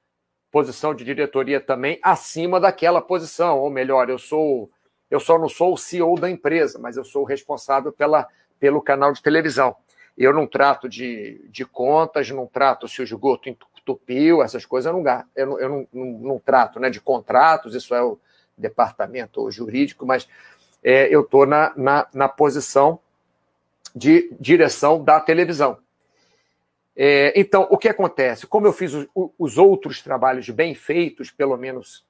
posição 0.56 0.96
de 0.96 1.04
diretoria 1.04 1.60
também, 1.60 2.00
acima 2.02 2.62
daquela 2.62 3.02
posição. 3.02 3.60
Ou 3.60 3.70
melhor, 3.70 4.10
eu 4.10 4.18
sou. 4.18 4.72
Eu 5.12 5.20
só 5.20 5.38
não 5.38 5.50
sou 5.50 5.74
o 5.74 5.78
CEO 5.78 6.18
da 6.18 6.30
empresa, 6.30 6.80
mas 6.80 6.96
eu 6.96 7.04
sou 7.04 7.24
o 7.24 7.26
responsável 7.26 7.92
pela, 7.92 8.26
pelo 8.58 8.82
canal 8.82 9.12
de 9.12 9.22
televisão. 9.22 9.76
Eu 10.18 10.34
não 10.34 10.48
trato 10.48 10.88
de, 10.88 11.46
de 11.50 11.66
contas, 11.66 12.30
não 12.30 12.48
trato 12.48 12.88
se 12.88 13.02
o 13.02 13.04
esgoto 13.04 13.50
entupiu, 13.50 14.42
essas 14.42 14.66
coisas 14.66 14.90
eu 14.90 14.98
não, 14.98 15.26
eu 15.36 15.60
eu 15.60 15.70
não, 15.70 15.88
não, 15.92 16.06
não 16.20 16.40
trato 16.40 16.80
né, 16.80 16.90
de 16.90 17.02
contratos, 17.02 17.76
isso 17.76 17.94
é 17.94 18.02
o 18.02 18.18
departamento 18.58 19.52
jurídico, 19.52 20.06
mas 20.06 20.26
é, 20.82 21.14
eu 21.14 21.20
estou 21.20 21.46
na, 21.46 21.74
na, 21.76 22.08
na 22.14 22.30
posição 22.30 22.98
de 23.94 24.34
direção 24.40 25.04
da 25.04 25.20
televisão. 25.20 25.78
É, 26.96 27.34
então, 27.40 27.68
o 27.70 27.78
que 27.78 27.90
acontece? 27.90 28.48
Como 28.48 28.66
eu 28.66 28.74
fiz 28.74 28.94
os, 28.94 29.08
os 29.38 29.58
outros 29.58 30.02
trabalhos 30.02 30.50
bem 30.50 30.74
feitos, 30.74 31.30
pelo 31.30 31.58
menos 31.58 32.06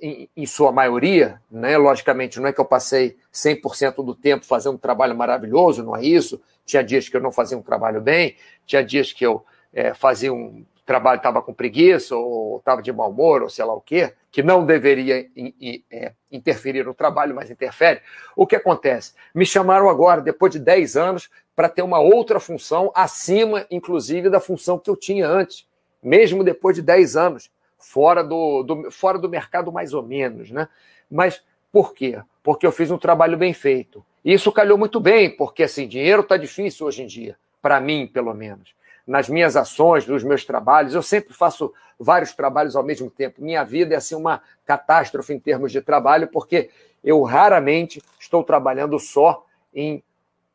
em, 0.00 0.28
em, 0.36 0.46
sua 0.46 0.72
maioria, 0.72 1.40
né? 1.50 1.78
logicamente, 1.78 2.40
não 2.40 2.48
é 2.48 2.52
que 2.52 2.60
eu 2.60 2.64
passei 2.64 3.16
100% 3.32 4.04
do 4.04 4.14
tempo 4.14 4.44
fazendo 4.44 4.74
um 4.74 4.78
trabalho 4.78 5.16
maravilhoso, 5.16 5.84
não 5.84 5.96
é 5.96 6.04
isso. 6.04 6.42
Tinha 6.66 6.82
dias 6.82 7.08
que 7.08 7.16
eu 7.16 7.20
não 7.20 7.32
fazia 7.32 7.56
um 7.56 7.62
trabalho 7.62 8.00
bem, 8.00 8.36
tinha 8.66 8.84
dias 8.84 9.12
que 9.12 9.24
eu 9.24 9.44
é, 9.72 9.94
fazia 9.94 10.32
um 10.32 10.64
trabalho, 10.84 11.18
estava 11.18 11.40
com 11.40 11.54
preguiça, 11.54 12.16
ou 12.16 12.58
estava 12.58 12.82
de 12.82 12.92
mau 12.92 13.10
humor, 13.10 13.42
ou 13.42 13.48
sei 13.48 13.64
lá 13.64 13.72
o 13.72 13.80
quê, 13.80 14.12
que 14.30 14.42
não 14.42 14.66
deveria 14.66 15.20
in, 15.36 15.54
in, 15.60 15.84
é, 15.90 16.12
interferir 16.30 16.84
no 16.84 16.92
trabalho, 16.92 17.34
mas 17.34 17.50
interfere. 17.50 18.00
O 18.34 18.46
que 18.46 18.56
acontece? 18.56 19.14
Me 19.32 19.46
chamaram 19.46 19.88
agora, 19.88 20.20
depois 20.20 20.52
de 20.52 20.58
10 20.58 20.96
anos, 20.96 21.30
para 21.54 21.68
ter 21.68 21.82
uma 21.82 21.98
outra 21.98 22.40
função, 22.40 22.90
acima, 22.94 23.66
inclusive, 23.70 24.30
da 24.30 24.40
função 24.40 24.78
que 24.78 24.88
eu 24.88 24.96
tinha 24.96 25.26
antes, 25.26 25.66
mesmo 26.02 26.42
depois 26.42 26.76
de 26.76 26.82
10 26.82 27.16
anos, 27.16 27.50
fora 27.78 28.22
do, 28.22 28.62
do, 28.62 28.90
fora 28.90 29.18
do 29.18 29.28
mercado, 29.28 29.72
mais 29.72 29.92
ou 29.92 30.02
menos. 30.02 30.50
Né? 30.50 30.68
Mas 31.10 31.42
por 31.72 31.94
quê? 31.94 32.20
Porque 32.42 32.66
eu 32.66 32.72
fiz 32.72 32.90
um 32.90 32.98
trabalho 32.98 33.36
bem 33.36 33.52
feito. 33.52 34.04
E 34.24 34.32
isso 34.32 34.52
calhou 34.52 34.76
muito 34.76 35.00
bem, 35.00 35.34
porque 35.34 35.62
assim, 35.62 35.88
dinheiro 35.88 36.22
está 36.22 36.36
difícil 36.36 36.86
hoje 36.86 37.02
em 37.02 37.06
dia, 37.06 37.36
para 37.60 37.80
mim, 37.80 38.06
pelo 38.06 38.34
menos. 38.34 38.74
Nas 39.06 39.28
minhas 39.28 39.56
ações, 39.56 40.06
nos 40.06 40.22
meus 40.22 40.44
trabalhos, 40.44 40.94
eu 40.94 41.02
sempre 41.02 41.34
faço 41.34 41.72
vários 41.98 42.32
trabalhos 42.32 42.76
ao 42.76 42.82
mesmo 42.82 43.10
tempo. 43.10 43.42
Minha 43.42 43.64
vida 43.64 43.94
é 43.94 43.96
assim 43.96 44.14
uma 44.14 44.42
catástrofe 44.64 45.32
em 45.32 45.38
termos 45.38 45.72
de 45.72 45.80
trabalho, 45.80 46.28
porque 46.28 46.70
eu 47.02 47.22
raramente 47.22 48.02
estou 48.18 48.44
trabalhando 48.44 48.98
só 48.98 49.44
em 49.74 50.02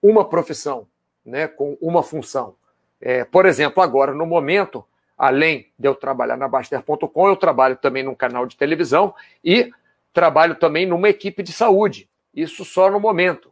uma 0.09 0.25
profissão 0.25 0.87
né, 1.25 1.47
com 1.47 1.77
uma 1.81 2.03
função. 2.03 2.55
É, 3.01 3.23
por 3.23 3.45
exemplo, 3.45 3.81
agora, 3.81 4.13
no 4.13 4.25
momento, 4.25 4.85
além 5.17 5.67
de 5.77 5.87
eu 5.87 5.95
trabalhar 5.95 6.37
na 6.37 6.47
Baster.com, 6.47 7.27
eu 7.27 7.35
trabalho 7.35 7.75
também 7.75 8.03
num 8.03 8.15
canal 8.15 8.45
de 8.45 8.55
televisão 8.55 9.13
e 9.43 9.71
trabalho 10.13 10.55
também 10.55 10.85
numa 10.85 11.09
equipe 11.09 11.41
de 11.41 11.51
saúde. 11.51 12.09
Isso 12.33 12.63
só 12.63 12.89
no 12.89 12.99
momento, 12.99 13.51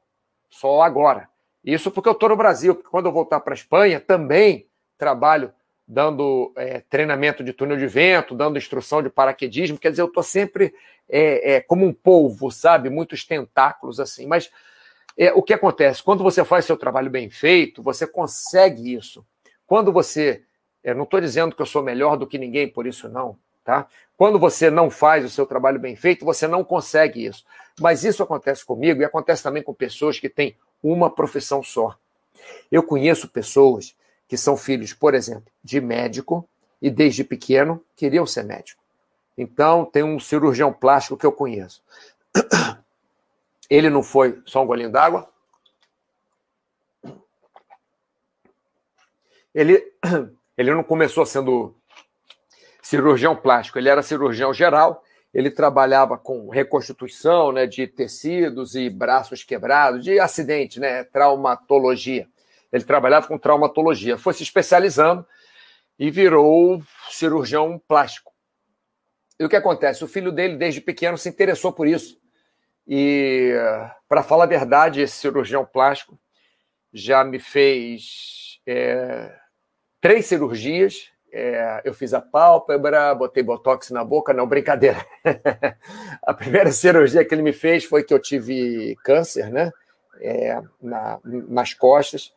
só 0.50 0.82
agora. 0.82 1.28
Isso 1.64 1.90
porque 1.90 2.10
eu 2.10 2.14
estou 2.14 2.30
no 2.30 2.36
Brasil, 2.36 2.76
porque 2.76 2.90
quando 2.90 3.06
eu 3.08 3.12
voltar 3.12 3.40
para 3.40 3.54
a 3.54 3.56
Espanha, 3.56 4.00
também 4.00 4.68
trabalho 4.98 5.52
dando 5.88 6.54
é, 6.56 6.82
treinamento 6.90 7.44
de 7.44 7.54
túnel 7.54 7.78
de 7.78 7.88
vento, 7.88 8.36
dando 8.36 8.58
instrução 8.58 9.02
de 9.02 9.10
paraquedismo. 9.10 9.78
Quer 9.78 9.92
dizer, 9.92 10.02
eu 10.02 10.08
estou 10.08 10.24
sempre 10.24 10.74
é, 11.10 11.56
é, 11.56 11.62
como 11.62 11.86
um 11.86 11.94
polvo, 11.94 12.52
sabe? 12.52 12.90
Muitos 12.90 13.26
tentáculos 13.26 14.00
assim. 14.00 14.26
Mas 14.26 14.50
é, 15.18 15.32
o 15.34 15.42
que 15.42 15.54
acontece? 15.54 16.02
Quando 16.02 16.24
você 16.24 16.44
faz 16.44 16.66
seu 16.66 16.78
trabalho 16.78 17.10
bem 17.10 17.30
feito, 17.30 17.82
você 17.82 18.08
consegue 18.08 18.94
isso. 18.94 19.26
Quando 19.66 19.92
você. 19.92 20.44
Eu 20.84 20.96
não 20.96 21.04
estou 21.04 21.22
dizendo 21.22 21.56
que 21.56 21.62
eu 21.62 21.66
sou 21.66 21.82
melhor 21.82 22.18
do 22.18 22.28
que 22.28 22.38
ninguém, 22.38 22.68
por 22.68 22.86
isso 22.86 23.08
não. 23.08 23.38
Tá? 23.64 23.88
Quando 24.18 24.38
você 24.38 24.70
não 24.70 24.90
faz 24.90 25.24
o 25.24 25.30
seu 25.30 25.46
trabalho 25.46 25.80
bem 25.80 25.96
feito, 25.96 26.26
você 26.26 26.48
não 26.48 26.64
consegue 26.64 27.26
isso. 27.26 27.46
Mas 27.80 28.04
isso 28.04 28.22
acontece 28.22 28.66
comigo 28.66 29.02
e 29.02 29.06
acontece 29.06 29.42
também 29.42 29.64
com 29.64 29.74
pessoas 29.74 30.20
que 30.20 30.28
têm 30.28 30.56
uma 30.82 31.10
profissão 31.10 31.64
só. 31.64 31.96
Eu 32.70 32.84
conheço 32.84 33.30
pessoas 33.30 33.96
que 34.28 34.36
são 34.36 34.58
filhos, 34.58 34.94
por 34.94 35.14
exemplo, 35.14 35.46
de 35.64 35.80
médico 35.80 36.48
e 36.82 36.90
desde 36.90 37.24
pequeno 37.24 37.82
queriam 37.96 38.26
ser 38.26 38.44
médico. 38.44 38.82
Então, 39.38 39.86
tem 39.86 40.04
um 40.04 40.20
cirurgião 40.20 40.74
plástico 40.74 41.18
que 41.18 41.26
eu 41.26 41.32
conheço. 41.32 41.82
Ele 43.74 43.90
não 43.90 44.04
foi 44.04 44.40
só 44.46 44.62
um 44.62 44.68
golinho 44.68 44.92
d'água. 44.92 45.28
Ele, 49.52 49.84
ele 50.56 50.76
não 50.76 50.84
começou 50.84 51.26
sendo 51.26 51.76
cirurgião 52.84 53.36
plástico, 53.36 53.80
ele 53.80 53.90
era 53.90 54.04
cirurgião 54.04 54.54
geral. 54.54 55.04
Ele 55.34 55.50
trabalhava 55.50 56.20
com 56.20 56.50
reconstituição 56.50 57.52
né, 57.52 57.66
de 57.66 57.88
tecidos 57.88 58.76
e 58.76 58.92
braços 58.92 59.44
quebrados, 59.44 60.04
de 60.04 60.20
acidente, 60.20 60.80
né, 60.80 61.04
traumatologia. 61.06 62.28
Ele 62.72 62.84
trabalhava 62.84 63.28
com 63.28 63.40
traumatologia, 63.40 64.20
foi 64.20 64.36
se 64.36 64.44
especializando 64.44 65.26
e 65.98 66.12
virou 66.12 66.80
cirurgião 67.10 67.82
plástico. 67.88 68.32
E 69.40 69.44
o 69.44 69.50
que 69.50 69.56
acontece? 69.56 70.04
O 70.04 70.08
filho 70.08 70.32
dele, 70.32 70.58
desde 70.58 70.80
pequeno, 70.80 71.18
se 71.18 71.28
interessou 71.28 71.74
por 71.74 71.88
isso. 71.88 72.22
E, 72.88 73.54
para 74.08 74.24
falar 74.24 74.44
a 74.44 74.48
verdade, 74.48 75.02
esse 75.02 75.16
cirurgião 75.16 75.66
plástico 75.66 76.20
já 76.92 77.24
me 77.24 77.40
fez 77.40 78.60
é, 78.68 79.34
três 80.02 80.26
cirurgias. 80.26 81.12
É, 81.32 81.82
eu 81.84 81.94
fiz 81.94 82.14
a 82.14 82.22
pálpebra, 82.22 83.16
botei 83.16 83.42
botox 83.42 83.90
na 83.90 84.04
boca, 84.04 84.34
não, 84.34 84.48
brincadeira. 84.48 85.04
a 86.22 86.34
primeira 86.34 86.72
cirurgia 86.72 87.26
que 87.26 87.34
ele 87.34 87.42
me 87.42 87.54
fez 87.54 87.86
foi 87.86 88.04
que 88.04 88.14
eu 88.14 88.20
tive 88.20 88.96
câncer, 89.04 89.50
né? 89.50 89.72
É, 90.22 90.62
na, 90.80 91.20
nas 91.24 91.74
costas. 91.74 92.32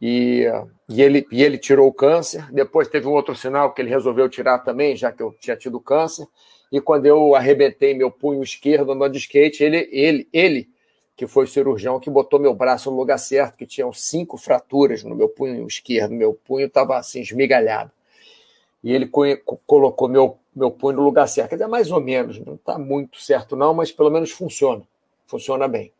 E, 0.00 0.46
e, 0.88 1.02
ele, 1.02 1.26
e 1.30 1.42
ele 1.42 1.58
tirou 1.58 1.86
o 1.86 1.92
câncer. 1.92 2.50
Depois 2.50 2.88
teve 2.88 3.06
um 3.06 3.12
outro 3.12 3.34
sinal 3.34 3.74
que 3.74 3.82
ele 3.82 3.90
resolveu 3.90 4.28
tirar 4.30 4.60
também, 4.60 4.96
já 4.96 5.12
que 5.12 5.22
eu 5.22 5.36
tinha 5.38 5.56
tido 5.56 5.78
câncer 5.78 6.26
e 6.72 6.80
quando 6.80 7.04
eu 7.04 7.34
arrebentei 7.34 7.92
meu 7.92 8.10
punho 8.10 8.42
esquerdo 8.42 8.92
andando 8.92 9.12
de 9.12 9.18
skate, 9.18 9.62
ele, 9.62 9.86
ele, 9.92 10.28
ele, 10.32 10.70
que 11.14 11.26
foi 11.26 11.44
o 11.44 11.46
cirurgião 11.46 12.00
que 12.00 12.08
botou 12.08 12.40
meu 12.40 12.54
braço 12.54 12.90
no 12.90 12.96
lugar 12.96 13.18
certo, 13.18 13.58
que 13.58 13.66
tinham 13.66 13.92
cinco 13.92 14.38
fraturas 14.38 15.04
no 15.04 15.14
meu 15.14 15.28
punho 15.28 15.66
esquerdo, 15.66 16.12
meu 16.12 16.32
punho 16.32 16.66
estava 16.66 16.96
assim 16.96 17.20
esmigalhado. 17.20 17.92
E 18.82 18.90
ele 18.90 19.06
colocou 19.66 20.08
meu, 20.08 20.38
meu 20.56 20.70
punho 20.70 20.96
no 20.96 21.02
lugar 21.02 21.28
certo. 21.28 21.50
Quer 21.50 21.56
dizer, 21.56 21.68
mais 21.68 21.92
ou 21.92 22.00
menos, 22.00 22.38
não 22.38 22.54
está 22.54 22.78
muito 22.78 23.20
certo 23.20 23.54
não, 23.54 23.74
mas 23.74 23.92
pelo 23.92 24.10
menos 24.10 24.30
funciona. 24.30 24.82
Funciona 25.26 25.68
bem. 25.68 25.92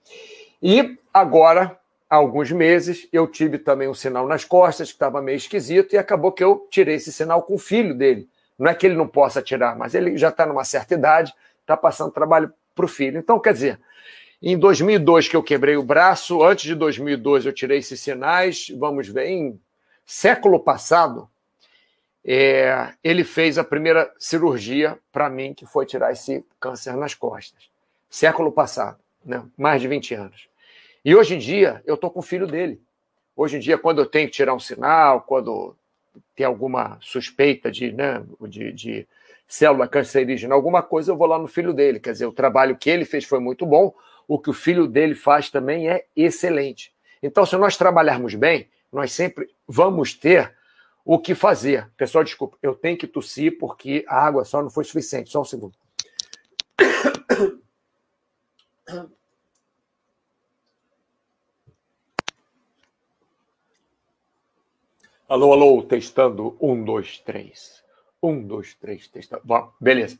E 0.62 0.96
agora, 1.12 1.78
há 2.08 2.16
alguns 2.16 2.50
meses, 2.50 3.06
eu 3.12 3.26
tive 3.26 3.58
também 3.58 3.88
um 3.88 3.94
sinal 3.94 4.26
nas 4.26 4.44
costas 4.44 4.88
que 4.88 4.94
estava 4.94 5.20
meio 5.20 5.37
esquisito 5.37 5.92
e 5.92 5.98
acabou 5.98 6.32
que 6.32 6.42
eu 6.42 6.66
tirei 6.70 6.94
esse 6.94 7.12
sinal 7.12 7.42
com 7.42 7.54
o 7.54 7.58
filho 7.58 7.94
dele, 7.94 8.26
não 8.62 8.70
é 8.70 8.75
que 8.77 8.87
ele 8.87 8.94
não 8.94 9.09
possa 9.09 9.42
tirar, 9.42 9.77
mas 9.77 9.92
ele 9.92 10.16
já 10.16 10.29
está 10.29 10.46
numa 10.46 10.62
certa 10.62 10.94
idade, 10.94 11.35
está 11.61 11.77
passando 11.77 12.12
trabalho 12.12 12.55
para 12.77 12.85
o 12.85 12.88
filho. 12.88 13.18
Então, 13.18 13.40
quer 13.40 13.53
dizer, 13.53 13.81
em 14.40 14.57
2002 14.57 15.27
que 15.27 15.35
eu 15.35 15.42
quebrei 15.42 15.77
o 15.77 15.83
braço, 15.83 16.44
antes 16.44 16.66
de 16.66 16.77
2002 16.77 17.44
eu 17.44 17.53
tirei 17.53 17.79
esses 17.79 18.01
sinais, 18.01 18.68
vamos 18.79 19.09
ver, 19.09 19.27
em 19.27 19.61
século 20.07 20.61
passado, 20.61 21.29
é, 22.25 22.92
ele 23.03 23.25
fez 23.25 23.59
a 23.59 23.64
primeira 23.64 24.09
cirurgia 24.16 24.96
para 25.11 25.29
mim, 25.29 25.53
que 25.53 25.66
foi 25.66 25.85
tirar 25.85 26.12
esse 26.12 26.44
câncer 26.61 26.96
nas 26.96 27.14
costas. 27.14 27.68
Século 28.09 28.53
passado, 28.53 29.01
né? 29.25 29.42
mais 29.59 29.83
de 29.83 29.88
20 29.88 30.14
anos. 30.14 30.48
E 31.05 31.16
hoje 31.16 31.35
em 31.35 31.38
dia, 31.38 31.83
eu 31.85 31.96
estou 31.96 32.12
com 32.12 32.20
o 32.20 32.22
filho 32.22 32.46
dele. 32.46 32.81
Hoje 33.35 33.57
em 33.57 33.61
dia, 33.61 33.77
quando 33.77 34.01
eu 34.01 34.07
tenho 34.07 34.29
que 34.29 34.35
tirar 34.35 34.55
um 34.55 34.61
sinal, 34.61 35.22
quando 35.22 35.75
tem 36.35 36.46
alguma 36.46 36.98
suspeita 37.01 37.70
de, 37.70 37.92
né, 37.92 38.22
de, 38.48 38.72
de 38.72 39.09
célula 39.46 39.87
cancerígena, 39.87 40.55
alguma 40.55 40.83
coisa, 40.83 41.12
eu 41.12 41.16
vou 41.16 41.27
lá 41.27 41.38
no 41.38 41.46
filho 41.46 41.72
dele. 41.72 42.01
Quer 42.01 42.12
dizer, 42.12 42.27
o 42.27 42.33
trabalho 42.33 42.77
que 42.77 42.88
ele 42.88 43.05
fez 43.05 43.25
foi 43.25 43.38
muito 43.38 43.66
bom, 43.66 43.94
o 44.27 44.38
que 44.38 44.51
o 44.51 44.55
filho 44.55 44.87
dele 44.87 45.14
faz 45.14 45.51
também 45.51 45.88
é 45.88 46.07
excelente. 46.16 46.92
Então, 47.22 47.44
se 47.44 47.57
nós 47.57 47.77
trabalharmos 47.77 48.35
bem, 48.35 48.68
nós 48.92 49.12
sempre 49.12 49.48
vamos 49.66 50.14
ter 50.14 50.55
o 51.05 51.18
que 51.18 51.35
fazer. 51.35 51.90
Pessoal, 51.96 52.25
desculpa, 52.25 52.57
eu 52.62 52.75
tenho 52.75 52.96
que 52.96 53.07
tossir 53.07 53.59
porque 53.59 54.05
a 54.09 54.25
água 54.25 54.44
só 54.44 54.62
não 54.62 54.70
foi 54.70 54.85
suficiente. 54.85 55.31
Só 55.31 55.40
um 55.40 55.44
segundo. 55.44 55.75
Alô, 65.32 65.50
alô, 65.50 65.82
testando. 65.82 66.58
Um, 66.60 66.84
dois, 66.84 67.18
três. 67.18 67.82
Um, 68.22 68.46
dois, 68.46 68.74
três, 68.74 69.08
testando. 69.08 69.40
Bom, 69.42 69.72
beleza. 69.80 70.18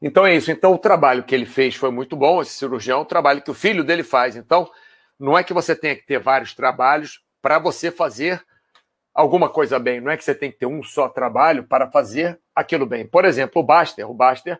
Então 0.00 0.24
é 0.24 0.34
isso. 0.34 0.50
Então 0.50 0.72
o 0.72 0.78
trabalho 0.78 1.22
que 1.22 1.34
ele 1.34 1.44
fez 1.44 1.74
foi 1.74 1.90
muito 1.90 2.16
bom, 2.16 2.40
esse 2.40 2.52
cirurgião, 2.52 3.02
o 3.02 3.04
trabalho 3.04 3.42
que 3.42 3.50
o 3.50 3.54
filho 3.54 3.84
dele 3.84 4.02
faz. 4.02 4.36
Então, 4.36 4.66
não 5.20 5.36
é 5.36 5.44
que 5.44 5.52
você 5.52 5.76
tenha 5.76 5.94
que 5.94 6.06
ter 6.06 6.18
vários 6.18 6.54
trabalhos 6.54 7.22
para 7.42 7.58
você 7.58 7.90
fazer 7.90 8.42
alguma 9.12 9.50
coisa 9.50 9.78
bem. 9.78 10.00
Não 10.00 10.10
é 10.10 10.16
que 10.16 10.24
você 10.24 10.34
tem 10.34 10.50
que 10.50 10.56
ter 10.56 10.64
um 10.64 10.82
só 10.82 11.10
trabalho 11.10 11.64
para 11.64 11.90
fazer 11.90 12.40
aquilo 12.54 12.86
bem. 12.86 13.06
Por 13.06 13.26
exemplo, 13.26 13.60
o 13.60 13.62
Baster. 13.66 14.10
O 14.10 14.14
Baster 14.14 14.58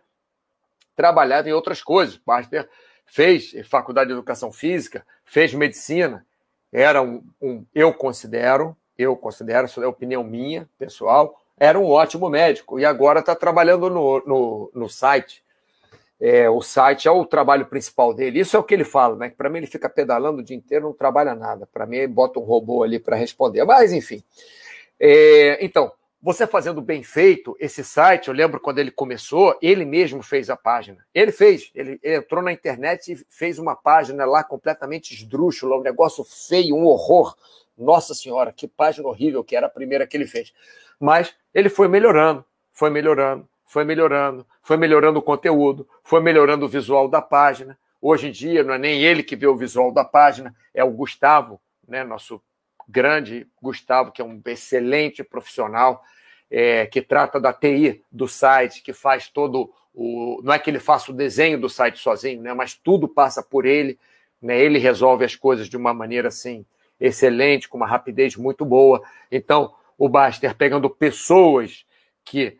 trabalhava 0.95 1.49
em 1.49 1.53
outras 1.53 1.81
coisas. 1.81 2.17
O 2.17 2.21
Baster 2.23 2.69
fez 3.07 3.55
faculdade 3.67 4.09
de 4.09 4.13
educação 4.13 4.51
física, 4.51 5.03
fez 5.23 5.51
medicina. 5.51 6.23
Era 6.71 7.01
um, 7.01 7.27
um 7.41 7.65
eu 7.73 7.91
considero, 7.91 8.77
eu 8.97 9.15
considero, 9.15 9.65
isso 9.65 9.81
é 9.81 9.87
opinião 9.87 10.23
minha, 10.23 10.69
pessoal, 10.77 11.41
era 11.57 11.79
um 11.79 11.89
ótimo 11.89 12.29
médico. 12.29 12.79
E 12.79 12.85
agora 12.85 13.19
está 13.19 13.35
trabalhando 13.35 13.89
no, 13.89 14.23
no, 14.25 14.71
no 14.73 14.89
site 14.89 15.45
é, 16.19 16.49
o 16.49 16.61
site 16.61 17.07
é 17.07 17.11
o 17.11 17.25
trabalho 17.25 17.65
principal 17.65 18.13
dele. 18.13 18.39
Isso 18.39 18.55
é 18.55 18.59
o 18.59 18.63
que 18.63 18.73
ele 18.73 18.85
fala, 18.85 19.15
né? 19.15 19.33
Para 19.35 19.49
mim 19.49 19.59
ele 19.59 19.67
fica 19.67 19.89
pedalando 19.89 20.39
o 20.39 20.43
dia 20.43 20.55
inteiro, 20.55 20.85
não 20.85 20.93
trabalha 20.93 21.35
nada. 21.35 21.67
Para 21.71 21.85
mim, 21.85 21.97
ele 21.97 22.07
bota 22.07 22.39
um 22.39 22.43
robô 22.43 22.83
ali 22.83 22.99
para 22.99 23.15
responder. 23.15 23.63
Mas, 23.65 23.91
enfim. 23.91 24.23
É, 24.99 25.63
então, 25.63 25.91
você 26.21 26.47
fazendo 26.47 26.81
bem 26.81 27.03
feito 27.03 27.55
esse 27.59 27.83
site, 27.83 28.29
eu 28.29 28.33
lembro 28.33 28.61
quando 28.61 28.79
ele 28.79 28.91
começou, 28.91 29.57
ele 29.61 29.83
mesmo 29.83 30.23
fez 30.23 30.49
a 30.49 30.55
página. 30.55 31.05
Ele 31.13 31.31
fez, 31.31 31.69
ele, 31.75 31.99
ele 32.01 32.15
entrou 32.15 32.41
na 32.41 32.53
internet 32.53 33.11
e 33.11 33.25
fez 33.29 33.59
uma 33.59 33.75
página 33.75 34.25
lá 34.25 34.43
completamente 34.43 35.13
esdrúxula, 35.13 35.77
um 35.77 35.83
negócio 35.83 36.23
feio, 36.23 36.75
um 36.75 36.85
horror. 36.85 37.35
Nossa 37.77 38.13
Senhora, 38.13 38.53
que 38.53 38.67
página 38.67 39.07
horrível 39.07 39.43
que 39.43 39.55
era 39.55 39.67
a 39.67 39.69
primeira 39.69 40.07
que 40.07 40.15
ele 40.15 40.27
fez. 40.27 40.53
Mas 40.99 41.33
ele 41.53 41.69
foi 41.69 41.87
melhorando, 41.87 42.45
foi 42.71 42.89
melhorando, 42.89 43.47
foi 43.65 43.83
melhorando, 43.83 44.45
foi 44.61 44.77
melhorando 44.77 45.19
o 45.19 45.21
conteúdo, 45.21 45.87
foi 46.03 46.21
melhorando 46.21 46.65
o 46.65 46.69
visual 46.69 47.07
da 47.07 47.21
página. 47.21 47.77
Hoje 48.01 48.27
em 48.27 48.31
dia, 48.31 48.63
não 48.63 48.73
é 48.73 48.77
nem 48.77 49.01
ele 49.01 49.23
que 49.23 49.35
vê 49.35 49.47
o 49.47 49.55
visual 49.55 49.91
da 49.91 50.05
página, 50.05 50.55
é 50.73 50.83
o 50.83 50.91
Gustavo, 50.91 51.59
né, 51.87 52.03
nosso 52.03 52.41
grande 52.87 53.47
Gustavo, 53.61 54.11
que 54.11 54.21
é 54.21 54.25
um 54.25 54.41
excelente 54.45 55.23
profissional, 55.23 56.03
é, 56.49 56.85
que 56.85 57.01
trata 57.01 57.39
da 57.39 57.51
TI 57.51 58.03
do 58.11 58.27
site, 58.27 58.83
que 58.83 58.93
faz 58.93 59.27
todo 59.27 59.73
o. 59.93 60.39
Não 60.43 60.53
é 60.53 60.59
que 60.59 60.69
ele 60.69 60.79
faça 60.79 61.11
o 61.11 61.15
desenho 61.15 61.59
do 61.59 61.67
site 61.67 61.99
sozinho, 61.99 62.41
né, 62.41 62.53
mas 62.53 62.75
tudo 62.75 63.07
passa 63.07 63.41
por 63.41 63.65
ele. 63.65 63.97
Né, 64.41 64.59
ele 64.59 64.77
resolve 64.77 65.25
as 65.25 65.35
coisas 65.35 65.67
de 65.67 65.75
uma 65.75 65.93
maneira 65.93 66.27
assim 66.27 66.65
excelente, 66.99 67.67
com 67.67 67.77
uma 67.77 67.87
rapidez 67.87 68.35
muito 68.35 68.65
boa. 68.65 69.01
Então, 69.31 69.73
o 69.97 70.09
Baster 70.09 70.55
pegando 70.55 70.89
pessoas 70.89 71.85
que 72.23 72.57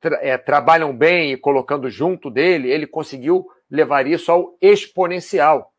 tra 0.00 0.18
é, 0.22 0.36
trabalham 0.36 0.96
bem 0.96 1.32
e 1.32 1.36
colocando 1.36 1.88
junto 1.88 2.30
dele, 2.30 2.70
ele 2.70 2.86
conseguiu 2.86 3.48
levar 3.70 4.06
isso 4.06 4.30
ao 4.30 4.56
exponencial. 4.60 5.72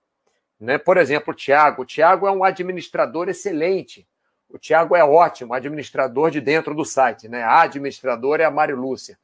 Né? 0.59 0.77
Por 0.77 0.97
exemplo, 0.97 1.33
o 1.33 1.35
Tiago. 1.35 1.83
O 1.83 1.85
Tiago 1.85 2.27
é 2.27 2.31
um 2.31 2.43
administrador 2.43 3.29
excelente. 3.29 4.07
O 4.49 4.57
Tiago 4.57 4.95
é 4.95 5.03
ótimo, 5.03 5.53
administrador 5.53 6.31
de 6.31 6.41
dentro 6.41 6.73
do 6.73 6.85
site. 6.85 7.27
Né? 7.27 7.43
A 7.43 7.61
administradora 7.61 8.43
é 8.43 8.45
a 8.45 8.51
Mari 8.51 8.73
Lúcia, 8.73 9.17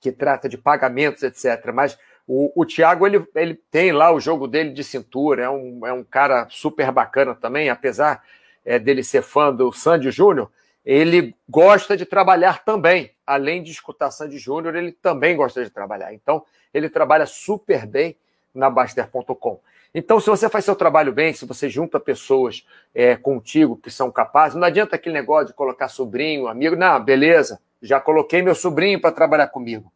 que 0.00 0.10
trata 0.10 0.48
de 0.48 0.56
pagamentos, 0.56 1.22
etc. 1.22 1.70
Mas 1.72 1.98
o, 2.26 2.52
o 2.54 2.64
Tiago 2.64 3.06
ele, 3.06 3.24
ele 3.34 3.54
tem 3.70 3.92
lá 3.92 4.12
o 4.12 4.20
jogo 4.20 4.48
dele 4.48 4.70
de 4.70 4.82
cintura, 4.82 5.44
é 5.44 5.50
um, 5.50 5.86
é 5.86 5.92
um 5.92 6.02
cara 6.02 6.46
super 6.50 6.90
bacana 6.90 7.34
também, 7.34 7.70
apesar 7.70 8.22
é, 8.64 8.78
dele 8.78 9.04
ser 9.04 9.22
fã 9.22 9.54
do 9.54 9.72
Sandy 9.72 10.10
Júnior, 10.10 10.50
ele 10.84 11.34
gosta 11.48 11.96
de 11.96 12.04
trabalhar 12.04 12.64
também. 12.64 13.12
Além 13.26 13.62
de 13.62 13.70
escutar 13.70 14.10
Sandy 14.10 14.38
Júnior, 14.38 14.74
ele 14.76 14.92
também 14.92 15.36
gosta 15.36 15.64
de 15.64 15.70
trabalhar. 15.70 16.12
Então, 16.12 16.44
ele 16.72 16.88
trabalha 16.88 17.26
super 17.26 17.86
bem 17.86 18.16
na 18.54 18.70
Baster.com. 18.70 19.60
Então, 19.94 20.20
se 20.20 20.28
você 20.28 20.48
faz 20.48 20.64
seu 20.64 20.76
trabalho 20.76 21.12
bem, 21.12 21.32
se 21.32 21.46
você 21.46 21.68
junta 21.68 21.98
pessoas 21.98 22.66
é, 22.94 23.16
contigo 23.16 23.76
que 23.76 23.90
são 23.90 24.10
capazes, 24.10 24.56
não 24.56 24.66
adianta 24.66 24.94
aquele 24.94 25.14
negócio 25.14 25.48
de 25.48 25.54
colocar 25.54 25.88
sobrinho, 25.88 26.48
amigo. 26.48 26.76
Não, 26.76 27.02
beleza, 27.02 27.60
já 27.80 27.98
coloquei 27.98 28.42
meu 28.42 28.54
sobrinho 28.54 29.00
para 29.00 29.10
trabalhar 29.10 29.48
comigo. 29.48 29.90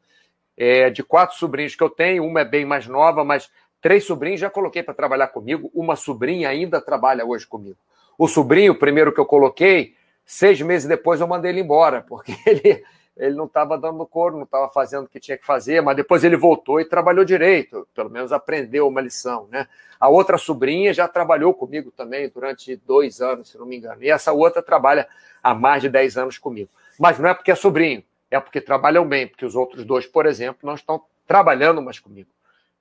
É, 0.62 0.90
de 0.90 1.02
quatro 1.02 1.38
sobrinhos 1.38 1.74
que 1.74 1.82
eu 1.82 1.88
tenho, 1.88 2.24
uma 2.24 2.42
é 2.42 2.44
bem 2.44 2.66
mais 2.66 2.86
nova, 2.86 3.24
mas 3.24 3.50
três 3.80 4.04
sobrinhos 4.04 4.40
já 4.40 4.50
coloquei 4.50 4.82
para 4.82 4.92
trabalhar 4.92 5.28
comigo. 5.28 5.70
Uma 5.74 5.96
sobrinha 5.96 6.50
ainda 6.50 6.80
trabalha 6.80 7.24
hoje 7.24 7.46
comigo. 7.46 7.78
O 8.18 8.28
sobrinho, 8.28 8.74
primeiro 8.74 9.12
que 9.12 9.20
eu 9.20 9.24
coloquei, 9.24 9.94
Seis 10.32 10.60
meses 10.60 10.86
depois 10.86 11.20
eu 11.20 11.26
mandei 11.26 11.50
ele 11.50 11.60
embora, 11.60 12.02
porque 12.08 12.32
ele, 12.46 12.84
ele 13.16 13.34
não 13.34 13.46
estava 13.46 13.76
dando 13.76 14.06
couro, 14.06 14.36
não 14.36 14.44
estava 14.44 14.68
fazendo 14.68 15.06
o 15.06 15.08
que 15.08 15.18
tinha 15.18 15.36
que 15.36 15.44
fazer, 15.44 15.82
mas 15.82 15.96
depois 15.96 16.22
ele 16.22 16.36
voltou 16.36 16.80
e 16.80 16.84
trabalhou 16.84 17.24
direito, 17.24 17.84
pelo 17.92 18.08
menos 18.08 18.32
aprendeu 18.32 18.86
uma 18.86 19.00
lição. 19.00 19.48
Né? 19.50 19.66
A 19.98 20.08
outra 20.08 20.38
sobrinha 20.38 20.94
já 20.94 21.08
trabalhou 21.08 21.52
comigo 21.52 21.90
também 21.90 22.28
durante 22.28 22.76
dois 22.76 23.20
anos, 23.20 23.50
se 23.50 23.58
não 23.58 23.66
me 23.66 23.76
engano. 23.76 24.04
E 24.04 24.08
essa 24.08 24.32
outra 24.32 24.62
trabalha 24.62 25.08
há 25.42 25.52
mais 25.52 25.82
de 25.82 25.88
dez 25.88 26.16
anos 26.16 26.38
comigo. 26.38 26.70
Mas 26.96 27.18
não 27.18 27.28
é 27.28 27.34
porque 27.34 27.50
é 27.50 27.56
sobrinho, 27.56 28.04
é 28.30 28.38
porque 28.38 28.60
trabalham 28.60 29.06
bem, 29.06 29.26
porque 29.26 29.44
os 29.44 29.54
outros 29.54 29.84
dois, 29.84 30.06
por 30.06 30.26
exemplo, 30.26 30.60
não 30.62 30.74
estão 30.74 31.02
trabalhando 31.26 31.82
mais 31.82 31.98
comigo. 31.98 32.30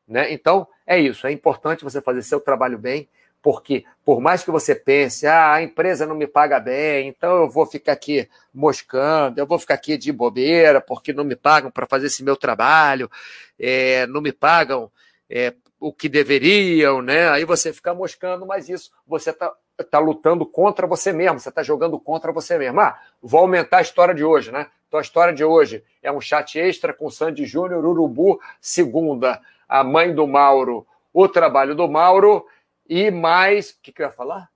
Né? 0.07 0.31
Então, 0.33 0.67
é 0.85 0.99
isso. 0.99 1.25
É 1.27 1.31
importante 1.31 1.83
você 1.83 2.01
fazer 2.01 2.21
seu 2.21 2.39
trabalho 2.39 2.77
bem 2.77 3.07
porque, 3.41 3.85
por 4.03 4.19
mais 4.19 4.43
que 4.43 4.51
você 4.51 4.75
pense, 4.75 5.25
ah, 5.25 5.53
a 5.53 5.63
empresa 5.63 6.05
não 6.05 6.15
me 6.15 6.27
paga 6.27 6.59
bem, 6.59 7.07
então 7.07 7.43
eu 7.43 7.49
vou 7.49 7.65
ficar 7.65 7.93
aqui 7.93 8.27
moscando, 8.53 9.39
eu 9.39 9.47
vou 9.47 9.57
ficar 9.57 9.75
aqui 9.75 9.97
de 9.97 10.11
bobeira, 10.11 10.81
porque 10.81 11.13
não 11.13 11.23
me 11.23 11.35
pagam 11.35 11.71
para 11.71 11.87
fazer 11.87 12.07
esse 12.07 12.23
meu 12.23 12.35
trabalho, 12.35 13.09
é, 13.57 14.05
não 14.07 14.19
me 14.19 14.33
pagam 14.33 14.91
é, 15.29 15.53
o 15.79 15.93
que 15.93 16.09
deveriam, 16.09 17.01
né? 17.01 17.29
Aí 17.29 17.45
você 17.45 17.71
fica 17.71 17.93
moscando, 17.93 18.45
mas 18.45 18.67
isso 18.67 18.91
você 19.07 19.29
está 19.29 19.53
tá 19.83 19.99
lutando 19.99 20.45
contra 20.45 20.85
você 20.85 21.11
mesmo, 21.11 21.39
você 21.39 21.49
está 21.49 21.63
jogando 21.63 21.99
contra 21.99 22.31
você 22.31 22.57
mesmo. 22.57 22.79
Ah, 22.79 22.99
vou 23.21 23.41
aumentar 23.41 23.77
a 23.77 23.81
história 23.81 24.13
de 24.13 24.23
hoje, 24.23 24.51
né? 24.51 24.67
Então 24.87 24.97
a 24.97 25.01
história 25.01 25.33
de 25.33 25.43
hoje 25.43 25.83
é 26.01 26.11
um 26.11 26.19
chat 26.19 26.59
extra 26.59 26.93
com 26.93 27.09
Sandy 27.09 27.45
Júnior, 27.45 27.85
Urubu, 27.85 28.39
segunda, 28.59 29.39
a 29.67 29.83
mãe 29.83 30.13
do 30.13 30.25
Mauro, 30.25 30.85
o 31.13 31.27
trabalho 31.27 31.75
do 31.75 31.87
Mauro 31.87 32.45
e 32.87 33.11
mais. 33.11 33.69
O 33.71 33.81
que, 33.81 33.91
que 33.91 34.01
eu 34.01 34.07
ia 34.07 34.11
falar? 34.11 34.49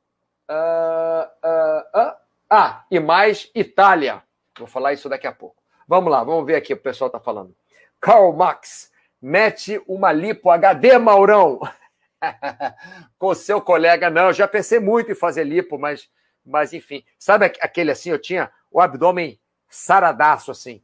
Uh, 0.49 1.47
uh, 1.47 2.09
uh, 2.09 2.15
ah, 2.49 2.83
e 2.89 2.99
mais 2.99 3.49
Itália. 3.53 4.23
Vou 4.57 4.67
falar 4.67 4.93
isso 4.93 5.07
daqui 5.07 5.27
a 5.27 5.31
pouco. 5.31 5.55
Vamos 5.87 6.11
lá, 6.11 6.23
vamos 6.23 6.45
ver 6.45 6.55
aqui 6.55 6.73
o 6.73 6.75
que 6.75 6.81
o 6.81 6.83
pessoal 6.83 7.07
está 7.07 7.19
falando. 7.19 7.55
Karl 7.99 8.33
Max, 8.33 8.91
mete 9.21 9.81
uma 9.87 10.11
lipo 10.11 10.49
HD, 10.49 10.97
Maurão. 10.97 11.59
Com 13.17 13.33
seu 13.33 13.61
colega, 13.61 14.09
não. 14.09 14.27
Eu 14.27 14.33
já 14.33 14.47
pensei 14.47 14.79
muito 14.79 15.11
em 15.11 15.15
fazer 15.15 15.43
lipo, 15.43 15.77
mas, 15.77 16.09
mas 16.45 16.73
enfim. 16.73 17.03
Sabe 17.17 17.45
aquele 17.45 17.91
assim? 17.91 18.09
Eu 18.09 18.19
tinha 18.19 18.51
o 18.71 18.79
abdômen 18.79 19.39
saradaço, 19.69 20.51
assim. 20.51 20.81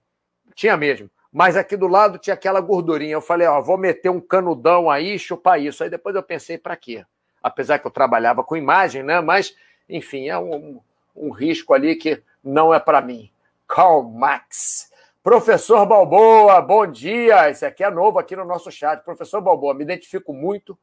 Tinha 0.53 0.75
mesmo. 0.75 1.09
Mas 1.31 1.55
aqui 1.55 1.77
do 1.77 1.87
lado 1.87 2.17
tinha 2.17 2.33
aquela 2.33 2.59
gordurinha. 2.59 3.13
Eu 3.13 3.21
falei, 3.21 3.47
ó, 3.47 3.61
vou 3.61 3.77
meter 3.77 4.09
um 4.09 4.19
canudão 4.19 4.89
aí 4.89 5.17
chupar 5.19 5.61
isso. 5.61 5.83
Aí 5.83 5.89
depois 5.89 6.15
eu 6.15 6.23
pensei, 6.23 6.57
para 6.57 6.75
quê? 6.75 7.05
apesar 7.41 7.79
que 7.79 7.87
eu 7.87 7.91
trabalhava 7.91 8.43
com 8.43 8.55
imagem, 8.55 9.03
né? 9.03 9.19
Mas, 9.21 9.55
enfim, 9.87 10.29
é 10.29 10.37
um, 10.37 10.79
um 11.15 11.31
risco 11.31 11.73
ali 11.73 11.95
que 11.95 12.21
não 12.43 12.73
é 12.73 12.79
para 12.79 13.01
mim. 13.01 13.31
Karl 13.67 14.03
Max. 14.03 14.89
Professor 15.21 15.85
Balboa, 15.85 16.61
bom 16.61 16.87
dia. 16.87 17.49
Esse 17.49 17.65
aqui 17.65 17.83
é 17.83 17.89
novo 17.89 18.19
aqui 18.19 18.35
no 18.35 18.45
nosso 18.45 18.71
chat. 18.71 19.03
Professor 19.03 19.41
Balboa, 19.41 19.73
me 19.73 19.83
identifico 19.83 20.33
muito. 20.33 20.77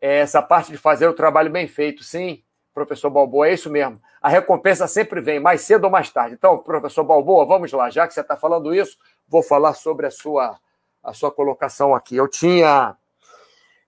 É, 0.00 0.18
essa 0.18 0.40
parte 0.40 0.72
de 0.72 0.78
fazer 0.78 1.06
o 1.06 1.12
trabalho 1.12 1.50
bem 1.50 1.68
feito, 1.68 2.02
sim, 2.02 2.42
professor 2.72 3.10
Balboa, 3.10 3.48
é 3.48 3.52
isso 3.52 3.68
mesmo. 3.68 4.00
A 4.20 4.28
recompensa 4.28 4.86
sempre 4.86 5.20
vem, 5.20 5.38
mais 5.38 5.60
cedo 5.62 5.84
ou 5.84 5.90
mais 5.90 6.10
tarde. 6.10 6.34
Então, 6.34 6.56
professor 6.58 7.04
Balboa, 7.04 7.44
vamos 7.44 7.70
lá. 7.72 7.90
Já 7.90 8.06
que 8.06 8.14
você 8.14 8.20
está 8.20 8.36
falando 8.36 8.74
isso, 8.74 8.96
vou 9.28 9.42
falar 9.42 9.74
sobre 9.74 10.06
a 10.06 10.10
sua, 10.10 10.58
a 11.02 11.12
sua 11.12 11.30
colocação 11.30 11.94
aqui. 11.94 12.16
Eu 12.16 12.28
tinha 12.28 12.96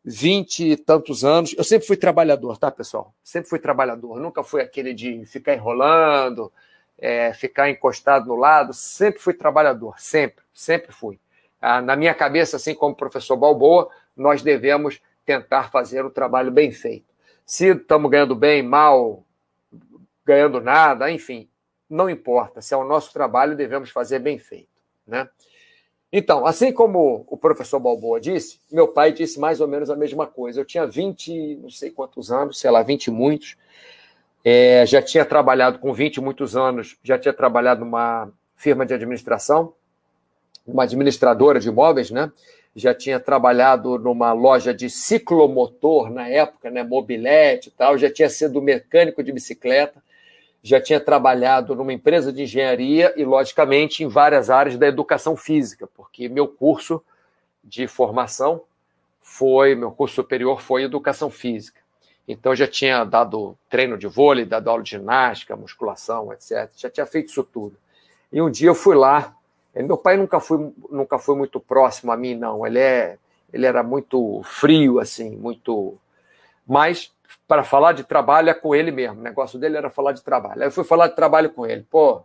vinte 0.04 0.72
e 0.72 0.76
tantos 0.76 1.24
anos. 1.24 1.54
Eu 1.56 1.64
sempre 1.64 1.86
fui 1.86 1.96
trabalhador, 1.96 2.58
tá, 2.58 2.70
pessoal? 2.70 3.14
Sempre 3.22 3.48
fui 3.48 3.58
trabalhador. 3.58 4.18
Nunca 4.18 4.42
fui 4.42 4.60
aquele 4.60 4.92
de 4.92 5.24
ficar 5.26 5.54
enrolando, 5.54 6.52
é, 6.98 7.32
ficar 7.32 7.70
encostado 7.70 8.26
no 8.26 8.36
lado. 8.36 8.72
Sempre 8.74 9.20
fui 9.20 9.32
trabalhador, 9.32 9.94
sempre, 9.98 10.44
sempre 10.52 10.92
fui. 10.92 11.20
Ah, 11.60 11.80
na 11.80 11.94
minha 11.94 12.14
cabeça, 12.14 12.56
assim 12.56 12.74
como 12.74 12.92
o 12.92 12.96
professor 12.96 13.36
Balboa, 13.36 13.88
nós 14.16 14.42
devemos 14.42 15.00
tentar 15.24 15.70
fazer 15.70 16.04
o 16.04 16.10
trabalho 16.10 16.50
bem 16.50 16.70
feito. 16.70 17.06
Se 17.44 17.68
estamos 17.68 18.10
ganhando 18.10 18.34
bem, 18.34 18.62
mal, 18.62 19.24
ganhando 20.24 20.60
nada, 20.60 21.10
enfim, 21.10 21.48
não 21.88 22.08
importa. 22.08 22.60
Se 22.60 22.74
é 22.74 22.76
o 22.76 22.84
nosso 22.84 23.12
trabalho, 23.12 23.56
devemos 23.56 23.90
fazer 23.90 24.18
bem 24.18 24.38
feito. 24.38 24.68
Né? 25.06 25.28
Então, 26.12 26.46
assim 26.46 26.72
como 26.72 27.24
o 27.26 27.36
professor 27.36 27.80
Balboa 27.80 28.20
disse, 28.20 28.60
meu 28.70 28.86
pai 28.88 29.12
disse 29.12 29.40
mais 29.40 29.60
ou 29.60 29.68
menos 29.68 29.90
a 29.90 29.96
mesma 29.96 30.26
coisa. 30.26 30.60
Eu 30.60 30.64
tinha 30.64 30.86
20, 30.86 31.56
não 31.56 31.70
sei 31.70 31.90
quantos 31.90 32.30
anos, 32.30 32.58
sei 32.58 32.70
lá, 32.70 32.82
20 32.82 33.06
e 33.06 33.10
muitos. 33.10 33.56
É, 34.44 34.84
já 34.84 35.00
tinha 35.00 35.24
trabalhado 35.24 35.78
com 35.78 35.92
20 35.92 36.16
e 36.16 36.20
muitos 36.20 36.56
anos, 36.56 36.98
já 37.02 37.18
tinha 37.18 37.32
trabalhado 37.32 37.84
numa 37.84 38.30
firma 38.56 38.84
de 38.84 38.92
administração, 38.92 39.72
uma 40.66 40.82
administradora 40.82 41.58
de 41.58 41.68
imóveis, 41.68 42.10
né? 42.10 42.30
Já 42.74 42.94
tinha 42.94 43.20
trabalhado 43.20 43.98
numa 43.98 44.32
loja 44.32 44.72
de 44.72 44.88
ciclomotor 44.88 46.10
na 46.10 46.28
época, 46.28 46.70
né? 46.70 46.82
Mobilete 46.82 47.68
e 47.68 47.72
tal, 47.72 47.98
já 47.98 48.10
tinha 48.10 48.30
sido 48.30 48.62
mecânico 48.62 49.22
de 49.22 49.32
bicicleta 49.32 50.02
já 50.62 50.80
tinha 50.80 51.00
trabalhado 51.00 51.74
numa 51.74 51.92
empresa 51.92 52.32
de 52.32 52.44
engenharia 52.44 53.12
e, 53.16 53.24
logicamente, 53.24 54.04
em 54.04 54.08
várias 54.08 54.48
áreas 54.48 54.78
da 54.78 54.86
educação 54.86 55.36
física, 55.36 55.88
porque 55.88 56.28
meu 56.28 56.46
curso 56.46 57.02
de 57.64 57.88
formação 57.88 58.62
foi, 59.20 59.74
meu 59.74 59.90
curso 59.90 60.14
superior 60.14 60.62
foi 60.62 60.84
educação 60.84 61.28
física. 61.30 61.80
Então, 62.28 62.54
já 62.54 62.68
tinha 62.68 63.02
dado 63.02 63.58
treino 63.68 63.98
de 63.98 64.06
vôlei, 64.06 64.44
dado 64.44 64.70
aula 64.70 64.82
de 64.82 64.90
ginástica, 64.90 65.56
musculação, 65.56 66.32
etc. 66.32 66.70
Já 66.76 66.88
tinha 66.88 67.06
feito 67.06 67.30
isso 67.30 67.42
tudo. 67.42 67.76
E 68.32 68.40
um 68.40 68.48
dia 68.48 68.68
eu 68.68 68.74
fui 68.74 68.94
lá. 68.94 69.36
Meu 69.74 69.96
pai 69.96 70.16
nunca 70.16 70.38
foi, 70.38 70.72
nunca 70.90 71.18
foi 71.18 71.34
muito 71.36 71.58
próximo 71.58 72.12
a 72.12 72.16
mim, 72.16 72.34
não. 72.34 72.66
Ele, 72.66 72.78
é, 72.78 73.18
ele 73.52 73.66
era 73.66 73.82
muito 73.82 74.42
frio, 74.44 74.98
assim, 74.98 75.36
muito. 75.36 75.98
Mas 76.66 77.12
para 77.48 77.64
falar 77.64 77.92
de 77.92 78.04
trabalho 78.04 78.50
é 78.50 78.54
com 78.54 78.74
ele 78.74 78.90
mesmo. 78.90 79.20
O 79.20 79.22
negócio 79.22 79.58
dele 79.58 79.76
era 79.76 79.90
falar 79.90 80.12
de 80.12 80.22
trabalho. 80.22 80.62
Aí 80.62 80.68
eu 80.68 80.72
fui 80.72 80.84
falar 80.84 81.08
de 81.08 81.16
trabalho 81.16 81.50
com 81.50 81.66
ele. 81.66 81.86
Pô, 81.90 82.22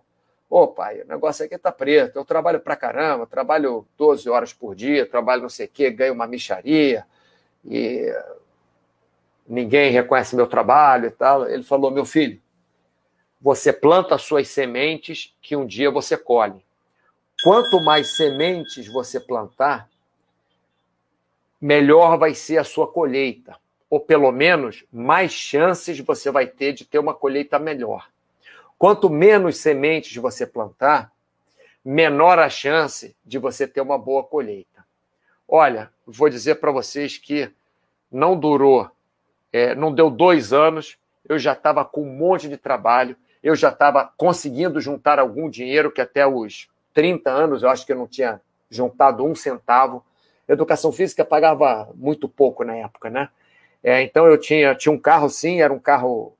ô 0.49 0.67
pai, 0.67 1.01
o 1.01 1.07
negócio 1.07 1.45
aqui 1.45 1.57
tá 1.57 1.71
preto. 1.71 2.17
Eu 2.17 2.25
trabalho 2.25 2.60
pra 2.60 2.75
caramba, 2.75 3.25
trabalho 3.25 3.86
12 3.97 4.29
horas 4.29 4.53
por 4.53 4.75
dia, 4.75 5.05
trabalho 5.05 5.41
não 5.41 5.49
sei 5.49 5.67
o 5.67 5.69
quê, 5.69 5.89
ganho 5.89 6.13
uma 6.13 6.27
micharia 6.27 7.05
e 7.65 8.13
ninguém 9.47 9.91
reconhece 9.91 10.36
meu 10.36 10.47
trabalho 10.47 11.07
e 11.07 11.12
tal. 11.12 11.47
Ele 11.47 11.63
falou: 11.63 11.91
meu 11.91 12.05
filho, 12.05 12.41
você 13.39 13.71
planta 13.71 14.17
suas 14.17 14.47
sementes 14.47 15.36
que 15.41 15.55
um 15.55 15.65
dia 15.65 15.89
você 15.89 16.17
colhe. 16.17 16.65
Quanto 17.43 17.80
mais 17.80 18.15
sementes 18.15 18.88
você 18.88 19.19
plantar, 19.19 19.89
melhor 21.62 22.17
vai 22.17 22.34
ser 22.34 22.58
a 22.58 22.63
sua 22.63 22.88
colheita 22.88 23.56
ou 23.89 24.00
pelo 24.00 24.32
menos 24.32 24.84
mais 24.91 25.32
chances 25.32 26.00
você 26.00 26.30
vai 26.30 26.47
ter 26.47 26.73
de 26.73 26.86
ter 26.86 27.00
uma 27.00 27.13
colheita 27.13 27.58
melhor. 27.58 28.10
Quanto 28.78 29.10
menos 29.10 29.58
sementes 29.58 30.15
você 30.17 30.45
plantar, 30.45 31.12
menor 31.84 32.38
a 32.38 32.50
chance 32.50 33.15
de 33.26 33.38
você 33.38 33.67
ter 33.67 33.82
uma 33.82 33.97
boa 33.97 34.23
colheita. 34.23 34.86
Olha, 35.47 35.89
vou 36.06 36.30
dizer 36.30 36.56
para 36.56 36.71
vocês 36.71 37.17
que 37.17 37.50
não 38.12 38.38
durou, 38.38 38.91
é, 39.52 39.73
não 39.73 39.93
deu 39.93 40.10
dois 40.10 40.52
anos, 40.52 40.97
eu 41.28 41.39
já 41.39 41.54
estava 41.54 41.84
com 41.86 42.02
um 42.04 42.13
monte 42.13 42.50
de 42.50 42.58
trabalho, 42.58 43.15
eu 43.41 43.56
já 43.56 43.69
estava 43.69 44.12
conseguindo 44.17 44.82
juntar 44.82 45.17
algum 45.17 45.50
dinheiro, 45.50 45.91
que 45.91 46.02
até 46.02 46.28
os 46.28 46.67
30 46.97 47.29
anos 47.29 47.62
eu 47.62 47.69
acho 47.69 47.86
que 47.86 47.93
eu 47.93 47.95
não 47.95 48.07
tinha 48.07 48.41
juntado 48.71 49.23
um 49.23 49.36
centavo. 49.36 50.03
Educação 50.47 50.91
física 50.91 51.23
pagava 51.23 51.88
muito 51.93 52.27
pouco 52.27 52.63
na 52.63 52.75
época, 52.75 53.07
né? 53.07 53.29
É, 53.83 54.01
então 54.01 54.25
eu 54.25 54.36
tinha, 54.36 54.73
tinha 54.73 54.91
um 54.91 54.97
carro, 54.97 55.29
sim, 55.29 55.62
era 55.62 55.71
um 55.71 55.77
carro 55.77 56.36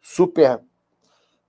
super. 0.00 0.58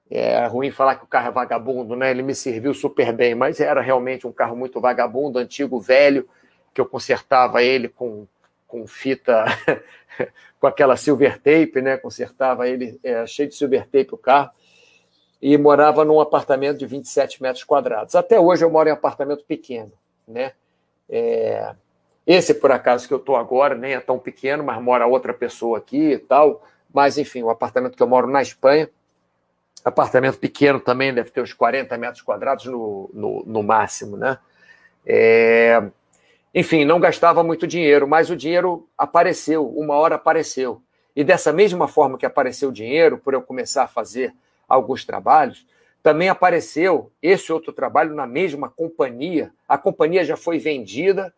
É 0.07 0.45
ruim 0.45 0.69
falar 0.69 0.97
que 0.97 1.03
o 1.03 1.07
carro 1.07 1.29
é 1.29 1.31
vagabundo, 1.31 1.95
né? 1.95 2.11
Ele 2.11 2.21
me 2.21 2.35
serviu 2.35 2.75
super 2.75 3.11
bem, 3.11 3.33
mas 3.33 3.59
era 3.59 3.81
realmente 3.81 4.27
um 4.27 4.31
carro 4.31 4.55
muito 4.55 4.79
vagabundo, 4.79 5.39
antigo, 5.39 5.79
velho, 5.79 6.29
que 6.75 6.79
eu 6.79 6.85
consertava 6.85 7.63
ele 7.63 7.89
com, 7.89 8.27
com 8.67 8.85
fita, 8.85 9.45
com 10.61 10.67
aquela 10.67 10.95
silver 10.95 11.39
tape, 11.39 11.81
né? 11.81 11.97
Consertava 11.97 12.69
ele 12.69 12.99
é, 13.03 13.25
cheio 13.25 13.49
de 13.49 13.55
silver 13.55 13.85
tape 13.85 14.09
o 14.11 14.17
carro. 14.17 14.51
E 15.45 15.57
morava 15.57 16.05
num 16.05 16.21
apartamento 16.21 16.77
de 16.77 16.85
27 16.85 17.43
metros 17.43 17.65
quadrados. 17.65 18.15
Até 18.15 18.39
hoje 18.39 18.63
eu 18.63 18.69
moro 18.69 18.87
em 18.87 18.93
apartamento 18.93 19.43
pequeno, 19.43 19.91
né? 20.25 20.53
É, 21.09 21.75
esse, 22.25 22.53
por 22.53 22.71
acaso, 22.71 23.09
que 23.09 23.13
eu 23.13 23.17
estou 23.17 23.35
agora, 23.35 23.75
nem 23.75 23.93
é 23.93 23.99
tão 23.99 24.17
pequeno, 24.17 24.63
mas 24.63 24.81
mora 24.81 25.05
outra 25.05 25.33
pessoa 25.33 25.79
aqui 25.79 26.13
e 26.13 26.17
tal. 26.17 26.63
Mas, 26.93 27.17
enfim, 27.17 27.43
o 27.43 27.49
apartamento 27.49 27.97
que 27.97 28.01
eu 28.01 28.07
moro 28.07 28.25
na 28.25 28.41
Espanha, 28.41 28.89
apartamento 29.83 30.39
pequeno 30.39 30.79
também, 30.79 31.13
deve 31.13 31.29
ter 31.29 31.41
uns 31.41 31.51
40 31.51 31.97
metros 31.97 32.21
quadrados 32.21 32.63
no, 32.63 33.09
no, 33.13 33.43
no 33.45 33.61
máximo, 33.61 34.15
né? 34.15 34.39
É... 35.05 35.83
Enfim, 36.55 36.85
não 36.85 37.01
gastava 37.01 37.43
muito 37.43 37.67
dinheiro, 37.67 38.07
mas 38.07 38.29
o 38.29 38.35
dinheiro 38.37 38.87
apareceu, 38.97 39.67
uma 39.67 39.95
hora 39.95 40.15
apareceu. 40.15 40.81
E 41.13 41.21
dessa 41.21 41.51
mesma 41.51 41.85
forma 41.85 42.17
que 42.17 42.25
apareceu 42.25 42.69
o 42.69 42.73
dinheiro, 42.73 43.17
por 43.17 43.33
eu 43.33 43.41
começar 43.41 43.83
a 43.83 43.87
fazer 43.87 44.33
alguns 44.73 45.05
trabalhos, 45.05 45.65
também 46.01 46.27
apareceu 46.27 47.11
esse 47.21 47.51
outro 47.51 47.71
trabalho 47.71 48.13
na 48.13 48.27
mesma 48.27 48.69
companhia. 48.69 49.51
A 49.67 49.77
companhia 49.77 50.25
já 50.25 50.35
foi 50.35 50.59
vendida 50.59 51.33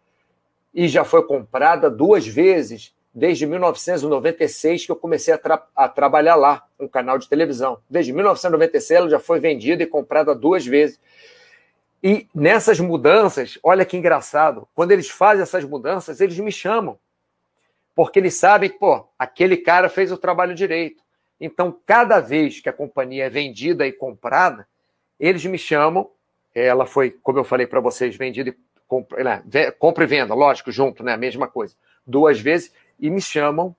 e 0.74 0.88
já 0.88 1.04
foi 1.04 1.24
comprada 1.24 1.89
duas 1.89 2.26
vezes 2.28 2.93
desde 3.15 3.45
1996 3.45 4.86
que 4.86 4.91
eu 4.91 4.95
comecei 4.98 5.34
a, 5.34 5.38
tra 5.38 5.65
a, 5.74 5.88
trabalhar 5.88 6.36
lá, 6.36 6.65
um 6.78 6.88
canal 6.88 7.17
de 7.17 7.30
televisão. 7.30 7.80
Desde 7.89 8.12
1996 8.12 9.00
ela 9.00 9.10
já 9.10 9.19
foi 9.19 9.39
vendida 9.39 9.82
e 9.84 9.88
comprada 9.88 10.36
duas 10.36 10.65
vezes. 10.65 11.00
E 12.04 12.28
nessas 12.36 12.78
mudanças, 12.80 13.58
olha 13.63 13.86
que 13.86 13.95
engraçado, 13.95 14.67
quando 14.76 14.91
eles 14.91 15.10
fazem 15.10 15.43
essas 15.43 15.63
mudanças, 15.63 16.19
eles 16.19 16.38
me 16.39 16.52
chamam. 16.52 17.00
Porque 17.95 18.19
eles 18.19 18.36
sabem 18.36 18.69
que, 18.69 18.78
pô, 18.78 19.08
aquele 19.17 19.56
cara 19.56 19.88
fez 19.88 20.12
o 20.12 20.17
trabalho 20.17 20.54
direito. 20.54 21.02
Então, 21.39 21.78
cada 21.86 22.19
vez 22.19 22.60
que 22.60 22.69
a 22.69 22.74
companhia 22.74 23.26
é 23.26 23.30
vendida 23.30 23.86
e 23.86 23.91
comprada, 23.91 24.67
eles 25.19 25.45
me 25.45 25.58
chamam. 25.58 26.10
Ela 26.54 26.86
foi, 26.86 27.12
como 27.12 27.39
eu 27.39 27.43
falei 27.43 27.67
para 27.67 27.80
vocês, 27.82 28.15
vendida 28.15 28.50
e 28.50 28.58
compra, 28.88 29.24
né, 29.24 29.71
compra 29.71 30.04
e 30.06 30.08
venda, 30.08 30.34
lógico, 30.34 30.71
junto, 30.71 31.04
né? 31.04 31.13
A 31.13 31.17
mesma 31.17 31.48
coisa. 31.48 31.76
Duas 32.08 32.39
vezes 32.39 32.74
e 33.00 33.10
me 33.10 33.21
chamam 33.21 33.76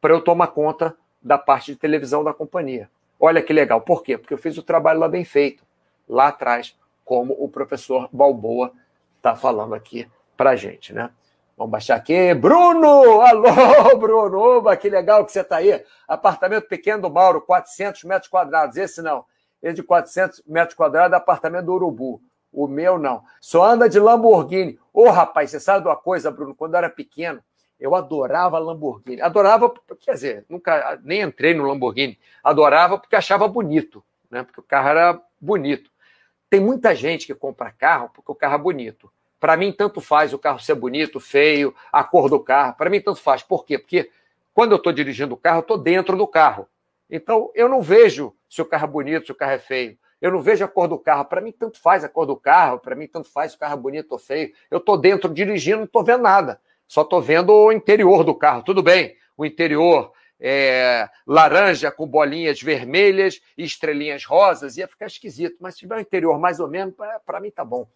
para 0.00 0.12
eu 0.12 0.20
tomar 0.20 0.48
conta 0.48 0.96
da 1.22 1.38
parte 1.38 1.72
de 1.72 1.78
televisão 1.78 2.22
da 2.22 2.34
companhia. 2.34 2.90
Olha 3.18 3.42
que 3.42 3.52
legal. 3.52 3.80
Por 3.80 4.02
quê? 4.02 4.16
Porque 4.16 4.34
eu 4.34 4.38
fiz 4.38 4.56
o 4.58 4.62
trabalho 4.62 5.00
lá 5.00 5.08
bem 5.08 5.24
feito, 5.24 5.64
lá 6.08 6.28
atrás, 6.28 6.76
como 7.04 7.34
o 7.38 7.48
professor 7.48 8.08
Balboa 8.12 8.72
está 9.16 9.34
falando 9.34 9.74
aqui 9.74 10.06
para 10.36 10.54
gente, 10.54 10.92
né? 10.92 11.10
Vamos 11.58 11.72
baixar 11.72 11.96
aqui. 11.96 12.32
Bruno! 12.34 13.20
Alô, 13.20 13.98
Bruno! 13.98 14.38
Oba, 14.38 14.76
que 14.76 14.88
legal 14.88 15.26
que 15.26 15.32
você 15.32 15.40
está 15.40 15.56
aí. 15.56 15.84
Apartamento 16.06 16.68
pequeno 16.68 17.02
do 17.02 17.10
Mauro, 17.10 17.40
400 17.40 18.04
metros 18.04 18.30
quadrados. 18.30 18.76
Esse 18.76 19.02
não. 19.02 19.24
Esse 19.60 19.74
de 19.74 19.82
400 19.82 20.40
metros 20.46 20.76
quadrados 20.76 21.12
é 21.12 21.16
apartamento 21.16 21.66
do 21.66 21.74
Urubu. 21.74 22.22
O 22.52 22.68
meu 22.68 22.96
não. 22.96 23.24
Só 23.40 23.64
anda 23.64 23.88
de 23.88 23.98
Lamborghini. 23.98 24.78
Ô, 24.92 25.06
oh, 25.06 25.10
rapaz, 25.10 25.50
você 25.50 25.58
sabe 25.58 25.82
de 25.82 25.88
uma 25.88 25.96
coisa, 25.96 26.30
Bruno? 26.30 26.54
Quando 26.54 26.74
eu 26.74 26.78
era 26.78 26.88
pequeno, 26.88 27.42
eu 27.80 27.92
adorava 27.96 28.56
Lamborghini. 28.60 29.20
Adorava, 29.20 29.74
quer 29.98 30.12
dizer, 30.12 30.46
nunca 30.48 31.00
nem 31.02 31.22
entrei 31.22 31.54
no 31.54 31.64
Lamborghini. 31.64 32.16
Adorava 32.40 32.98
porque 32.98 33.16
achava 33.16 33.48
bonito, 33.48 34.04
né? 34.30 34.44
Porque 34.44 34.60
o 34.60 34.62
carro 34.64 34.90
era 34.90 35.20
bonito. 35.40 35.90
Tem 36.48 36.60
muita 36.60 36.94
gente 36.94 37.26
que 37.26 37.34
compra 37.34 37.72
carro 37.72 38.10
porque 38.14 38.30
o 38.30 38.34
carro 38.36 38.54
é 38.54 38.58
bonito. 38.58 39.10
Para 39.40 39.56
mim, 39.56 39.72
tanto 39.72 40.00
faz 40.00 40.32
o 40.32 40.38
carro 40.38 40.58
ser 40.58 40.74
bonito, 40.74 41.20
feio, 41.20 41.74
a 41.92 42.02
cor 42.02 42.28
do 42.28 42.40
carro. 42.40 42.74
Para 42.74 42.90
mim, 42.90 43.00
tanto 43.00 43.20
faz. 43.20 43.42
Por 43.42 43.64
quê? 43.64 43.78
Porque 43.78 44.10
quando 44.52 44.72
eu 44.72 44.76
estou 44.76 44.92
dirigindo 44.92 45.34
o 45.34 45.36
carro, 45.36 45.58
eu 45.58 45.62
estou 45.62 45.78
dentro 45.78 46.16
do 46.16 46.26
carro. 46.26 46.66
Então, 47.08 47.50
eu 47.54 47.68
não 47.68 47.80
vejo 47.80 48.34
se 48.48 48.60
o 48.60 48.64
carro 48.64 48.84
é 48.84 48.88
bonito, 48.88 49.26
se 49.26 49.32
o 49.32 49.34
carro 49.34 49.52
é 49.52 49.58
feio. 49.58 49.96
Eu 50.20 50.32
não 50.32 50.40
vejo 50.40 50.64
a 50.64 50.68
cor 50.68 50.88
do 50.88 50.98
carro. 50.98 51.24
Para 51.24 51.40
mim, 51.40 51.52
tanto 51.52 51.80
faz 51.80 52.02
a 52.02 52.08
cor 52.08 52.26
do 52.26 52.36
carro. 52.36 52.80
Para 52.80 52.96
mim, 52.96 53.06
tanto 53.06 53.28
faz 53.28 53.52
se 53.52 53.56
o 53.56 53.60
carro 53.60 53.74
é 53.74 53.76
bonito 53.76 54.10
ou 54.12 54.18
feio. 54.18 54.52
Eu 54.70 54.78
estou 54.78 54.98
dentro 54.98 55.32
dirigindo, 55.32 55.78
não 55.78 55.84
estou 55.84 56.02
vendo 56.02 56.22
nada. 56.22 56.60
Só 56.88 57.02
estou 57.02 57.22
vendo 57.22 57.52
o 57.52 57.70
interior 57.70 58.24
do 58.24 58.34
carro. 58.34 58.62
Tudo 58.62 58.82
bem, 58.82 59.16
o 59.36 59.46
interior 59.46 60.12
é 60.40 61.08
laranja 61.26 61.90
com 61.90 62.06
bolinhas 62.06 62.60
vermelhas 62.62 63.40
e 63.56 63.64
estrelinhas 63.64 64.24
rosas, 64.24 64.76
ia 64.76 64.86
ficar 64.86 65.06
esquisito. 65.06 65.56
Mas 65.60 65.74
se 65.74 65.80
tiver 65.80 65.96
o 65.96 66.00
interior 66.00 66.38
mais 66.38 66.60
ou 66.60 66.68
menos, 66.68 66.94
para 67.26 67.40
mim 67.40 67.50
tá 67.50 67.64
bom. 67.64 67.86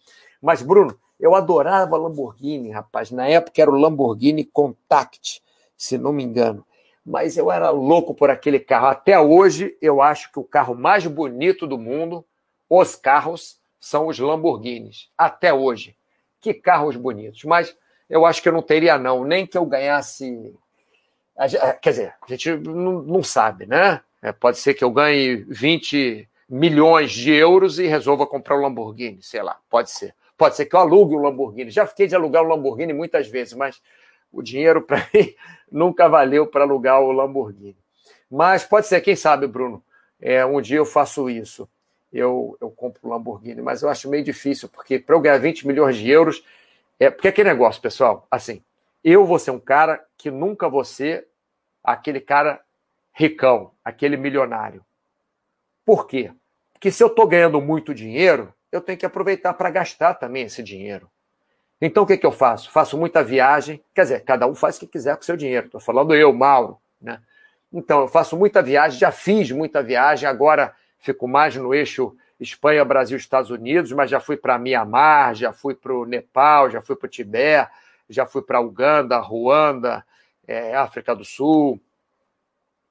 Mas, 0.41 0.61
Bruno, 0.61 0.99
eu 1.19 1.35
adorava 1.35 1.97
Lamborghini, 1.97 2.71
rapaz. 2.71 3.11
Na 3.11 3.27
época 3.27 3.61
era 3.61 3.71
o 3.71 3.79
Lamborghini 3.79 4.43
Contact, 4.43 5.41
se 5.77 5.97
não 5.97 6.11
me 6.11 6.23
engano 6.23 6.65
mas 7.05 7.37
eu 7.37 7.51
era 7.51 7.69
louco 7.69 8.13
por 8.13 8.29
aquele 8.29 8.59
carro. 8.59 8.87
Até 8.87 9.19
hoje, 9.19 9.77
eu 9.81 10.01
acho 10.01 10.31
que 10.31 10.39
o 10.39 10.43
carro 10.43 10.73
mais 10.73 11.05
bonito 11.05 11.67
do 11.67 11.77
mundo, 11.77 12.25
os 12.69 12.95
carros, 12.95 13.59
são 13.79 14.07
os 14.07 14.17
Lamborghinis. 14.17 15.09
Até 15.17 15.53
hoje. 15.53 15.97
Que 16.39 16.53
carros 16.53 16.95
bonitos. 16.95 17.43
Mas 17.43 17.75
eu 18.09 18.25
acho 18.25 18.41
que 18.41 18.47
eu 18.47 18.53
não 18.53 18.61
teria, 18.61 18.97
não. 18.97 19.25
Nem 19.25 19.45
que 19.45 19.57
eu 19.57 19.65
ganhasse. 19.65 20.55
Quer 21.81 21.89
dizer, 21.89 22.13
a 22.21 22.27
gente 22.29 22.51
não, 22.57 23.01
não 23.01 23.23
sabe, 23.23 23.65
né? 23.65 24.01
É, 24.21 24.31
pode 24.31 24.57
ser 24.57 24.73
que 24.73 24.83
eu 24.83 24.91
ganhe 24.91 25.37
20 25.49 26.29
milhões 26.47 27.11
de 27.11 27.33
euros 27.33 27.79
e 27.79 27.87
resolva 27.87 28.27
comprar 28.27 28.57
um 28.57 28.61
Lamborghini, 28.61 29.21
sei 29.21 29.41
lá, 29.41 29.57
pode 29.69 29.91
ser. 29.91 30.15
Pode 30.37 30.55
ser 30.55 30.65
que 30.65 30.75
eu 30.75 30.79
alugue 30.79 31.15
um 31.15 31.21
Lamborghini. 31.21 31.71
Já 31.71 31.85
fiquei 31.87 32.07
de 32.07 32.15
alugar 32.15 32.43
um 32.43 32.47
Lamborghini 32.47 32.93
muitas 32.93 33.27
vezes, 33.27 33.53
mas 33.53 33.81
o 34.31 34.41
dinheiro 34.41 34.81
para 34.85 34.97
mim 35.13 35.33
nunca 35.71 36.07
valeu 36.07 36.47
para 36.47 36.63
alugar 36.63 37.01
o 37.01 37.11
Lamborghini. 37.11 37.77
Mas 38.29 38.63
pode 38.63 38.87
ser, 38.87 39.01
quem 39.01 39.15
sabe, 39.15 39.47
Bruno, 39.47 39.83
é, 40.21 40.45
um 40.45 40.61
dia 40.61 40.77
eu 40.77 40.85
faço 40.85 41.29
isso. 41.29 41.67
Eu, 42.11 42.57
eu 42.61 42.69
compro 42.69 43.01
um 43.03 43.09
Lamborghini, 43.09 43.61
mas 43.61 43.81
eu 43.81 43.89
acho 43.89 44.09
meio 44.09 44.23
difícil, 44.23 44.69
porque 44.69 44.99
para 44.99 45.15
eu 45.15 45.19
ganhar 45.19 45.37
20 45.39 45.67
milhões 45.67 45.97
de 45.97 46.09
euros, 46.09 46.43
é 46.99 47.09
porque 47.09 47.27
aquele 47.27 47.49
negócio, 47.49 47.81
pessoal, 47.81 48.27
assim, 48.29 48.63
eu 49.03 49.25
vou 49.25 49.37
ser 49.37 49.51
um 49.51 49.59
cara 49.59 50.03
que 50.17 50.31
nunca 50.31 50.69
vou 50.69 50.83
ser 50.85 51.27
aquele 51.83 52.21
cara 52.21 52.61
ricão, 53.11 53.71
aquele 53.83 54.15
milionário. 54.17 54.83
Por 55.85 56.07
quê? 56.07 56.31
Porque 56.71 56.91
se 56.91 57.03
eu 57.03 57.07
estou 57.07 57.27
ganhando 57.27 57.59
muito 57.61 57.93
dinheiro, 57.93 58.53
eu 58.71 58.81
tenho 58.81 58.97
que 58.97 59.05
aproveitar 59.05 59.53
para 59.53 59.69
gastar 59.69 60.15
também 60.15 60.43
esse 60.43 60.63
dinheiro. 60.63 61.09
Então 61.81 62.03
o 62.03 62.07
que, 62.07 62.17
que 62.17 62.25
eu 62.25 62.31
faço? 62.31 62.71
Faço 62.71 62.97
muita 62.97 63.23
viagem, 63.23 63.83
quer 63.93 64.03
dizer, 64.03 64.23
cada 64.23 64.47
um 64.47 64.55
faz 64.55 64.77
o 64.77 64.79
que 64.79 64.87
quiser 64.87 65.15
com 65.15 65.21
o 65.21 65.25
seu 65.25 65.35
dinheiro. 65.35 65.65
Estou 65.65 65.81
falando 65.81 66.15
eu, 66.15 66.31
Mauro, 66.31 66.77
né? 67.01 67.19
Então 67.71 68.01
eu 68.01 68.07
faço 68.07 68.37
muita 68.37 68.61
viagem, 68.61 68.99
já 68.99 69.11
fiz 69.11 69.51
muita 69.51 69.83
viagem, 69.83 70.29
agora 70.29 70.73
fico 70.97 71.27
mais 71.27 71.55
no 71.55 71.73
eixo 71.73 72.15
Espanha, 72.39 72.85
Brasil, 72.85 73.17
Estados 73.17 73.49
Unidos, 73.49 73.91
mas 73.91 74.09
já 74.09 74.19
fui 74.19 74.37
para 74.37 74.57
Mianmar, 74.57 75.33
já 75.35 75.51
fui 75.51 75.75
para 75.75 75.93
o 75.93 76.05
Nepal, 76.05 76.69
já 76.69 76.81
fui 76.81 76.95
para 76.95 77.07
o 77.07 77.09
Tibete, 77.09 77.71
já 78.09 78.25
fui 78.25 78.41
para 78.41 78.61
Uganda, 78.61 79.17
Ruanda, 79.19 80.05
é, 80.47 80.75
África 80.75 81.15
do 81.15 81.23
Sul, 81.23 81.79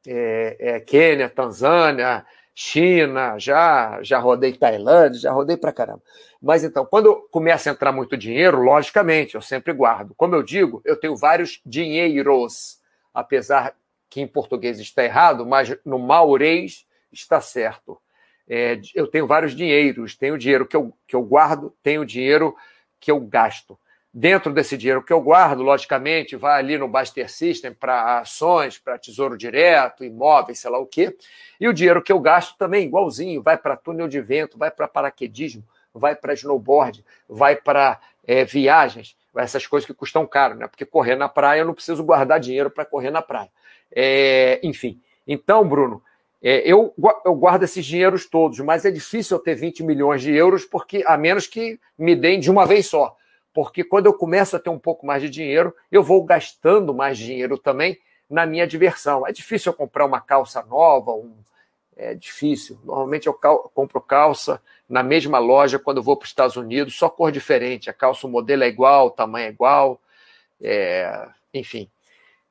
é, 0.06 0.56
é, 0.58 0.80
Quênia, 0.80 1.28
Tanzânia, 1.28 2.26
China, 2.54 3.38
já, 3.38 4.02
já 4.02 4.18
rodei 4.18 4.52
Tailândia, 4.52 5.20
já 5.20 5.32
rodei 5.32 5.56
para 5.56 5.72
caramba. 5.72 6.02
Mas 6.40 6.64
então, 6.64 6.84
quando 6.84 7.28
começa 7.30 7.70
a 7.70 7.72
entrar 7.72 7.92
muito 7.92 8.16
dinheiro, 8.16 8.60
logicamente, 8.62 9.34
eu 9.34 9.40
sempre 9.40 9.72
guardo. 9.72 10.14
Como 10.16 10.34
eu 10.34 10.42
digo, 10.42 10.82
eu 10.84 10.96
tenho 10.96 11.16
vários 11.16 11.60
dinheiros, 11.64 12.80
apesar 13.14 13.74
que 14.10 14.20
em 14.20 14.26
português 14.26 14.78
está 14.78 15.02
errado, 15.02 15.46
mas 15.46 15.74
no 15.84 15.98
maurês 15.98 16.86
está 17.10 17.40
certo. 17.40 17.98
É, 18.46 18.78
eu 18.94 19.06
tenho 19.06 19.26
vários 19.26 19.54
dinheiros, 19.54 20.14
tenho 20.16 20.36
dinheiro 20.36 20.66
que 20.66 20.76
eu, 20.76 20.92
que 21.06 21.16
eu 21.16 21.22
guardo, 21.22 21.74
tenho 21.82 22.04
dinheiro 22.04 22.54
que 23.00 23.10
eu 23.10 23.20
gasto. 23.20 23.78
Dentro 24.14 24.52
desse 24.52 24.76
dinheiro 24.76 25.02
que 25.02 25.12
eu 25.12 25.22
guardo, 25.22 25.62
logicamente, 25.62 26.36
vai 26.36 26.58
ali 26.58 26.76
no 26.76 26.86
Baster 26.86 27.30
System 27.30 27.72
para 27.72 28.18
ações, 28.18 28.78
para 28.78 28.98
tesouro 28.98 29.38
direto, 29.38 30.04
imóveis, 30.04 30.58
sei 30.58 30.70
lá 30.70 30.78
o 30.78 30.84
quê. 30.84 31.16
E 31.58 31.66
o 31.66 31.72
dinheiro 31.72 32.02
que 32.02 32.12
eu 32.12 32.20
gasto 32.20 32.54
também, 32.58 32.84
igualzinho, 32.84 33.42
vai 33.42 33.56
para 33.56 33.74
túnel 33.74 34.06
de 34.08 34.20
vento, 34.20 34.58
vai 34.58 34.70
para 34.70 34.86
paraquedismo, 34.86 35.64
vai 35.94 36.14
para 36.14 36.34
snowboard, 36.34 37.02
vai 37.26 37.56
para 37.56 37.98
é, 38.26 38.44
viagens, 38.44 39.16
essas 39.34 39.66
coisas 39.66 39.86
que 39.86 39.94
custam 39.94 40.26
caro, 40.26 40.56
né? 40.56 40.68
Porque 40.68 40.84
correr 40.84 41.16
na 41.16 41.28
praia 41.30 41.60
eu 41.60 41.66
não 41.66 41.72
preciso 41.72 42.04
guardar 42.04 42.38
dinheiro 42.38 42.70
para 42.70 42.84
correr 42.84 43.10
na 43.10 43.22
praia. 43.22 43.48
É, 43.90 44.60
enfim. 44.62 45.00
Então, 45.26 45.66
Bruno, 45.66 46.02
é, 46.42 46.58
eu, 46.70 46.92
eu 47.24 47.34
guardo 47.34 47.62
esses 47.62 47.86
dinheiros 47.86 48.26
todos, 48.26 48.60
mas 48.60 48.84
é 48.84 48.90
difícil 48.90 49.38
eu 49.38 49.42
ter 49.42 49.54
20 49.54 49.82
milhões 49.82 50.20
de 50.20 50.34
euros, 50.34 50.66
porque 50.66 51.02
a 51.06 51.16
menos 51.16 51.46
que 51.46 51.80
me 51.96 52.14
deem 52.14 52.38
de 52.38 52.50
uma 52.50 52.66
vez 52.66 52.88
só 52.88 53.16
porque 53.52 53.84
quando 53.84 54.06
eu 54.06 54.14
começo 54.14 54.56
a 54.56 54.58
ter 54.58 54.70
um 54.70 54.78
pouco 54.78 55.04
mais 55.06 55.22
de 55.22 55.28
dinheiro, 55.28 55.74
eu 55.90 56.02
vou 56.02 56.24
gastando 56.24 56.94
mais 56.94 57.18
dinheiro 57.18 57.58
também 57.58 57.98
na 58.28 58.46
minha 58.46 58.66
diversão. 58.66 59.26
É 59.26 59.32
difícil 59.32 59.72
eu 59.72 59.76
comprar 59.76 60.06
uma 60.06 60.20
calça 60.20 60.62
nova, 60.62 61.12
um... 61.12 61.34
é 61.96 62.14
difícil. 62.14 62.78
Normalmente 62.84 63.26
eu 63.26 63.34
cal... 63.34 63.70
compro 63.74 64.00
calça 64.00 64.60
na 64.88 65.02
mesma 65.02 65.38
loja 65.38 65.78
quando 65.78 65.98
eu 65.98 66.02
vou 66.02 66.16
para 66.16 66.24
os 66.24 66.30
Estados 66.30 66.56
Unidos, 66.56 66.96
só 66.96 67.08
cor 67.08 67.30
diferente. 67.30 67.90
A 67.90 67.92
calça, 67.92 68.26
o 68.26 68.30
modelo 68.30 68.64
é 68.64 68.68
igual, 68.68 69.08
o 69.08 69.10
tamanho 69.10 69.46
é 69.46 69.50
igual, 69.50 70.00
é... 70.60 71.28
enfim. 71.52 71.88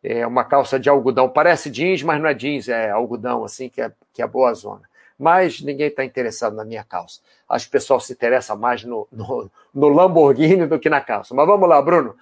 É 0.03 0.25
uma 0.25 0.43
calça 0.43 0.79
de 0.79 0.89
algodão, 0.89 1.29
parece 1.29 1.69
jeans, 1.69 2.01
mas 2.01 2.19
não 2.19 2.27
é 2.27 2.33
jeans, 2.33 2.67
é 2.69 2.89
algodão, 2.89 3.43
assim, 3.43 3.69
que 3.69 3.79
é, 3.81 3.91
que 4.11 4.21
é 4.21 4.27
boa 4.27 4.51
zona 4.53 4.90
mas 5.21 5.61
ninguém 5.61 5.85
está 5.85 6.03
interessado 6.03 6.55
na 6.55 6.65
minha 6.65 6.83
calça. 6.83 7.21
Acho 7.47 7.65
que 7.65 7.69
o 7.69 7.79
pessoal 7.79 7.99
se 7.99 8.11
interessa 8.11 8.55
mais 8.55 8.83
no, 8.83 9.07
no, 9.11 9.51
no, 9.71 9.87
Lamborghini 9.87 10.65
do 10.65 10.79
que 10.79 10.89
na 10.89 10.99
calça. 10.99 11.35
Mas 11.35 11.45
vamos 11.45 11.69
lá, 11.69 11.79
Bruno. 11.79 12.15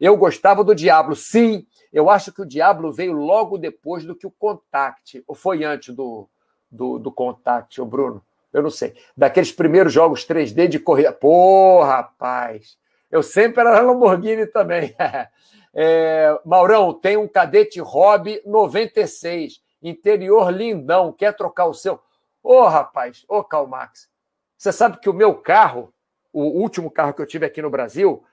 Eu 0.00 0.16
gostava 0.16 0.64
do 0.64 0.74
Diablo, 0.74 1.14
sim. 1.14 1.66
Eu 1.92 2.08
acho 2.08 2.32
que 2.32 2.40
o 2.40 2.46
Diablo 2.46 2.90
veio 2.90 3.12
logo 3.12 3.58
depois 3.58 4.06
do 4.06 4.16
que 4.16 4.26
o 4.26 4.30
Contact. 4.30 5.22
Ou 5.26 5.34
foi 5.34 5.64
antes 5.64 5.94
do, 5.94 6.26
do, 6.70 6.98
do 6.98 7.12
Contact, 7.12 7.78
o 7.78 7.84
Bruno? 7.84 8.22
Eu 8.54 8.62
não 8.62 8.70
sei. 8.70 8.94
Daqueles 9.14 9.52
primeiros 9.52 9.92
jogos 9.92 10.26
3D 10.26 10.66
de 10.66 10.78
corrida. 10.78 11.12
Pô, 11.12 11.82
rapaz. 11.82 12.78
Eu 13.10 13.22
sempre 13.22 13.60
era 13.60 13.82
Lamborghini 13.82 14.46
também. 14.46 14.96
é, 15.74 16.40
Maurão, 16.42 16.94
tem 16.94 17.18
um 17.18 17.28
cadete 17.28 17.80
Hobby 17.80 18.40
96. 18.46 19.60
Interior 19.82 20.50
lindão. 20.50 21.12
Quer 21.12 21.36
trocar 21.36 21.66
o 21.66 21.74
seu? 21.74 22.00
Ô, 22.48 22.60
oh, 22.60 22.68
rapaz, 22.68 23.24
ô, 23.28 23.38
oh, 23.38 23.44
Calmax, 23.44 24.08
você 24.56 24.72
sabe 24.72 25.00
que 25.00 25.10
o 25.10 25.12
meu 25.12 25.34
carro, 25.34 25.92
o 26.32 26.44
último 26.44 26.88
carro 26.88 27.12
que 27.12 27.20
eu 27.20 27.26
tive 27.26 27.44
aqui 27.44 27.60
no 27.60 27.68
Brasil, 27.68 28.24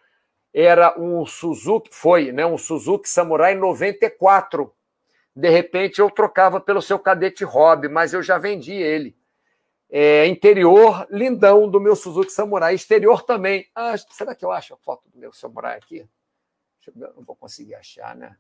era 0.54 0.96
um 1.02 1.26
Suzuki, 1.26 1.90
foi, 1.92 2.32
né, 2.32 2.46
um 2.46 2.56
Suzuki 2.56 3.10
Samurai 3.10 3.56
94. 3.56 4.72
De 5.36 5.50
repente 5.50 6.00
eu 6.00 6.12
trocava 6.12 6.62
pelo 6.62 6.80
seu 6.80 7.00
cadete 7.00 7.44
Hobby, 7.44 7.90
mas 7.90 8.14
eu 8.14 8.22
já 8.22 8.38
vendi 8.38 8.74
ele. 8.74 9.18
É, 9.90 10.28
interior 10.28 11.08
lindão 11.10 11.68
do 11.68 11.82
meu 11.82 11.96
Suzuki 11.96 12.32
Samurai, 12.32 12.76
exterior 12.76 13.24
também. 13.24 13.68
Ah, 13.74 13.98
será 13.98 14.36
que 14.36 14.46
eu 14.46 14.52
acho 14.52 14.76
a 14.76 14.78
foto 14.78 15.10
do 15.10 15.18
meu 15.18 15.34
Samurai 15.34 15.76
aqui? 15.76 16.08
Não 16.96 17.24
vou 17.24 17.36
conseguir 17.36 17.74
achar, 17.74 18.16
né? 18.16 18.38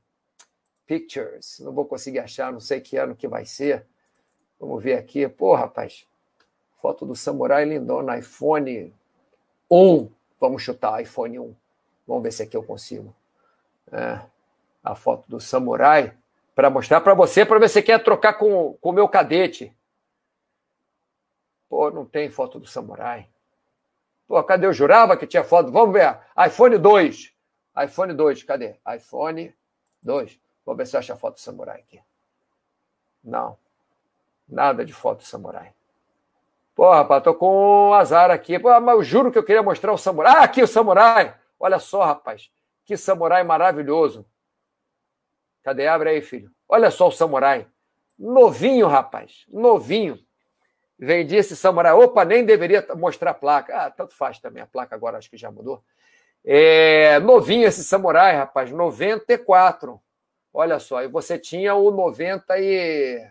Pictures, 0.85 1.57
não 1.61 1.73
vou 1.73 1.85
conseguir 1.87 2.19
achar, 2.19 2.53
não 2.53 2.59
sei 2.59 2.79
que 2.79 2.95
ano 2.95 3.15
que 3.15 3.27
vai 3.27 3.43
ser. 3.43 3.87
Vamos 4.59 4.83
ver 4.83 4.97
aqui. 4.97 5.27
Pô, 5.27 5.55
rapaz, 5.55 6.07
foto 6.81 7.05
do 7.05 7.15
Samurai 7.15 7.65
lindona, 7.65 8.17
iPhone 8.17 8.93
1. 9.69 10.09
Vamos 10.39 10.61
chutar 10.61 11.01
iPhone 11.01 11.39
1. 11.39 11.55
Vamos 12.07 12.23
ver 12.23 12.31
se 12.31 12.43
aqui 12.43 12.57
eu 12.57 12.63
consigo. 12.63 13.13
É, 13.91 14.19
a 14.83 14.95
foto 14.95 15.29
do 15.29 15.39
Samurai 15.39 16.15
para 16.55 16.69
mostrar 16.69 17.01
para 17.01 17.13
você, 17.13 17.45
para 17.45 17.59
ver 17.59 17.69
se 17.69 17.81
quer 17.81 18.03
trocar 18.03 18.33
com 18.33 18.77
o 18.81 18.91
meu 18.91 19.07
cadete. 19.07 19.75
Pô, 21.67 21.89
não 21.89 22.05
tem 22.05 22.29
foto 22.29 22.59
do 22.59 22.67
Samurai. 22.67 23.27
Pô, 24.27 24.41
cadê? 24.43 24.65
Eu 24.65 24.73
jurava 24.73 25.17
que 25.17 25.27
tinha 25.27 25.43
foto. 25.43 25.71
Vamos 25.71 25.93
ver. 25.93 26.19
iPhone 26.47 26.77
2. 26.77 27.33
iPhone 27.83 28.13
2, 28.13 28.43
cadê? 28.43 28.75
iPhone 28.95 29.53
2. 30.01 30.39
Vamos 30.65 30.77
ver 30.77 30.87
se 30.87 30.95
eu 30.95 30.99
acho 30.99 31.13
a 31.13 31.15
foto 31.15 31.35
do 31.35 31.39
Samurai 31.39 31.79
aqui. 31.79 31.99
Não. 33.23 33.57
Nada 34.47 34.85
de 34.85 34.93
foto 34.93 35.23
samurai. 35.23 35.73
Pô, 36.75 36.91
rapaz, 36.91 37.23
tô 37.23 37.33
com 37.35 37.89
um 37.89 37.93
azar 37.93 38.31
aqui. 38.31 38.57
Pô, 38.57 38.67
mas 38.79 38.95
eu 38.95 39.03
juro 39.03 39.31
que 39.31 39.37
eu 39.37 39.43
queria 39.43 39.61
mostrar 39.61 39.93
o 39.93 39.97
samurai. 39.97 40.33
Ah, 40.37 40.43
aqui 40.43 40.61
o 40.61 40.67
samurai! 40.67 41.35
Olha 41.59 41.79
só, 41.79 42.03
rapaz. 42.03 42.51
Que 42.85 42.97
samurai 42.97 43.43
maravilhoso. 43.43 44.25
Cadê? 45.63 45.87
Abre 45.87 46.09
aí, 46.09 46.21
filho. 46.21 46.51
Olha 46.67 46.91
só 46.91 47.07
o 47.07 47.11
samurai. 47.11 47.67
Novinho, 48.17 48.87
rapaz. 48.87 49.45
Novinho. 49.47 50.19
Vendi 50.97 51.35
esse 51.35 51.55
samurai. 51.55 51.93
Opa, 51.93 52.25
nem 52.25 52.43
deveria 52.45 52.85
mostrar 52.95 53.31
a 53.31 53.35
placa. 53.35 53.75
Ah, 53.75 53.91
tanto 53.91 54.13
faz 54.13 54.39
também. 54.39 54.61
A 54.61 54.67
placa 54.67 54.95
agora 54.95 55.17
acho 55.17 55.29
que 55.29 55.37
já 55.37 55.51
mudou. 55.51 55.83
É, 56.45 57.19
novinho 57.19 57.67
esse 57.67 57.83
samurai, 57.83 58.35
rapaz. 58.35 58.71
94. 58.71 60.01
Olha 60.53 60.79
só. 60.79 61.01
E 61.01 61.07
você 61.07 61.37
tinha 61.39 61.75
o 61.75 61.91
90 61.91 62.57
e. 62.59 63.25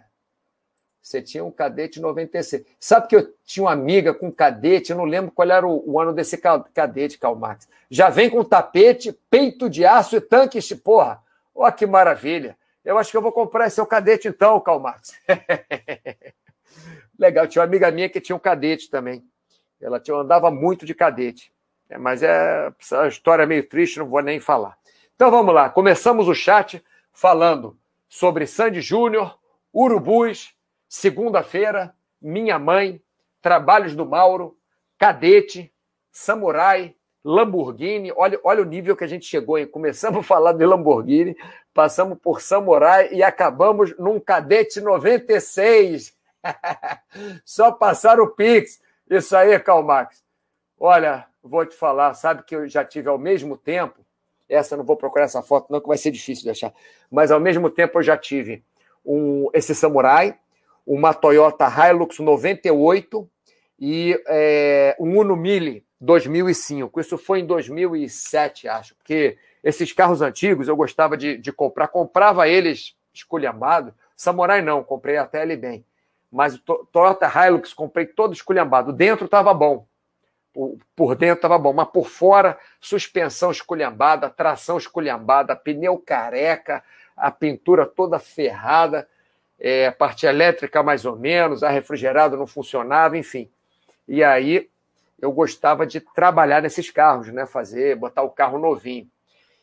Você 1.02 1.20
tinha 1.20 1.44
um 1.44 1.50
cadete 1.50 2.00
96. 2.00 2.64
Sabe 2.78 3.08
que 3.08 3.16
eu 3.16 3.34
tinha 3.44 3.64
uma 3.64 3.72
amiga 3.72 4.14
com 4.14 4.30
cadete, 4.30 4.92
eu 4.92 4.96
não 4.96 5.04
lembro 5.04 5.32
qual 5.32 5.50
era 5.50 5.66
o, 5.66 5.82
o 5.84 6.00
ano 6.00 6.12
desse 6.12 6.38
cadete, 6.72 7.18
Karl 7.18 7.34
Marx. 7.34 7.68
Já 7.90 8.08
vem 8.08 8.30
com 8.30 8.44
tapete, 8.44 9.12
peito 9.28 9.68
de 9.68 9.84
aço 9.84 10.16
e 10.16 10.20
tanque 10.20 10.60
porra. 10.76 11.20
Olha 11.52 11.72
que 11.72 11.84
maravilha. 11.86 12.56
Eu 12.84 12.98
acho 12.98 13.10
que 13.10 13.16
eu 13.16 13.22
vou 13.22 13.32
comprar 13.32 13.66
esse 13.66 13.76
seu 13.76 13.86
cadete 13.86 14.28
então, 14.28 14.60
Karl 14.60 14.78
Marx. 14.78 15.12
Legal, 17.18 17.46
tinha 17.48 17.62
uma 17.62 17.68
amiga 17.68 17.90
minha 17.90 18.08
que 18.08 18.20
tinha 18.20 18.36
um 18.36 18.40
cadete 18.40 18.88
também. 18.88 19.24
Ela 19.80 19.98
tinha, 19.98 20.16
andava 20.16 20.50
muito 20.50 20.86
de 20.86 20.94
cadete. 20.94 21.52
É, 21.90 21.98
mas 21.98 22.22
é 22.22 22.72
a 22.92 23.08
história 23.08 23.42
é 23.42 23.46
meio 23.46 23.68
triste, 23.68 23.98
não 23.98 24.06
vou 24.06 24.22
nem 24.22 24.38
falar. 24.38 24.78
Então 25.16 25.30
vamos 25.30 25.54
lá, 25.54 25.68
começamos 25.68 26.28
o 26.28 26.34
chat 26.34 26.82
falando 27.12 27.76
sobre 28.08 28.46
Sandy 28.46 28.80
Júnior, 28.80 29.38
urubus, 29.72 30.54
Segunda-feira, 30.92 31.94
Minha 32.20 32.58
Mãe, 32.58 33.00
Trabalhos 33.40 33.96
do 33.96 34.04
Mauro, 34.04 34.58
Cadete, 34.98 35.72
Samurai, 36.10 36.94
Lamborghini. 37.24 38.12
Olha, 38.14 38.38
olha 38.44 38.60
o 38.60 38.66
nível 38.66 38.94
que 38.94 39.02
a 39.02 39.06
gente 39.06 39.24
chegou, 39.24 39.56
hein? 39.56 39.66
Começamos 39.66 40.20
a 40.20 40.22
falar 40.22 40.52
de 40.52 40.66
Lamborghini, 40.66 41.34
passamos 41.72 42.18
por 42.18 42.42
Samurai 42.42 43.08
e 43.10 43.22
acabamos 43.22 43.96
num 43.98 44.20
Cadete 44.20 44.82
96. 44.82 46.14
Só 47.42 47.72
passar 47.72 48.20
o 48.20 48.28
Pix. 48.28 48.82
Isso 49.08 49.34
aí, 49.34 49.58
Calmax. 49.60 50.22
Olha, 50.78 51.26
vou 51.42 51.64
te 51.64 51.74
falar, 51.74 52.12
sabe 52.12 52.42
que 52.42 52.54
eu 52.54 52.68
já 52.68 52.84
tive 52.84 53.08
ao 53.08 53.16
mesmo 53.16 53.56
tempo, 53.56 54.04
essa 54.46 54.76
não 54.76 54.84
vou 54.84 54.98
procurar 54.98 55.24
essa 55.24 55.40
foto, 55.42 55.72
não, 55.72 55.80
que 55.80 55.88
vai 55.88 55.96
ser 55.96 56.10
difícil 56.10 56.44
de 56.44 56.50
achar, 56.50 56.74
mas 57.10 57.30
ao 57.30 57.40
mesmo 57.40 57.70
tempo 57.70 57.98
eu 57.98 58.02
já 58.02 58.18
tive 58.18 58.62
um, 59.02 59.48
esse 59.54 59.74
Samurai, 59.74 60.38
uma 60.86 61.14
Toyota 61.14 61.66
Hilux 61.66 62.18
98 62.18 63.28
e 63.78 64.20
é, 64.26 64.96
um 64.98 65.18
Uno 65.18 65.36
Mille 65.36 65.84
2005. 66.00 67.00
Isso 67.00 67.16
foi 67.16 67.40
em 67.40 67.46
2007, 67.46 68.68
acho, 68.68 68.94
porque 68.96 69.38
esses 69.62 69.92
carros 69.92 70.20
antigos 70.20 70.68
eu 70.68 70.76
gostava 70.76 71.16
de, 71.16 71.38
de 71.38 71.52
comprar, 71.52 71.88
comprava 71.88 72.48
eles 72.48 72.96
esculhambado. 73.14 73.94
Samurai 74.16 74.60
não, 74.62 74.82
comprei 74.82 75.16
até 75.16 75.42
ele 75.42 75.56
bem. 75.56 75.84
Mas 76.30 76.54
o 76.54 76.58
Toyota 76.58 77.30
Hilux 77.30 77.74
comprei 77.74 78.06
todo 78.06 78.32
esculhambado. 78.32 78.92
Dentro 78.92 79.26
estava 79.26 79.52
bom. 79.52 79.86
Por, 80.94 81.14
dentro 81.14 81.36
estava 81.36 81.58
bom, 81.58 81.72
mas 81.72 81.88
por 81.88 82.08
fora, 82.08 82.58
suspensão 82.78 83.50
esculhambada, 83.50 84.28
tração 84.28 84.76
esculhambada, 84.76 85.56
pneu 85.56 85.96
careca, 85.96 86.84
a 87.16 87.30
pintura 87.30 87.86
toda 87.86 88.18
ferrada, 88.18 89.08
é, 89.64 89.92
parte 89.92 90.26
elétrica 90.26 90.82
mais 90.82 91.04
ou 91.04 91.16
menos, 91.16 91.62
ar 91.62 91.70
refrigerado 91.70 92.36
não 92.36 92.48
funcionava, 92.48 93.16
enfim. 93.16 93.48
E 94.08 94.24
aí 94.24 94.68
eu 95.20 95.30
gostava 95.30 95.86
de 95.86 96.00
trabalhar 96.00 96.60
nesses 96.60 96.90
carros, 96.90 97.28
né? 97.28 97.46
Fazer, 97.46 97.94
botar 97.94 98.22
o 98.22 98.30
carro 98.30 98.58
novinho. 98.58 99.08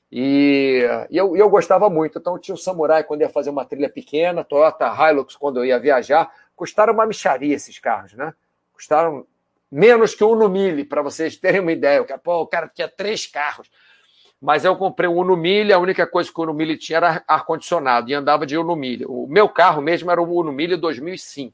E, 0.10 0.88
e 1.10 1.18
eu, 1.18 1.36
eu 1.36 1.50
gostava 1.50 1.89
muito. 1.89 2.18
Então 2.18 2.39
tinha 2.39 2.56
o 2.56 2.58
Samurai 2.58 3.04
quando 3.04 3.22
ia 3.22 3.30
fazer 3.30 3.50
uma 3.50 3.66
trilha 3.66 3.89
pequena, 3.89 4.41
Toyota 4.41 4.88
Hilux 4.88 5.36
quando 5.36 5.58
eu 5.58 5.66
ia 5.66 5.78
viajar. 5.78 6.32
Custaram 6.56 6.93
uma 6.93 7.06
micharia 7.06 7.54
esses 7.54 7.78
carros, 7.78 8.14
né? 8.14 8.34
Custaram 8.72 9.28
menos 9.70 10.16
que 10.16 10.24
um 10.24 10.30
Uno 10.30 10.47
Mille, 10.47 10.86
para 10.86 11.02
vocês 11.02 11.36
terem 11.36 11.60
uma 11.60 11.74
ideia. 11.74 12.06
Pô, 12.24 12.41
o 12.41 12.47
cara 12.47 12.72
tinha 12.74 12.88
três 12.88 13.28
carros. 13.28 13.70
Mas 14.42 14.64
eu 14.64 14.76
comprei 14.76 15.10
um 15.10 15.18
Uno 15.18 15.36
Mille, 15.36 15.74
a 15.74 15.80
única 15.80 16.08
coisa 16.08 16.32
que 16.32 16.40
o 16.40 16.44
Uno 16.44 16.54
Mille 16.54 16.78
tinha 16.78 16.98
era 16.98 17.24
ar-condicionado 17.28 18.10
e 18.10 18.14
andava 18.14 18.46
de 18.46 18.58
Uno 18.58 18.76
Mille. 18.76 19.06
O 19.06 19.28
meu 19.28 19.50
carro 19.50 19.82
mesmo 19.82 20.10
era 20.10 20.22
o 20.22 20.34
Uno 20.34 20.52
Mille 20.52 20.78
2005. 20.78 21.54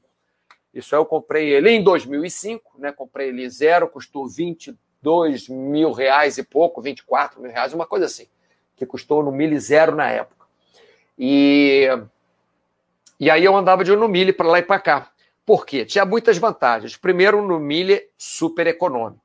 Isso 0.72 0.94
aí 0.94 1.02
eu 1.02 1.06
comprei 1.06 1.50
ele 1.50 1.72
em 1.72 1.82
2005, 1.82 2.74
né? 2.78 2.92
Comprei 2.92 3.30
ele 3.30 3.50
zero, 3.50 3.88
custou 3.88 4.28
22 4.28 5.50
mil 5.50 5.92
reais 5.92 6.38
e 6.38 6.44
pouco, 6.44 6.82
24 6.82 7.42
mil 7.42 7.52
reais, 7.52 7.74
uma 7.74 7.88
coisa 7.88 8.06
assim, 8.06 8.28
que 8.76 8.86
custou 8.86 9.24
no 9.24 9.32
Mille 9.32 9.60
zero 9.60 9.96
na 9.96 10.10
época. 10.10 10.46
E, 11.18 11.88
e 13.20 13.32
aí 13.32 13.44
eu 13.44 13.56
andava 13.56 13.84
de 13.84 13.96
no 13.96 14.08
Mille 14.08 14.34
para 14.34 14.48
lá 14.48 14.60
e 14.60 14.64
para 14.64 14.80
cá. 14.80 15.10
Por 15.44 15.66
quê? 15.66 15.86
Tinha 15.86 16.06
muitas 16.06 16.38
vantagens. 16.38 16.98
Primeiro, 16.98 17.42
no 17.42 17.60
Mille 17.60 18.10
super 18.18 18.68
econômico. 18.68 19.25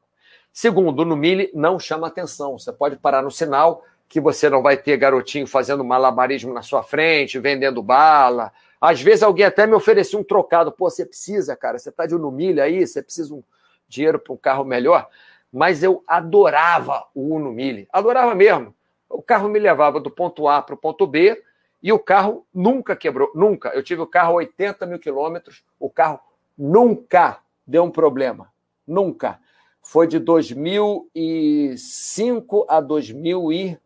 Segundo, 0.53 1.05
no 1.05 1.17
Mille 1.17 1.51
não 1.55 1.79
chama 1.79 2.07
atenção. 2.07 2.59
Você 2.59 2.73
pode 2.73 2.97
parar 2.97 3.23
no 3.23 3.31
sinal 3.31 3.85
que 4.09 4.21
você 4.21 4.51
não 4.51 4.63
vai 4.63 4.77
ter 4.77 4.97
garotinho 4.97 5.47
fazendo 5.47 5.85
malabarismo 5.85 6.53
na 6.53 6.63
sua 6.63 6.83
frente, 6.83 7.39
vendendo 7.39 7.81
bala, 7.81 8.53
às 8.81 9.03
vezes 9.03 9.23
alguém 9.23 9.45
até 9.45 9.67
me 9.67 9.75
oferecia 9.75 10.19
um 10.19 10.25
trocado. 10.25 10.73
Pô, 10.73 10.89
você 10.89 11.05
precisa, 11.05 11.55
cara, 11.55 11.79
você 11.79 11.91
está 11.91 12.07
de 12.07 12.15
um 12.15 12.31
milha 12.31 12.65
aí, 12.65 12.87
você 12.87 13.03
precisa 13.03 13.35
um 13.35 13.43
dinheiro 13.87 14.19
para 14.19 14.33
um 14.33 14.37
carro 14.37 14.65
melhor. 14.65 15.09
Mas 15.53 15.83
eu 15.83 16.03
adorava 16.07 17.07
o 17.15 17.35
Uno 17.35 17.53
Mille, 17.53 17.87
adorava 17.93 18.35
mesmo. 18.35 18.75
O 19.09 19.21
carro 19.21 19.49
me 19.49 19.59
levava 19.59 20.01
do 20.01 20.11
ponto 20.11 20.49
A 20.49 20.63
para 20.63 20.75
o 20.75 20.79
ponto 20.79 21.07
B 21.07 21.43
e 21.83 21.93
o 21.93 21.99
carro 21.99 22.47
nunca 22.55 22.97
quebrou, 22.97 23.31
nunca. 23.35 23.69
Eu 23.71 23.83
tive 23.83 24.01
o 24.01 24.07
carro 24.07 24.35
80 24.35 24.87
mil 24.87 24.99
quilômetros, 24.99 25.63
o 25.79 25.91
carro 25.91 26.19
nunca 26.57 27.39
deu 27.67 27.85
um 27.85 27.91
problema, 27.91 28.51
nunca. 28.87 29.39
Foi 29.83 30.07
de 30.07 30.19
2005 30.19 32.67
a 32.69 32.81
2000 32.81 33.53
e 33.53 33.79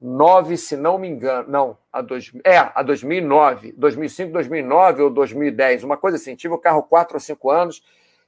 9, 0.00 0.56
se 0.56 0.76
não 0.76 0.98
me 0.98 1.08
engano. 1.08 1.48
Não, 1.48 1.78
a 1.92 2.00
dois, 2.00 2.32
é, 2.44 2.56
a 2.56 2.82
2009, 2.82 3.72
2005, 3.72 4.32
2009 4.32 5.02
ou 5.02 5.10
2010, 5.10 5.84
uma 5.84 5.96
coisa 5.96 6.16
assim. 6.16 6.34
Tive 6.34 6.54
o 6.54 6.58
carro 6.58 6.82
4 6.82 7.16
ou 7.16 7.20
5 7.20 7.50
anos, 7.50 7.82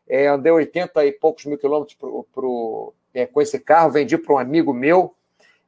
é, 0.08 0.26
andei 0.26 0.52
80 0.52 1.06
e 1.06 1.12
poucos 1.12 1.46
mil 1.46 1.56
quilômetros 1.56 1.96
pro, 1.96 2.26
pro, 2.32 2.92
é, 3.14 3.26
com 3.26 3.40
esse 3.40 3.58
carro, 3.58 3.90
vendi 3.90 4.18
para 4.18 4.34
um 4.34 4.38
amigo 4.38 4.74
meu 4.74 5.14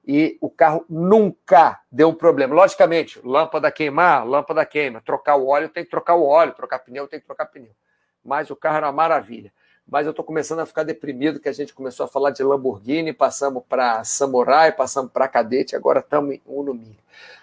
e 0.06 0.36
o 0.40 0.50
carro 0.50 0.84
nunca 0.88 1.80
deu 1.90 2.08
um 2.08 2.14
problema. 2.14 2.54
Logicamente, 2.54 3.18
lâmpada 3.24 3.72
queimar, 3.72 4.26
lâmpada 4.26 4.66
queima. 4.66 5.00
Trocar 5.00 5.36
o 5.36 5.46
óleo, 5.46 5.70
tem 5.70 5.84
que 5.84 5.90
trocar 5.90 6.16
o 6.16 6.26
óleo. 6.26 6.52
Trocar 6.52 6.80
pneu, 6.80 7.08
tem 7.08 7.20
que 7.20 7.24
trocar 7.24 7.46
pneu. 7.46 7.70
Mas 8.22 8.50
o 8.50 8.56
carro 8.56 8.76
era 8.76 8.86
uma 8.86 8.92
maravilha 8.92 9.50
mas 9.86 10.06
eu 10.06 10.10
estou 10.10 10.24
começando 10.24 10.60
a 10.60 10.66
ficar 10.66 10.82
deprimido 10.82 11.38
que 11.38 11.48
a 11.48 11.52
gente 11.52 11.74
começou 11.74 12.04
a 12.04 12.08
falar 12.08 12.30
de 12.30 12.42
Lamborghini, 12.42 13.12
passamos 13.12 13.62
para 13.68 14.02
Samurai, 14.04 14.72
passamos 14.72 15.12
para 15.12 15.28
Cadete, 15.28 15.76
agora 15.76 16.00
estamos 16.00 16.34
em 16.34 16.42
Uno. 16.46 16.80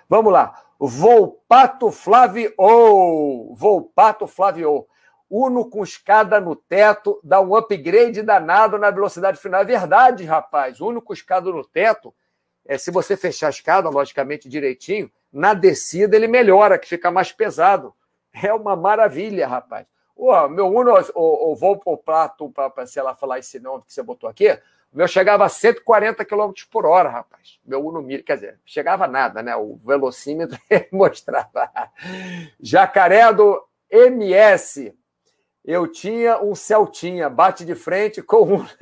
Vamos 0.09 0.33
lá. 0.33 0.61
Volpato 0.79 1.91
Flavio. 1.91 2.53
Volpato 3.53 4.25
Flavio. 4.25 4.87
Uno 5.29 5.69
com 5.69 5.83
escada 5.83 6.41
no 6.41 6.55
teto, 6.55 7.17
dá 7.23 7.39
um 7.39 7.55
upgrade 7.55 8.21
danado 8.21 8.77
na 8.77 8.91
velocidade 8.91 9.39
final. 9.39 9.61
É 9.61 9.65
verdade, 9.65 10.25
rapaz. 10.25 10.81
Uno 10.81 11.01
com 11.01 11.13
escada 11.13 11.49
no 11.49 11.63
teto, 11.63 12.13
é, 12.65 12.77
se 12.77 12.91
você 12.91 13.15
fechar 13.15 13.47
a 13.47 13.51
escada, 13.51 13.89
logicamente, 13.89 14.49
direitinho, 14.49 15.09
na 15.31 15.53
descida 15.53 16.15
ele 16.17 16.27
melhora, 16.27 16.77
que 16.77 16.89
fica 16.89 17.09
mais 17.09 17.31
pesado. 17.31 17.93
É 18.33 18.53
uma 18.53 18.75
maravilha, 18.75 19.47
rapaz. 19.47 19.85
Pô, 20.21 20.47
meu 20.47 20.67
Uno, 20.67 20.93
o, 21.15 21.55
voo 21.55 21.79
pro 21.79 21.97
prato, 21.97 22.47
para 22.51 22.85
sei 22.85 23.01
lá 23.01 23.15
falar 23.15 23.39
esse 23.39 23.59
nome 23.59 23.83
que 23.83 23.91
você 23.91 24.03
botou 24.03 24.29
aqui, 24.29 24.51
o 24.93 24.97
meu 24.97 25.07
chegava 25.07 25.45
a 25.45 25.49
140 25.49 26.23
km 26.23 26.51
por 26.69 26.85
hora, 26.85 27.09
rapaz. 27.09 27.59
Meu 27.65 27.83
Uno 27.83 28.03
Mille, 28.03 28.21
quer 28.21 28.35
dizer, 28.35 28.59
chegava 28.63 29.07
nada, 29.07 29.41
né? 29.41 29.55
O 29.55 29.79
velocímetro 29.83 30.59
mostrava. 30.93 31.71
Jacaré 32.61 33.33
do 33.33 33.67
MS. 33.89 34.95
Eu 35.63 35.87
tinha 35.87 36.41
um 36.41 36.55
Celtinha, 36.55 37.29
bate 37.29 37.63
de 37.63 37.75
frente 37.75 38.21
com 38.21 38.55
um. 38.55 38.65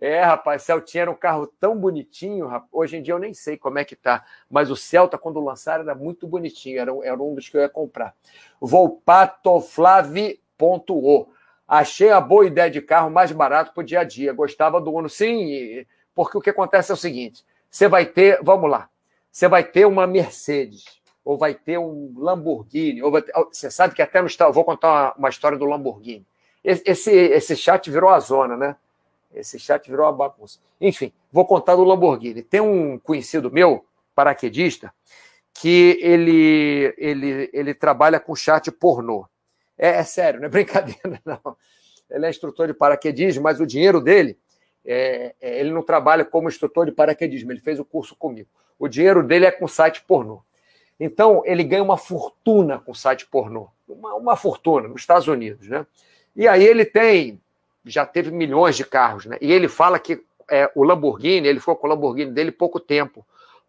É, 0.00 0.22
rapaz, 0.22 0.62
Celtinha 0.62 1.02
era 1.02 1.10
um 1.10 1.16
carro 1.16 1.48
tão 1.58 1.76
bonitinho. 1.76 2.46
Rapaz. 2.46 2.70
Hoje 2.70 2.96
em 2.96 3.02
dia 3.02 3.14
eu 3.14 3.18
nem 3.18 3.34
sei 3.34 3.56
como 3.56 3.80
é 3.80 3.84
que 3.84 3.96
tá, 3.96 4.24
mas 4.48 4.70
o 4.70 4.76
Celta, 4.76 5.18
quando 5.18 5.40
lançaram, 5.40 5.82
era 5.82 5.92
muito 5.92 6.24
bonitinho. 6.24 6.78
Era, 6.78 6.92
era 7.02 7.20
um 7.20 7.34
dos 7.34 7.48
que 7.48 7.56
eu 7.56 7.62
ia 7.62 7.68
comprar. 7.68 8.14
Volpatoflavi.o. 8.60 11.26
Achei 11.66 12.10
a 12.10 12.20
boa 12.20 12.46
ideia 12.46 12.70
de 12.70 12.80
carro 12.80 13.10
mais 13.10 13.32
barato 13.32 13.74
para 13.74 13.80
o 13.80 13.84
dia 13.84 13.98
a 14.00 14.04
dia. 14.04 14.32
Gostava 14.32 14.80
do 14.80 14.92
Uno, 14.92 15.08
sim, 15.08 15.84
porque 16.14 16.38
o 16.38 16.40
que 16.40 16.50
acontece 16.50 16.92
é 16.92 16.94
o 16.94 16.96
seguinte: 16.96 17.44
você 17.68 17.88
vai 17.88 18.06
ter, 18.06 18.38
vamos 18.42 18.70
lá, 18.70 18.88
você 19.30 19.48
vai 19.48 19.64
ter 19.64 19.84
uma 19.84 20.06
Mercedes, 20.06 20.84
ou 21.28 21.36
vai 21.36 21.52
ter 21.52 21.76
um 21.76 22.14
Lamborghini, 22.16 23.02
ou 23.02 23.20
ter, 23.20 23.30
você 23.52 23.70
sabe 23.70 23.94
que 23.94 24.00
até 24.00 24.22
no 24.22 24.28
vou 24.50 24.64
contar 24.64 24.88
uma, 24.88 25.14
uma 25.18 25.28
história 25.28 25.58
do 25.58 25.66
Lamborghini. 25.66 26.26
Esse, 26.64 27.10
esse 27.10 27.54
chat 27.54 27.90
virou 27.90 28.08
a 28.08 28.18
zona, 28.18 28.56
né? 28.56 28.76
Esse 29.34 29.58
chat 29.58 29.90
virou 29.90 30.06
uma 30.06 30.12
bagunça. 30.12 30.58
Enfim, 30.80 31.12
vou 31.30 31.44
contar 31.44 31.76
do 31.76 31.84
Lamborghini. 31.84 32.42
Tem 32.42 32.62
um 32.62 32.98
conhecido 32.98 33.52
meu, 33.52 33.84
paraquedista, 34.14 34.90
que 35.52 35.98
ele, 36.00 36.94
ele, 36.96 37.50
ele 37.52 37.74
trabalha 37.74 38.18
com 38.18 38.34
chat 38.34 38.72
pornô. 38.72 39.26
É, 39.76 39.98
é, 39.98 40.04
sério, 40.04 40.40
não 40.40 40.46
é 40.46 40.48
brincadeira, 40.50 41.20
não. 41.26 41.54
Ele 42.08 42.24
é 42.24 42.30
instrutor 42.30 42.68
de 42.68 42.72
paraquedismo, 42.72 43.42
mas 43.42 43.60
o 43.60 43.66
dinheiro 43.66 44.00
dele, 44.00 44.38
é, 44.82 45.34
é, 45.42 45.60
ele 45.60 45.72
não 45.72 45.82
trabalha 45.82 46.24
como 46.24 46.48
instrutor 46.48 46.86
de 46.86 46.92
paraquedismo, 46.92 47.52
ele 47.52 47.60
fez 47.60 47.78
o 47.78 47.84
curso 47.84 48.16
comigo. 48.16 48.48
O 48.78 48.88
dinheiro 48.88 49.22
dele 49.22 49.44
é 49.44 49.50
com 49.50 49.68
site 49.68 50.02
pornô. 50.06 50.42
Então, 50.98 51.42
ele 51.44 51.62
ganha 51.62 51.82
uma 51.82 51.96
fortuna 51.96 52.78
com 52.78 52.92
site 52.92 53.26
pornô. 53.26 53.68
Uma, 53.88 54.14
uma 54.14 54.36
fortuna 54.36 54.88
nos 54.88 55.00
Estados 55.00 55.28
Unidos, 55.28 55.68
né? 55.68 55.86
E 56.34 56.46
aí 56.46 56.64
ele 56.64 56.84
tem 56.84 57.40
já 57.84 58.04
teve 58.04 58.30
milhões 58.30 58.76
de 58.76 58.84
carros, 58.84 59.24
né? 59.24 59.38
E 59.40 59.50
ele 59.50 59.68
fala 59.68 59.98
que 59.98 60.22
é, 60.50 60.70
o 60.74 60.82
Lamborghini, 60.82 61.48
ele 61.48 61.60
ficou 61.60 61.76
com 61.76 61.86
o 61.86 61.90
Lamborghini 61.90 62.30
dele 62.30 62.50
pouco 62.50 62.78
tempo, 62.78 63.24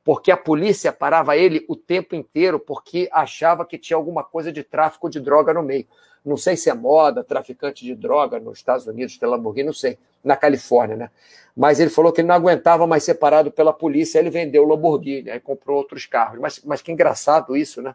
porque 0.09 0.31
a 0.31 0.37
polícia 0.37 0.91
parava 0.91 1.37
ele 1.37 1.63
o 1.67 1.75
tempo 1.75 2.15
inteiro 2.15 2.59
porque 2.59 3.07
achava 3.11 3.63
que 3.63 3.77
tinha 3.77 3.95
alguma 3.95 4.23
coisa 4.23 4.51
de 4.51 4.63
tráfico 4.63 5.07
de 5.07 5.19
droga 5.19 5.53
no 5.53 5.61
meio. 5.61 5.85
Não 6.25 6.35
sei 6.35 6.57
se 6.57 6.67
é 6.67 6.73
moda, 6.73 7.23
traficante 7.23 7.85
de 7.85 7.93
droga 7.93 8.39
nos 8.39 8.57
Estados 8.57 8.87
Unidos, 8.87 9.19
tem 9.19 9.29
Lamborghini, 9.29 9.67
não 9.67 9.71
sei, 9.71 9.99
na 10.23 10.35
Califórnia, 10.35 10.95
né? 10.95 11.11
Mas 11.55 11.79
ele 11.79 11.91
falou 11.91 12.11
que 12.11 12.21
ele 12.21 12.27
não 12.27 12.33
aguentava 12.33 12.87
mais 12.87 13.03
ser 13.03 13.13
parado 13.19 13.51
pela 13.51 13.71
polícia, 13.71 14.17
ele 14.17 14.31
vendeu 14.31 14.63
o 14.63 14.67
Lamborghini, 14.67 15.29
aí 15.29 15.39
comprou 15.39 15.77
outros 15.77 16.07
carros. 16.07 16.39
Mas, 16.39 16.59
mas 16.65 16.81
que 16.81 16.91
engraçado 16.91 17.55
isso, 17.55 17.79
né? 17.79 17.93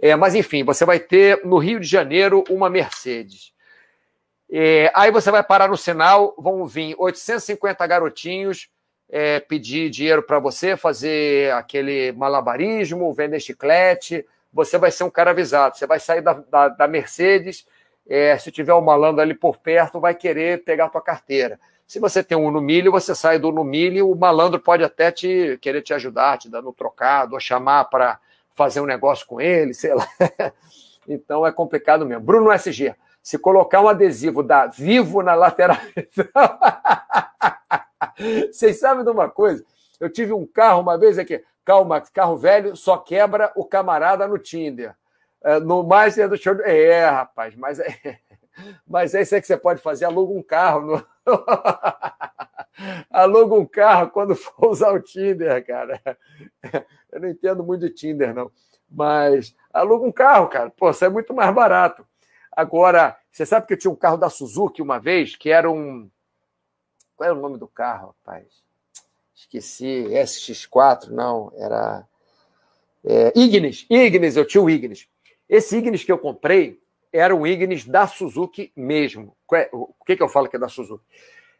É, 0.00 0.16
mas 0.16 0.34
enfim, 0.34 0.64
você 0.64 0.86
vai 0.86 1.00
ter 1.00 1.44
no 1.44 1.58
Rio 1.58 1.78
de 1.78 1.86
Janeiro 1.86 2.42
uma 2.48 2.70
Mercedes. 2.70 3.52
É, 4.50 4.90
aí 4.94 5.10
você 5.10 5.30
vai 5.30 5.42
parar 5.42 5.68
no 5.68 5.76
sinal, 5.76 6.34
vão 6.38 6.64
vir 6.64 6.96
850 6.98 7.86
garotinhos 7.86 8.70
é, 9.12 9.38
pedir 9.38 9.90
dinheiro 9.90 10.22
para 10.22 10.38
você, 10.38 10.74
fazer 10.74 11.52
aquele 11.52 12.12
malabarismo, 12.12 13.12
vender 13.12 13.40
chiclete, 13.40 14.26
você 14.50 14.78
vai 14.78 14.90
ser 14.90 15.04
um 15.04 15.10
cara 15.10 15.32
avisado. 15.32 15.76
Você 15.76 15.86
vai 15.86 16.00
sair 16.00 16.22
da, 16.22 16.32
da, 16.32 16.68
da 16.68 16.88
Mercedes, 16.88 17.66
é, 18.08 18.38
se 18.38 18.50
tiver 18.50 18.72
um 18.72 18.80
malandro 18.80 19.20
ali 19.20 19.34
por 19.34 19.58
perto, 19.58 20.00
vai 20.00 20.14
querer 20.14 20.64
pegar 20.64 20.86
a 20.86 20.88
tua 20.88 21.02
carteira. 21.02 21.60
Se 21.86 22.00
você 22.00 22.24
tem 22.24 22.38
um 22.38 22.50
no 22.50 22.62
milho, 22.62 22.90
você 22.90 23.14
sai 23.14 23.38
do 23.38 23.52
no 23.52 23.62
milho, 23.62 24.10
o 24.10 24.16
malandro 24.16 24.58
pode 24.58 24.82
até 24.82 25.12
te 25.12 25.58
querer 25.60 25.82
te 25.82 25.92
ajudar, 25.92 26.38
te 26.38 26.48
dando 26.48 26.70
um 26.70 26.72
trocado, 26.72 27.34
ou 27.34 27.40
chamar 27.40 27.84
para 27.84 28.18
fazer 28.54 28.80
um 28.80 28.86
negócio 28.86 29.26
com 29.26 29.38
ele, 29.40 29.74
sei 29.74 29.94
lá. 29.94 30.08
Então 31.08 31.44
é 31.44 31.50
complicado 31.50 32.06
mesmo. 32.06 32.22
Bruno 32.22 32.52
SG, 32.52 32.94
se 33.20 33.36
colocar 33.36 33.80
um 33.80 33.88
adesivo 33.88 34.40
da 34.40 34.68
Vivo 34.68 35.20
na 35.20 35.34
lateral. 35.34 35.76
Vocês 38.52 38.78
sabem 38.78 39.04
de 39.04 39.10
uma 39.10 39.28
coisa? 39.28 39.64
Eu 40.00 40.10
tive 40.10 40.32
um 40.32 40.46
carro 40.46 40.80
uma 40.80 40.98
vez 40.98 41.18
aqui, 41.18 41.42
calma, 41.64 42.00
carro 42.00 42.36
velho 42.36 42.76
só 42.76 42.96
quebra 42.96 43.52
o 43.54 43.64
camarada 43.64 44.26
no 44.26 44.38
Tinder. 44.38 44.94
É, 45.44 45.58
no 45.58 45.82
mais 45.82 46.16
é 46.18 46.28
do 46.28 46.36
show. 46.36 46.54
É, 46.62 47.04
rapaz, 47.06 47.54
mas 47.56 47.80
é, 47.80 48.18
mas 48.86 49.14
é 49.14 49.22
isso 49.22 49.34
aí 49.34 49.40
que 49.40 49.46
você 49.46 49.56
pode 49.56 49.80
fazer, 49.80 50.04
aluga 50.04 50.32
um 50.32 50.42
carro. 50.42 50.80
No... 50.82 51.06
aluga 53.10 53.54
um 53.54 53.66
carro 53.66 54.10
quando 54.10 54.34
for 54.34 54.70
usar 54.70 54.92
o 54.92 55.00
Tinder, 55.00 55.64
cara. 55.66 56.00
Eu 57.10 57.20
não 57.20 57.28
entendo 57.28 57.64
muito 57.64 57.82
de 57.82 57.90
Tinder, 57.90 58.34
não. 58.34 58.50
Mas 58.88 59.54
aluga 59.72 60.06
um 60.06 60.12
carro, 60.12 60.48
cara. 60.48 60.70
Pô, 60.70 60.90
isso 60.90 61.04
é 61.04 61.08
muito 61.08 61.34
mais 61.34 61.52
barato. 61.54 62.06
Agora, 62.54 63.16
você 63.30 63.46
sabe 63.46 63.66
que 63.66 63.72
eu 63.72 63.78
tinha 63.78 63.90
um 63.90 63.96
carro 63.96 64.18
da 64.18 64.28
Suzuki 64.28 64.82
uma 64.82 64.98
vez, 64.98 65.34
que 65.34 65.50
era 65.50 65.70
um. 65.70 66.10
Qual 67.16 67.28
era 67.28 67.38
o 67.38 67.40
nome 67.40 67.58
do 67.58 67.68
carro, 67.68 68.14
rapaz? 68.24 68.46
Esqueci. 69.34 70.06
SX4, 70.10 71.08
não, 71.08 71.52
era. 71.56 72.06
É, 73.04 73.32
Ignis. 73.34 73.86
Ignis, 73.90 74.36
eu 74.36 74.46
tinha 74.46 74.62
o 74.62 74.70
Ignis. 74.70 75.08
Esse 75.48 75.76
Ignis 75.76 76.04
que 76.04 76.12
eu 76.12 76.18
comprei 76.18 76.80
era 77.12 77.34
um 77.34 77.46
Ignis 77.46 77.84
da 77.84 78.06
Suzuki 78.06 78.72
mesmo. 78.76 79.36
É, 79.52 79.68
o 79.72 79.92
que, 80.06 80.16
que 80.16 80.22
eu 80.22 80.28
falo 80.28 80.48
que 80.48 80.56
é 80.56 80.58
da 80.58 80.68
Suzuki? 80.68 81.04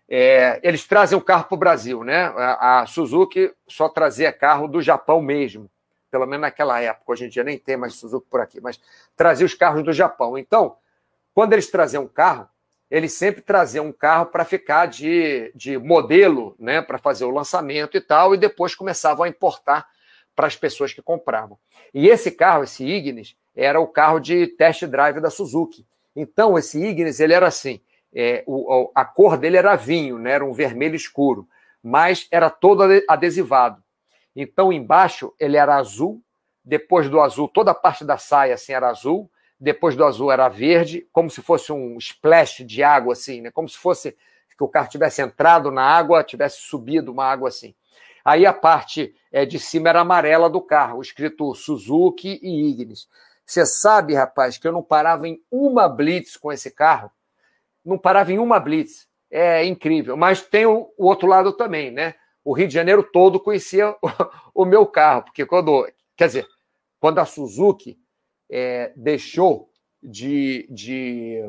É, 0.09 0.61
eles 0.63 0.87
trazem 0.87 1.17
o 1.17 1.23
carro 1.23 1.45
para 1.45 1.55
o 1.55 1.59
Brasil, 1.59 2.05
né? 2.05 2.25
A, 2.37 2.81
a, 2.81 2.87
Suzuki 2.87 3.53
só 3.69 3.89
trazia 3.89 4.33
carro 4.33 4.69
do 4.69 4.81
Japão 4.83 5.21
mesmo 5.21 5.71
pelo 6.13 6.27
menos 6.27 6.43
naquela 6.43 6.79
época, 6.79 7.11
hoje 7.11 7.25
em 7.25 7.29
dia 7.31 7.43
nem 7.43 7.59
tem 7.59 7.75
mais 7.75 7.95
Suzuki 7.95 8.27
por 8.29 8.39
aqui, 8.39 8.61
mas 8.61 8.79
trazia 9.17 9.47
os 9.47 9.55
carros 9.55 9.83
do 9.83 9.95
Japão. 9.95 10.37
Então, 10.37 10.77
quando 11.33 11.55
eles 11.55 11.71
traziam 11.71 12.03
um 12.03 12.09
carro, 12.09 12.47
eles 12.93 13.15
sempre 13.15 13.41
traziam 13.41 13.87
um 13.87 13.93
carro 13.93 14.27
para 14.27 14.45
ficar 14.45 14.85
de, 14.85 15.51
de 15.55 15.79
modelo, 15.79 16.55
né, 16.59 16.83
para 16.83 16.99
fazer 16.99 17.25
o 17.25 17.31
lançamento 17.31 17.97
e 17.97 18.01
tal, 18.03 18.35
e 18.35 18.37
depois 18.39 18.75
começavam 18.75 19.25
a 19.25 19.29
importar 19.31 19.89
para 20.37 20.47
as 20.47 20.57
pessoas 20.57 20.93
que 20.93 21.01
compravam. 21.01 21.57
E 21.95 22.07
esse 22.07 22.31
carro, 22.31 22.65
esse 22.65 22.85
Ignis, 22.85 23.35
era 23.57 23.81
o 23.81 23.87
carro 23.87 24.21
de 24.21 24.47
test 24.47 24.85
drive 24.85 25.21
da 25.21 25.31
Suzuki. 25.31 25.87
Então, 26.15 26.59
esse 26.59 26.85
Ignis, 26.85 27.19
ele 27.19 27.33
era 27.33 27.47
assim, 27.47 27.81
é, 28.15 28.45
o, 28.47 28.93
a 28.95 29.07
cor 29.07 29.39
dele 29.39 29.57
era 29.57 29.75
vinho, 29.75 30.19
né, 30.19 30.33
era 30.33 30.45
um 30.45 30.53
vermelho 30.53 30.95
escuro, 30.95 31.49
mas 31.83 32.29
era 32.31 32.51
todo 32.51 32.83
adesivado. 33.09 33.83
Então, 34.37 34.71
embaixo 34.71 35.33
ele 35.41 35.57
era 35.57 35.77
azul, 35.77 36.23
depois 36.63 37.09
do 37.09 37.23
azul, 37.23 37.49
toda 37.49 37.71
a 37.71 37.75
parte 37.75 38.05
da 38.05 38.19
saia 38.19 38.53
assim 38.53 38.75
era 38.75 38.91
azul, 38.91 39.31
depois 39.63 39.95
do 39.95 40.05
azul 40.05 40.33
era 40.33 40.49
verde, 40.49 41.07
como 41.13 41.31
se 41.31 41.41
fosse 41.41 41.73
um 41.73 41.97
splash 41.99 42.65
de 42.65 42.83
água 42.83 43.13
assim, 43.13 43.41
né? 43.41 43.51
Como 43.51 43.69
se 43.69 43.79
fosse 43.79 44.17
que 44.57 44.65
o 44.65 44.69
carro 44.69 44.89
tivesse 44.89 45.23
entrado 45.23 45.71
na 45.71 45.83
água, 45.83 46.25
tivesse 46.25 46.61
subido 46.61 47.13
uma 47.13 47.25
água 47.25 47.49
assim. 47.49 47.75
Aí 48.25 48.45
a 48.45 48.53
parte 48.53 49.15
é, 49.31 49.47
de 49.47 49.59
cima 49.59 49.89
era 49.89 50.01
amarela 50.01 50.51
do 50.51 50.61
carro, 50.61 51.01
escrito 51.01 51.55
Suzuki 51.55 52.39
e 52.43 52.71
Ignis. 52.71 53.09
Você 53.45 53.65
sabe, 53.65 54.15
rapaz, 54.15 54.59
que 54.59 54.67
eu 54.67 54.73
não 54.73 54.83
parava 54.83 55.27
em 55.27 55.41
uma 55.51 55.89
blitz 55.89 56.37
com 56.37 56.53
esse 56.53 56.71
carro? 56.71 57.11
Não 57.85 57.99
parava 57.99 58.33
em 58.33 58.39
uma 58.39 58.61
blitz. 58.61 59.09
É 59.31 59.65
incrível. 59.65 60.17
Mas 60.17 60.43
tem 60.43 60.67
o, 60.67 60.93
o 60.97 61.07
outro 61.07 61.27
lado 61.27 61.53
também, 61.53 61.91
né? 61.91 62.15
o 62.45 62.53
Rio 62.53 62.69
de 62.69 62.75
Janeiro 62.75 63.03
todo 63.03 63.41
conhecia 63.41 63.91
o, 64.55 64.63
o 64.63 64.65
meu 64.65 64.87
carro, 64.87 65.23
porque 65.23 65.47
quando, 65.47 65.89
quer 66.17 66.27
dizer, 66.27 66.47
quando 67.01 67.19
a 67.19 67.25
Suzuki 67.25 67.99
é, 68.53 68.93
deixou 68.95 69.71
de, 70.03 70.69
de 70.71 71.43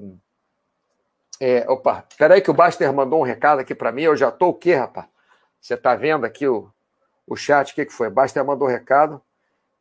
é, 1.37 1.69
opa, 1.69 2.07
peraí 2.17 2.41
que 2.41 2.49
o 2.49 2.53
Baster 2.53 2.91
mandou 2.93 3.19
um 3.19 3.23
recado 3.23 3.59
aqui 3.59 3.75
para 3.75 3.91
mim, 3.91 4.03
eu 4.03 4.15
já 4.15 4.31
tô 4.31 4.47
o 4.47 4.53
quê, 4.53 4.75
rapaz? 4.75 5.07
Você 5.59 5.75
tá 5.75 5.93
vendo 5.95 6.25
aqui 6.25 6.47
o, 6.47 6.71
o 7.27 7.35
chat, 7.35 7.71
o 7.71 7.75
que, 7.75 7.85
que 7.85 7.91
foi? 7.91 8.09
Baster 8.09 8.43
mandou 8.45 8.69
um 8.69 8.71
recado 8.71 9.21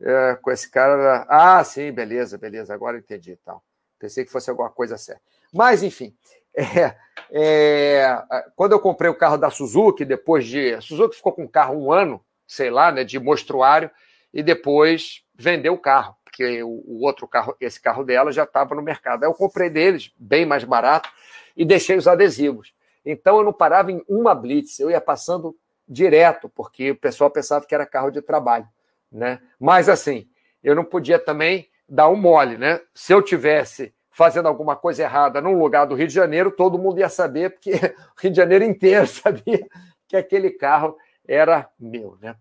é, 0.01 0.37
com 0.43 0.51
esse 0.51 0.69
cara. 0.69 1.25
Ah, 1.29 1.63
sim, 1.63 1.93
beleza, 1.93 2.37
beleza, 2.37 2.75
agora 2.75 2.99
entendi. 2.99 3.39
Então. 3.41 3.61
Pensei 3.99 4.25
que 4.25 4.33
fosse 4.33 4.51
alguma 4.51 4.69
coisa 4.69 4.99
séria. 4.99 5.21
Mas, 5.53 5.83
enfim, 5.85 6.13
é, 6.55 6.97
é, 7.31 8.25
quando 8.57 8.73
eu 8.73 8.81
comprei 8.81 9.09
o 9.09 9.15
carro 9.15 9.37
da 9.37 9.49
Suzuki, 9.49 10.05
depois 10.05 10.45
de. 10.45 10.75
A 10.75 10.81
Suzuki 10.81 11.15
ficou 11.15 11.33
com 11.33 11.45
o 11.45 11.49
carro 11.49 11.77
um 11.77 11.93
ano, 11.93 12.21
sei 12.47 12.69
lá, 12.69 12.91
né, 12.91 13.05
de 13.05 13.19
mostruário, 13.21 13.89
e 14.35 14.43
depois 14.43 15.23
vendeu 15.35 15.75
o 15.75 15.79
carro, 15.79 16.17
porque 16.25 16.63
o, 16.63 17.03
outro 17.03 17.27
carro, 17.29 17.57
esse 17.61 17.81
carro 17.81 18.05
dela 18.05 18.33
já 18.33 18.45
estava 18.45 18.75
no 18.75 18.83
mercado. 18.83 19.25
Aí 19.25 19.29
eu 19.29 19.35
comprei 19.35 19.69
deles, 19.69 20.13
bem 20.17 20.47
mais 20.47 20.65
barato, 20.65 21.11
e 21.57 21.65
deixei 21.65 21.97
os 21.97 22.09
adesivos. 22.09 22.75
Então 23.05 23.39
eu 23.39 23.45
não 23.45 23.53
parava 23.53 23.91
em 23.91 24.03
uma 24.09 24.35
blitz, 24.35 24.79
eu 24.79 24.91
ia 24.91 25.01
passando 25.01 25.57
direto, 25.89 26.49
porque 26.49 26.93
o 26.93 26.97
pessoal 26.97 27.31
pensava 27.31 27.67
que 27.67 27.75
era 27.75 27.85
carro 27.85 28.11
de 28.11 28.23
trabalho. 28.23 28.67
Né? 29.11 29.41
Mas 29.59 29.89
assim, 29.89 30.29
eu 30.63 30.75
não 30.75 30.85
podia 30.85 31.19
também 31.19 31.69
dar 31.89 32.09
um 32.09 32.17
mole, 32.17 32.57
né? 32.57 32.81
Se 32.95 33.13
eu 33.13 33.21
tivesse 33.21 33.95
fazendo 34.11 34.47
alguma 34.47 34.77
coisa 34.77 35.03
errada 35.03 35.41
num 35.41 35.59
lugar 35.59 35.87
do 35.87 35.95
Rio 35.95 36.07
de 36.07 36.15
Janeiro, 36.15 36.51
todo 36.51 36.79
mundo 36.79 37.01
ia 37.01 37.09
saber, 37.09 37.51
porque 37.51 37.73
o 38.17 38.21
Rio 38.21 38.31
de 38.31 38.37
Janeiro 38.37 38.65
inteiro 38.65 39.07
sabia 39.09 39.67
que 40.07 40.17
aquele 40.17 40.51
carro 40.51 40.97
era 41.27 41.69
meu, 41.79 42.17
né? 42.21 42.37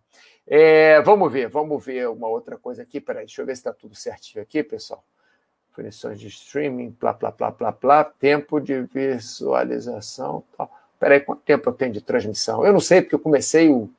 É, 0.48 1.02
vamos 1.02 1.32
ver, 1.32 1.48
vamos 1.48 1.84
ver 1.84 2.10
uma 2.10 2.28
outra 2.28 2.58
coisa 2.58 2.84
aqui. 2.84 3.00
Peraí, 3.00 3.26
deixa 3.26 3.42
eu 3.42 3.46
ver 3.46 3.56
se 3.56 3.62
está 3.62 3.74
tudo 3.74 3.96
certinho 3.96 4.42
aqui, 4.42 4.64
pessoal. 4.64 5.04
Definições 5.70 6.20
de 6.20 6.28
streaming, 6.28 6.92
plá, 6.92 7.14
plá, 7.14 7.32
plá, 7.32 7.52
plá, 7.52 7.72
plá, 7.72 8.04
tempo 8.04 8.60
de 8.60 8.82
visualização. 8.82 10.44
Tal. 10.58 10.70
Peraí, 11.00 11.22
quanto 11.22 11.42
tempo 11.42 11.70
eu 11.70 11.74
tenho 11.74 11.94
de 11.94 12.02
transmissão? 12.02 12.66
Eu 12.66 12.74
não 12.74 12.80
sei, 12.80 13.02
porque 13.02 13.16
eu 13.16 13.20
comecei 13.20 13.70
o, 13.70 13.89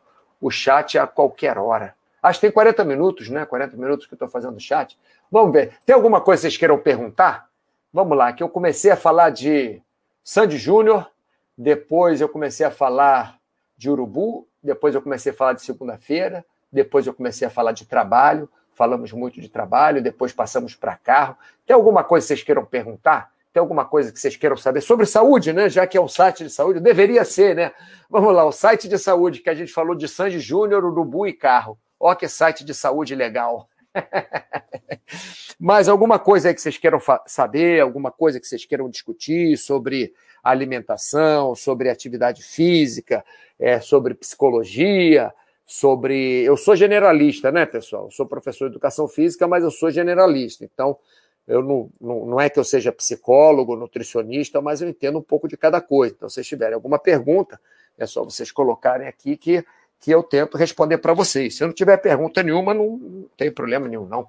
o 0.41 0.51
chat 0.51 0.99
a 0.99 1.07
qualquer 1.07 1.59
hora. 1.59 1.95
Acho 2.23 2.39
que 2.39 2.47
tem 2.47 2.53
40 2.53 2.85
minutos, 2.85 3.29
né? 3.29 3.45
40 3.45 3.77
minutos 3.77 4.07
que 4.07 4.13
eu 4.13 4.17
estou 4.17 4.29
fazendo 4.29 4.57
o 4.57 4.61
chat. 4.61 4.99
Vamos 5.31 5.53
ver. 5.53 5.79
Tem 5.85 5.95
alguma 5.95 6.21
coisa 6.21 6.41
que 6.41 6.49
vocês 6.49 6.57
queiram 6.57 6.79
perguntar? 6.79 7.49
Vamos 7.93 8.17
lá, 8.17 8.33
que 8.33 8.43
eu 8.43 8.49
comecei 8.49 8.91
a 8.91 8.97
falar 8.97 9.31
de 9.31 9.83
Sandy 10.25 10.57
Júnior, 10.57 11.11
depois 11.59 12.21
eu 12.21 12.29
comecei 12.29 12.65
a 12.65 12.71
falar 12.71 13.39
de 13.77 13.91
Urubu, 13.91 14.47
depois 14.63 14.95
eu 14.95 15.03
comecei 15.03 15.33
a 15.33 15.35
falar 15.35 15.55
de 15.55 15.63
segunda-feira, 15.63 16.45
depois 16.71 17.07
eu 17.07 17.13
comecei 17.13 17.47
a 17.47 17.51
falar 17.51 17.73
de 17.73 17.85
trabalho, 17.85 18.49
falamos 18.75 19.13
muito 19.13 19.41
de 19.41 19.49
trabalho, 19.49 20.03
depois 20.03 20.33
passamos 20.33 20.75
para 20.75 20.97
carro. 20.97 21.37
Tem 21.67 21.75
alguma 21.75 22.03
coisa 22.05 22.25
que 22.25 22.29
vocês 22.29 22.43
queiram 22.43 22.65
perguntar? 22.65 23.31
Tem 23.53 23.61
alguma 23.61 23.85
coisa 23.85 24.11
que 24.11 24.19
vocês 24.19 24.35
queiram 24.35 24.57
saber 24.57 24.81
sobre 24.81 25.05
saúde, 25.05 25.53
né? 25.53 25.69
Já 25.69 25.87
que 25.87 25.99
é 25.99 26.01
um 26.01 26.09
site 26.09 26.45
de 26.45 26.51
saúde, 26.51 26.81
deveria 26.81 27.25
ser, 27.25 27.55
né? 27.55 27.73
Vamos 28.09 28.35
lá, 28.35 28.45
o 28.47 28.53
site 28.53 28.89
de 28.89 28.99
saúde 28.99 29.41
que 29.41 29.51
a 29.51 29.55
gente 29.55 29.73
falou 29.73 29.95
de 29.95 30.09
Sandy 30.09 30.41
Júnior, 30.41 30.85
Urubu 30.85 31.27
e 31.27 31.35
carro. 31.35 31.79
Ó, 32.01 32.15
que 32.15 32.27
site 32.27 32.65
de 32.65 32.73
saúde 32.73 33.15
legal. 33.15 33.69
Mas 35.59 35.89
alguma 35.89 36.19
coisa 36.19 36.49
aí 36.49 36.55
que 36.55 36.61
vocês 36.61 36.79
queiram 36.79 36.99
saber, 37.27 37.81
alguma 37.81 38.11
coisa 38.11 38.41
que 38.41 38.47
vocês 38.47 38.65
queiram 38.65 38.89
discutir 38.89 39.57
sobre 39.57 40.13
alimentação, 40.43 41.55
sobre 41.55 41.89
atividade 41.89 42.43
física, 42.43 43.25
é, 43.59 43.81
sobre 43.81 44.15
psicologia, 44.15 45.33
sobre. 45.65 46.43
Eu 46.43 46.57
sou 46.57 46.75
generalista, 46.75 47.53
né, 47.53 47.65
pessoal? 47.65 48.07
Eu 48.07 48.11
sou 48.11 48.27
professor 48.27 48.69
de 48.69 48.75
educação 48.75 49.07
física, 49.07 49.47
mas 49.47 49.63
eu 49.63 49.71
sou 49.71 49.91
generalista. 49.91 50.65
Então, 50.65 50.99
eu 51.47 51.63
não, 51.63 51.91
não, 52.01 52.27
não 52.27 52.41
é 52.41 52.49
que 52.49 52.59
eu 52.59 52.65
seja 52.65 52.93
psicólogo, 52.93 53.77
nutricionista, 53.77 54.61
mas 54.61 54.83
eu 54.83 54.89
entendo 54.89 55.19
um 55.19 55.23
pouco 55.23 55.49
de 55.49 55.57
cada 55.57 55.81
coisa. 55.81 56.15
Então, 56.17 56.29
se 56.29 56.37
vocês 56.37 56.47
tiverem 56.47 56.75
alguma 56.75 56.99
pergunta, 56.99 57.61
é 57.99 58.07
só 58.07 58.25
vocês 58.25 58.51
colocarem 58.51 59.07
aqui 59.07 59.37
que 59.37 59.65
que 60.03 60.11
eu 60.11 60.21
tento 60.21 60.59
responder 60.59 60.99
para 60.99 61.15
vocês. 61.15 61.57
Se 61.57 61.63
eu 61.63 61.69
não 61.69 61.75
tiver 61.75 61.97
pergunta 61.97 62.43
nenhuma, 62.43 62.75
não, 62.75 63.25
tem 63.37 63.53
problema 63.53 63.87
nenhum, 63.87 64.05
não. 64.05 64.29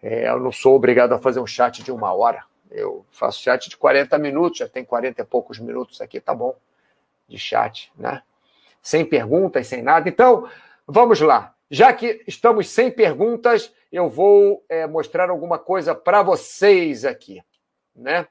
É, 0.00 0.28
eu 0.28 0.38
não 0.38 0.52
sou 0.52 0.76
obrigado 0.76 1.12
a 1.12 1.18
fazer 1.18 1.40
um 1.40 1.46
chat 1.46 1.82
de 1.82 1.90
uma 1.90 2.14
hora. 2.14 2.44
Eu 2.70 3.04
faço 3.10 3.42
chat 3.42 3.68
de 3.68 3.76
40 3.76 4.16
minutos, 4.18 4.58
já 4.58 4.68
tem 4.68 4.84
40 4.84 5.20
e 5.20 5.24
poucos 5.24 5.58
minutos 5.58 6.00
aqui, 6.00 6.20
tá 6.20 6.32
bom, 6.32 6.54
de 7.26 7.36
chat, 7.36 7.92
né? 7.98 8.22
Sem 8.80 9.04
perguntas, 9.04 9.66
sem 9.66 9.82
nada. 9.82 10.08
Então, 10.08 10.48
vamos 10.86 11.20
lá. 11.20 11.54
Já 11.68 11.92
que 11.92 12.22
estamos 12.28 12.68
sem 12.68 12.88
perguntas, 12.88 13.74
eu 13.90 14.08
vou 14.08 14.64
é, 14.68 14.86
mostrar 14.86 15.28
alguma 15.28 15.58
coisa 15.58 15.92
para 15.92 16.22
vocês 16.22 17.04
aqui, 17.04 17.42
né? 17.96 18.28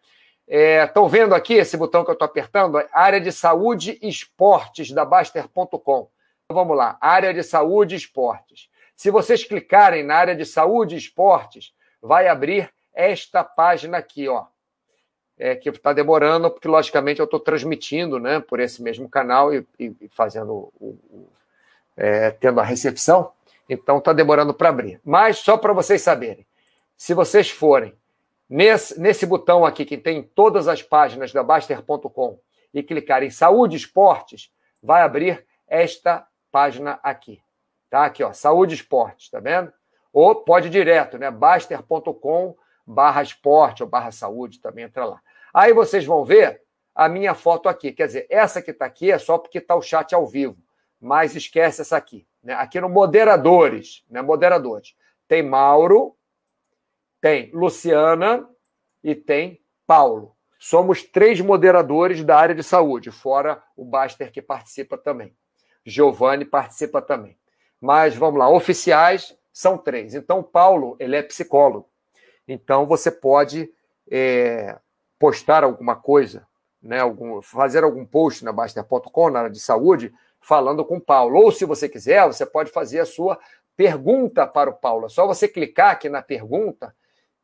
Estão 0.48 1.06
é, 1.06 1.10
vendo 1.10 1.36
aqui 1.36 1.56
esse 1.56 1.76
botão 1.76 2.06
que 2.06 2.10
eu 2.10 2.14
estou 2.14 2.26
apertando? 2.26 2.82
Área 2.94 3.20
de 3.20 3.34
saúde 3.34 4.00
e 4.02 4.08
esportes 4.08 4.92
da 4.92 5.04
Baster.com. 5.04 6.10
Vamos 6.52 6.76
lá, 6.76 6.98
área 7.00 7.32
de 7.32 7.44
saúde 7.44 7.94
e 7.94 7.98
esportes. 7.98 8.72
Se 8.96 9.12
vocês 9.12 9.44
clicarem 9.44 10.04
na 10.04 10.16
área 10.16 10.36
de 10.36 10.44
saúde 10.44 10.96
e 10.96 10.98
esportes, 10.98 11.76
vai 12.02 12.28
abrir 12.28 12.74
esta 12.92 13.44
página 13.44 14.00
aqui, 14.00 14.28
ó. 14.28 14.48
É, 15.38 15.56
que 15.56 15.70
está 15.70 15.94
demorando, 15.94 16.50
porque 16.50 16.68
logicamente 16.68 17.20
eu 17.20 17.26
estou 17.26 17.40
transmitindo 17.40 18.20
né, 18.20 18.40
por 18.40 18.60
esse 18.60 18.82
mesmo 18.82 19.08
canal 19.08 19.54
e, 19.54 19.66
e 19.80 20.10
fazendo 20.10 20.70
o, 20.80 20.98
o 21.10 21.30
é, 21.96 22.32
tendo 22.32 22.60
a 22.60 22.64
recepção, 22.64 23.32
então 23.70 24.00
está 24.00 24.12
demorando 24.12 24.54
para 24.54 24.70
abrir. 24.70 25.00
Mas 25.06 25.38
só 25.38 25.56
para 25.56 25.72
vocês 25.72 26.02
saberem, 26.02 26.46
se 26.98 27.14
vocês 27.14 27.50
forem 27.50 27.94
nesse, 28.50 29.00
nesse 29.00 29.26
botão 29.26 29.64
aqui 29.64 29.86
que 29.86 29.98
tem 29.98 30.24
todas 30.24 30.68
as 30.68 30.82
páginas 30.82 31.32
da 31.32 31.44
Baster.com 31.44 32.40
e 32.74 32.82
clicar 32.82 33.22
em 33.22 33.30
Saúde 33.30 33.78
Esportes, 33.78 34.52
vai 34.82 35.04
abrir 35.04 35.46
esta 35.68 36.28
página 36.52 37.00
aqui. 37.04 37.42
Tá 37.90 38.06
aqui, 38.06 38.24
ó, 38.24 38.34
Saúde 38.34 38.74
e 38.74 38.78
Esportes, 38.78 39.30
tá 39.30 39.40
vendo? 39.40 39.72
Ou 40.14 40.36
pode 40.36 40.68
ir 40.68 40.72
direto, 40.72 41.18
né? 41.18 41.30
Baster.com 41.30 42.56
barra 42.90 43.22
esporte 43.22 43.84
ou 43.84 43.90
barra 43.90 44.12
saúde, 44.12 44.60
também 44.60 44.86
entra 44.86 45.06
lá. 45.06 45.22
Aí 45.54 45.74
vocês 45.74 46.04
vão 46.06 46.26
ver 46.26 46.62
a 46.96 47.08
minha 47.08 47.36
foto 47.36 47.70
aqui. 47.70 47.92
Quer 47.92 48.08
dizer, 48.08 48.28
essa 48.30 48.62
que 48.62 48.72
está 48.72 48.86
aqui 48.86 49.12
é 49.12 49.20
só 49.20 49.38
porque 49.38 49.60
está 49.60 49.76
o 49.76 49.82
chat 49.82 50.14
ao 50.14 50.26
vivo. 50.26 50.58
Mas 51.00 51.36
esquece 51.36 51.82
essa 51.82 51.96
aqui. 51.96 52.28
Né? 52.44 52.54
Aqui 52.54 52.82
no 52.82 52.90
Moderadores, 52.90 54.04
né? 54.10 54.22
Moderadores. 54.22 54.96
Tem 55.28 55.44
Mauro, 55.44 56.16
tem 57.22 57.52
Luciana 57.54 58.50
e 59.04 59.14
tem 59.14 59.62
Paulo. 59.86 60.36
Somos 60.58 61.04
três 61.04 61.40
moderadores 61.40 62.24
da 62.24 62.38
área 62.38 62.56
de 62.56 62.64
saúde, 62.64 63.12
fora 63.12 63.64
o 63.78 63.86
Baster 63.86 64.32
que 64.32 64.42
participa 64.42 64.98
também. 64.98 65.34
Giovanni 65.90 66.46
participa 66.46 67.02
também. 67.02 67.38
Mas 67.82 68.16
vamos 68.16 68.40
lá, 68.40 68.50
oficiais 68.50 69.36
são 69.52 69.78
três. 69.78 70.14
Então, 70.14 70.44
Paulo, 70.44 70.96
ele 71.00 71.16
é 71.16 71.22
psicólogo. 71.22 71.90
Então, 72.48 72.86
você 72.86 73.12
pode 73.12 73.72
é, 74.10 74.78
postar 75.18 75.64
alguma 75.64 75.96
coisa, 75.96 76.48
né, 76.82 77.00
algum, 77.00 77.42
fazer 77.42 77.84
algum 77.84 78.06
post 78.06 78.44
na 78.44 78.52
Baster.com, 78.52 79.30
na 79.30 79.40
área 79.40 79.52
de 79.52 79.60
saúde, 79.60 80.14
falando 80.40 80.86
com 80.86 80.98
o 80.98 81.02
Paulo. 81.02 81.40
Ou, 81.40 81.52
se 81.52 81.66
você 81.66 81.90
quiser, 81.90 82.26
você 82.26 82.46
pode 82.46 82.72
fazer 82.72 83.00
a 83.00 83.06
sua 83.06 83.40
pergunta 83.76 84.46
para 84.46 84.70
o 84.70 84.74
Paulo. 84.74 85.06
É 85.06 85.10
só 85.10 85.26
você 85.26 85.48
clicar 85.48 85.92
aqui 85.92 86.10
na 86.10 86.22
pergunta 86.22 86.94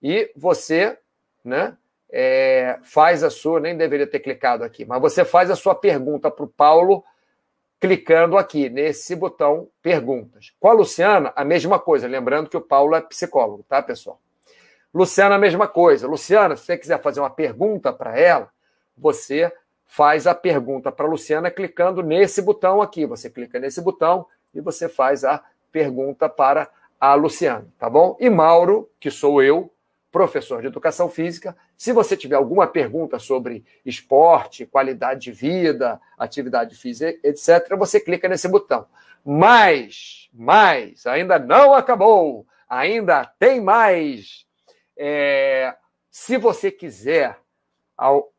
e 0.02 0.32
você 0.36 0.98
né, 1.44 1.78
é, 2.10 2.80
faz 2.84 3.24
a 3.24 3.30
sua, 3.30 3.60
nem 3.60 3.76
deveria 3.78 4.08
ter 4.08 4.20
clicado 4.20 4.64
aqui, 4.64 4.86
mas 4.86 5.02
você 5.02 5.24
faz 5.24 5.52
a 5.52 5.56
sua 5.56 5.76
pergunta 5.76 6.32
para 6.32 6.46
o 6.46 6.48
Paulo 6.50 7.04
clicando 7.80 8.38
aqui 8.38 8.70
nesse 8.70 9.16
botão 9.16 9.68
perguntas. 9.82 10.54
Com 10.60 10.70
a 10.70 10.74
Luciana, 10.74 11.34
a 11.36 11.44
mesma 11.44 11.80
coisa, 11.80 12.08
lembrando 12.08 12.50
que 12.50 12.58
o 12.58 12.62
Paulo 12.62 12.96
é 12.96 13.02
psicólogo, 13.02 13.64
tá, 13.68 13.82
pessoal? 13.82 14.20
Luciana, 14.94 15.36
a 15.36 15.40
mesma 15.40 15.68
coisa. 15.68 16.08
Luciana, 16.08 16.56
se 16.56 16.66
você 16.66 16.78
quiser 16.78 17.02
fazer 17.02 17.20
uma 17.20 17.30
pergunta 17.30 17.92
para 17.92 18.18
ela, 18.18 18.50
você 18.98 19.52
faz 19.86 20.26
a 20.26 20.34
pergunta 20.34 20.92
para 20.92 21.06
a 21.06 21.10
Luciana 21.10 21.52
clicando 21.52 22.02
nesse 22.02 22.42
botão 22.42 22.82
aqui. 22.82 23.06
Você 23.06 23.30
clica 23.30 23.60
nesse 23.60 23.82
botão 23.82 24.26
e 24.54 24.62
você 24.62 24.88
faz 24.88 25.26
a 25.26 25.44
pergunta 25.72 26.30
para 26.30 26.70
a 27.00 27.14
Luciana, 27.14 27.68
tá 27.78 27.90
bom? 27.90 28.16
E 28.20 28.30
Mauro, 28.30 28.90
que 29.00 29.12
sou 29.12 29.44
eu, 29.44 29.70
professor 30.16 30.62
de 30.62 30.68
educação 30.68 31.10
física, 31.10 31.54
se 31.76 31.92
você 31.92 32.16
tiver 32.16 32.38
alguma 32.38 32.66
pergunta 32.66 33.20
sobre 33.20 33.66
esporte, 33.86 34.66
qualidade 34.66 35.20
de 35.20 35.32
vida, 35.34 36.00
atividade 36.18 36.74
física, 36.74 37.20
etc., 37.22 37.76
você 37.78 38.00
clica 38.00 38.30
nesse 38.30 38.48
botão. 38.48 38.86
Mas, 39.26 40.30
mas, 40.34 41.06
ainda 41.06 41.38
não 41.38 41.74
acabou, 41.74 42.48
ainda 42.70 43.26
tem 43.38 43.60
mais 43.60 44.46
é, 44.96 45.76
se 46.10 46.38
você 46.38 46.72
quiser 46.72 47.38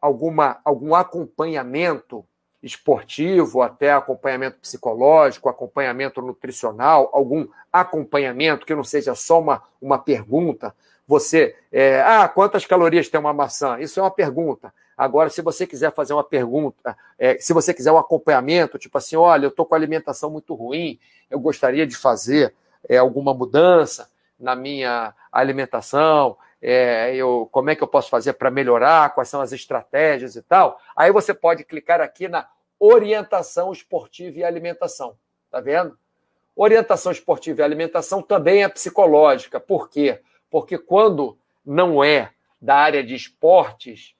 alguma, 0.00 0.58
algum 0.64 0.94
acompanhamento 0.94 2.24
esportivo, 2.62 3.60
até 3.60 3.92
acompanhamento 3.92 4.60
psicológico, 4.60 5.50
acompanhamento 5.50 6.22
nutricional, 6.22 7.10
algum 7.12 7.46
acompanhamento 7.70 8.64
que 8.64 8.74
não 8.74 8.82
seja 8.82 9.14
só 9.14 9.40
uma, 9.40 9.62
uma 9.78 9.98
pergunta. 9.98 10.74
Você, 11.06 11.54
é, 11.70 12.00
ah, 12.00 12.28
quantas 12.28 12.66
calorias 12.66 13.08
tem 13.08 13.20
uma 13.20 13.32
maçã? 13.32 13.78
Isso 13.78 14.00
é 14.00 14.02
uma 14.02 14.10
pergunta. 14.10 14.72
Agora, 14.96 15.28
se 15.28 15.42
você 15.42 15.66
quiser 15.66 15.92
fazer 15.92 16.14
uma 16.14 16.24
pergunta, 16.24 16.96
é, 17.18 17.38
se 17.38 17.52
você 17.52 17.74
quiser 17.74 17.92
um 17.92 17.98
acompanhamento, 17.98 18.78
tipo 18.78 18.96
assim, 18.98 19.14
olha, 19.14 19.46
eu 19.46 19.50
estou 19.50 19.66
com 19.66 19.74
alimentação 19.74 20.30
muito 20.30 20.54
ruim, 20.54 20.98
eu 21.30 21.38
gostaria 21.38 21.86
de 21.86 21.96
fazer 21.96 22.54
é, 22.88 22.96
alguma 22.96 23.34
mudança 23.34 24.10
na 24.38 24.56
minha 24.56 25.14
alimentação, 25.30 26.36
é, 26.60 27.14
eu, 27.14 27.48
como 27.52 27.70
é 27.70 27.76
que 27.76 27.82
eu 27.82 27.88
posso 27.88 28.08
fazer 28.08 28.32
para 28.32 28.50
melhorar, 28.50 29.14
quais 29.14 29.28
são 29.28 29.40
as 29.40 29.52
estratégias 29.52 30.34
e 30.34 30.42
tal. 30.42 30.80
Aí 30.96 31.12
você 31.12 31.34
pode 31.34 31.62
clicar 31.64 32.00
aqui 32.00 32.26
na 32.26 32.48
orientação 32.80 33.72
esportiva 33.72 34.38
e 34.38 34.44
alimentação. 34.44 35.16
Tá 35.50 35.60
vendo? 35.60 35.96
Orientação 36.54 37.12
esportiva 37.12 37.60
e 37.60 37.64
alimentação 37.64 38.22
também 38.22 38.64
é 38.64 38.68
psicológica. 38.68 39.60
Por 39.60 39.88
quê? 39.90 40.20
Porque 40.20 40.26
quando 40.78 41.38
não 41.64 42.02
é 42.02 42.30
da 42.60 42.76
área 42.76 43.02
de 43.02 43.14
esportes 43.14 44.14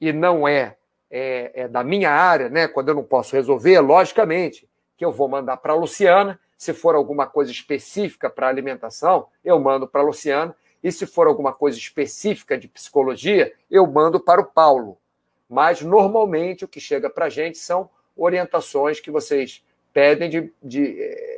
e 0.00 0.12
não 0.12 0.46
é, 0.46 0.76
é, 1.10 1.62
é 1.62 1.68
da 1.68 1.82
minha 1.82 2.10
área, 2.10 2.48
né? 2.48 2.68
Quando 2.68 2.88
eu 2.88 2.94
não 2.94 3.04
posso 3.04 3.34
resolver, 3.34 3.80
logicamente 3.80 4.68
que 4.96 5.04
eu 5.04 5.12
vou 5.12 5.28
mandar 5.28 5.56
para 5.56 5.72
a 5.72 5.76
Luciana. 5.76 6.38
Se 6.56 6.72
for 6.72 6.94
alguma 6.94 7.26
coisa 7.26 7.50
específica 7.50 8.30
para 8.30 8.48
alimentação, 8.48 9.26
eu 9.44 9.58
mando 9.58 9.86
para 9.86 10.00
a 10.00 10.04
Luciana 10.04 10.56
e 10.82 10.92
se 10.92 11.06
for 11.06 11.26
alguma 11.26 11.52
coisa 11.52 11.78
específica 11.78 12.58
de 12.58 12.68
psicologia, 12.68 13.52
eu 13.70 13.86
mando 13.86 14.20
para 14.20 14.40
o 14.40 14.44
Paulo. 14.44 14.98
Mas, 15.48 15.80
normalmente, 15.80 16.64
o 16.64 16.68
que 16.68 16.78
chega 16.78 17.08
para 17.08 17.26
a 17.26 17.30
gente 17.30 17.58
são 17.58 17.88
orientações 18.16 19.00
que 19.00 19.10
vocês 19.10 19.64
pedem 19.94 20.28
de, 20.28 20.52
de, 20.62 21.00
eh, 21.00 21.33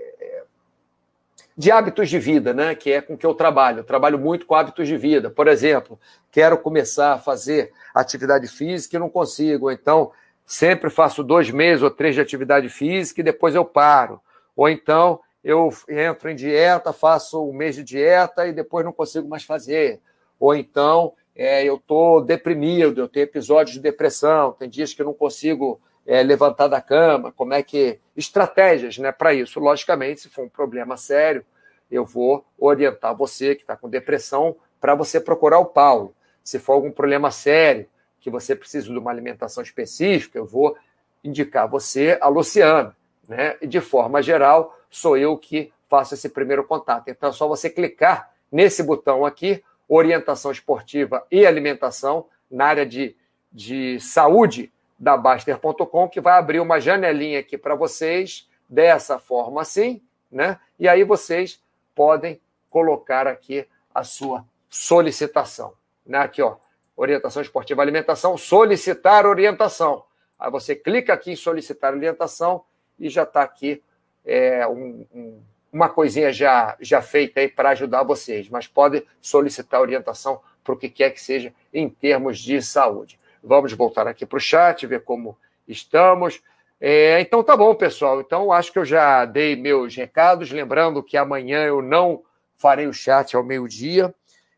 de, 1.56 1.70
hábitos 1.70 2.08
de 2.08 2.18
vida, 2.18 2.52
né? 2.52 2.74
que 2.74 2.92
é 2.92 3.00
com 3.00 3.16
que 3.16 3.24
eu 3.24 3.34
trabalho. 3.34 3.80
Eu 3.80 3.84
trabalho 3.84 4.18
muito 4.18 4.46
com 4.46 4.54
hábitos 4.54 4.86
de 4.86 4.96
vida. 4.96 5.30
Por 5.30 5.48
exemplo, 5.48 5.98
quero 6.30 6.58
começar 6.58 7.14
a 7.14 7.18
fazer 7.18 7.72
atividade 7.94 8.46
física 8.46 8.96
e 8.96 9.00
não 9.00 9.08
consigo. 9.08 9.70
Então, 9.70 10.12
sempre 10.44 10.90
faço 10.90 11.24
dois 11.24 11.50
meses 11.50 11.82
ou 11.82 11.90
três 11.90 12.14
de 12.14 12.20
atividade 12.20 12.68
física 12.68 13.20
e 13.20 13.24
depois 13.24 13.54
eu 13.54 13.64
paro. 13.64 14.20
Ou 14.54 14.68
então, 14.68 15.20
eu 15.42 15.72
entro 15.88 16.28
em 16.28 16.34
dieta, 16.34 16.92
faço 16.92 17.42
um 17.42 17.52
mês 17.52 17.76
de 17.76 17.82
dieta 17.82 18.46
e 18.46 18.52
depois 18.52 18.84
não 18.84 18.92
consigo 18.92 19.28
mais 19.28 19.44
fazer. 19.44 20.00
Ou 20.38 20.54
então 20.54 21.12
é, 21.34 21.64
eu 21.64 21.76
estou 21.76 22.20
deprimido, 22.20 23.00
eu 23.00 23.08
tenho 23.08 23.24
episódios 23.24 23.74
de 23.74 23.80
depressão, 23.80 24.52
tem 24.52 24.68
dias 24.68 24.92
que 24.92 25.02
eu 25.02 25.06
não 25.06 25.14
consigo 25.14 25.80
é, 26.06 26.22
levantar 26.22 26.68
da 26.68 26.80
cama. 26.80 27.32
Como 27.32 27.52
é 27.52 27.62
que. 27.62 27.98
Estratégias 28.16 28.96
né, 28.96 29.12
para 29.12 29.34
isso. 29.34 29.60
Logicamente, 29.60 30.22
se 30.22 30.30
for 30.30 30.44
um 30.44 30.48
problema 30.48 30.96
sério, 30.96 31.44
eu 31.90 32.04
vou 32.04 32.44
orientar 32.58 33.14
você 33.14 33.54
que 33.54 33.62
está 33.62 33.76
com 33.76 33.90
depressão 33.90 34.56
para 34.80 34.94
você 34.94 35.20
procurar 35.20 35.58
o 35.58 35.66
Paulo. 35.66 36.14
Se 36.42 36.58
for 36.58 36.74
algum 36.74 36.90
problema 36.90 37.30
sério, 37.30 37.86
que 38.20 38.30
você 38.30 38.56
precisa 38.56 38.90
de 38.90 38.98
uma 38.98 39.10
alimentação 39.10 39.62
específica, 39.62 40.38
eu 40.38 40.46
vou 40.46 40.76
indicar 41.22 41.68
você 41.68 42.16
a 42.20 42.28
Luciana. 42.28 42.96
Né? 43.28 43.56
E 43.60 43.66
de 43.66 43.80
forma 43.80 44.22
geral, 44.22 44.78
sou 44.88 45.16
eu 45.16 45.36
que 45.36 45.72
faço 45.88 46.14
esse 46.14 46.28
primeiro 46.28 46.64
contato. 46.64 47.08
Então 47.08 47.30
é 47.30 47.32
só 47.32 47.46
você 47.46 47.68
clicar 47.68 48.32
nesse 48.50 48.82
botão 48.82 49.24
aqui, 49.24 49.62
orientação 49.88 50.50
esportiva 50.50 51.26
e 51.30 51.44
alimentação, 51.44 52.26
na 52.50 52.66
área 52.66 52.86
de, 52.86 53.16
de 53.52 53.98
saúde 54.00 54.72
da 54.98 55.16
Baster.com, 55.16 56.08
que 56.08 56.20
vai 56.20 56.38
abrir 56.38 56.60
uma 56.60 56.80
janelinha 56.80 57.40
aqui 57.40 57.58
para 57.58 57.74
vocês, 57.74 58.48
dessa 58.68 59.18
forma 59.18 59.60
assim, 59.60 60.02
né? 60.30 60.58
E 60.78 60.88
aí 60.88 61.04
vocês 61.04 61.62
podem 61.94 62.40
colocar 62.68 63.26
aqui 63.26 63.66
a 63.94 64.02
sua 64.02 64.44
solicitação. 64.68 65.72
Né? 66.04 66.18
Aqui, 66.18 66.42
ó, 66.42 66.56
orientação 66.96 67.42
esportiva 67.42 67.82
alimentação, 67.82 68.36
solicitar 68.36 69.26
orientação. 69.26 70.04
Aí 70.38 70.50
você 70.50 70.74
clica 70.74 71.12
aqui 71.12 71.32
em 71.32 71.36
solicitar 71.36 71.94
orientação 71.94 72.64
e 72.98 73.08
já 73.08 73.22
está 73.22 73.42
aqui 73.42 73.82
é, 74.24 74.66
um, 74.66 75.06
um, 75.14 75.40
uma 75.72 75.88
coisinha 75.88 76.32
já, 76.32 76.76
já 76.80 77.00
feita 77.00 77.40
aí 77.40 77.48
para 77.48 77.70
ajudar 77.70 78.02
vocês, 78.02 78.48
mas 78.48 78.66
pode 78.66 79.06
solicitar 79.20 79.80
orientação 79.80 80.40
para 80.64 80.74
o 80.74 80.76
que 80.76 80.88
quer 80.88 81.10
que 81.10 81.20
seja 81.20 81.54
em 81.72 81.88
termos 81.88 82.38
de 82.38 82.60
saúde. 82.60 83.18
Vamos 83.42 83.72
voltar 83.72 84.06
aqui 84.06 84.24
para 84.24 84.36
o 84.36 84.40
chat, 84.40 84.86
ver 84.86 85.04
como 85.04 85.36
estamos. 85.66 86.42
É, 86.80 87.20
então 87.20 87.42
tá 87.42 87.56
bom, 87.56 87.74
pessoal. 87.74 88.20
Então 88.20 88.52
acho 88.52 88.72
que 88.72 88.78
eu 88.78 88.84
já 88.84 89.24
dei 89.24 89.56
meus 89.56 89.94
recados. 89.94 90.50
Lembrando 90.50 91.02
que 91.02 91.16
amanhã 91.16 91.64
eu 91.64 91.80
não 91.80 92.22
farei 92.56 92.86
o 92.86 92.92
chat 92.92 93.36
ao 93.36 93.44
meio-dia. 93.44 94.14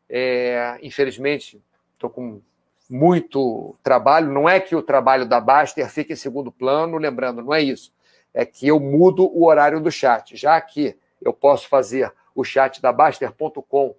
É, 0.08 0.78
infelizmente, 0.82 1.62
estou 1.94 2.10
com 2.10 2.40
muito 2.88 3.76
trabalho. 3.82 4.32
Não 4.32 4.48
é 4.48 4.58
que 4.60 4.74
o 4.74 4.82
trabalho 4.82 5.26
da 5.26 5.40
Baster 5.40 5.88
fique 5.90 6.12
em 6.12 6.16
segundo 6.16 6.50
plano, 6.50 6.96
lembrando, 6.96 7.42
não 7.42 7.54
é 7.54 7.62
isso 7.62 7.92
é 8.38 8.44
que 8.44 8.68
eu 8.68 8.78
mudo 8.78 9.26
o 9.26 9.46
horário 9.46 9.80
do 9.80 9.90
chat. 9.90 10.36
Já 10.36 10.60
que 10.60 10.96
eu 11.20 11.32
posso 11.32 11.68
fazer 11.68 12.12
o 12.34 12.44
chat 12.44 12.80
da 12.80 12.92
Baster.com 12.92 13.96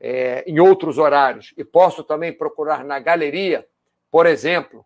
é, 0.00 0.44
em 0.46 0.58
outros 0.58 0.98
horários 0.98 1.54
e 1.56 1.64
posso 1.64 2.02
também 2.02 2.32
procurar 2.32 2.84
na 2.84 2.98
galeria, 2.98 3.66
por 4.10 4.26
exemplo, 4.26 4.84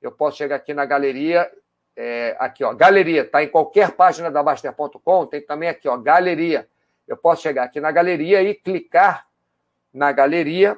eu 0.00 0.12
posso 0.12 0.38
chegar 0.38 0.56
aqui 0.56 0.72
na 0.72 0.84
galeria, 0.84 1.50
é, 1.96 2.36
aqui, 2.38 2.64
ó, 2.64 2.72
galeria, 2.72 3.24
tá 3.24 3.42
em 3.42 3.48
qualquer 3.48 3.92
página 3.92 4.30
da 4.30 4.42
Baster.com, 4.42 5.26
tem 5.26 5.40
também 5.40 5.68
aqui, 5.68 5.88
ó, 5.88 5.96
galeria. 5.96 6.68
Eu 7.06 7.16
posso 7.16 7.42
chegar 7.42 7.64
aqui 7.64 7.80
na 7.80 7.90
galeria 7.90 8.42
e 8.42 8.54
clicar 8.54 9.26
na 9.92 10.12
galeria, 10.12 10.76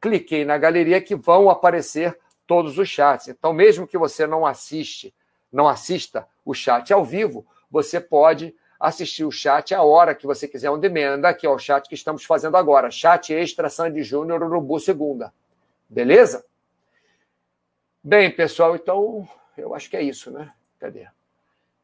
cliquei 0.00 0.44
na 0.44 0.58
galeria 0.58 1.00
que 1.00 1.14
vão 1.14 1.50
aparecer 1.50 2.18
todos 2.46 2.78
os 2.78 2.88
chats. 2.88 3.28
Então, 3.28 3.52
mesmo 3.52 3.86
que 3.86 3.98
você 3.98 4.26
não 4.26 4.44
assiste, 4.44 5.14
não 5.52 5.68
assista 5.68 6.26
o 6.44 6.54
chat 6.54 6.92
ao 6.92 7.04
vivo, 7.04 7.46
você 7.70 8.00
pode 8.00 8.54
assistir 8.78 9.24
o 9.24 9.30
chat 9.30 9.74
a 9.74 9.82
hora 9.82 10.14
que 10.14 10.26
você 10.26 10.48
quiser, 10.48 10.70
on 10.70 10.78
demand, 10.78 11.24
aqui, 11.24 11.46
ó, 11.46 11.54
o 11.54 11.58
chat 11.58 11.88
que 11.88 11.94
estamos 11.94 12.24
fazendo 12.24 12.56
agora. 12.56 12.90
Chat 12.90 13.32
extra 13.32 13.70
Sandy 13.70 14.02
Júnior 14.02 14.42
Urubu 14.42 14.78
Segunda. 14.80 15.32
Beleza? 15.88 16.44
Bem, 18.06 18.30
pessoal, 18.30 18.76
então 18.76 19.26
eu 19.56 19.74
acho 19.74 19.88
que 19.88 19.96
é 19.96 20.02
isso, 20.02 20.30
né? 20.30 20.50
Cadê? 20.78 21.08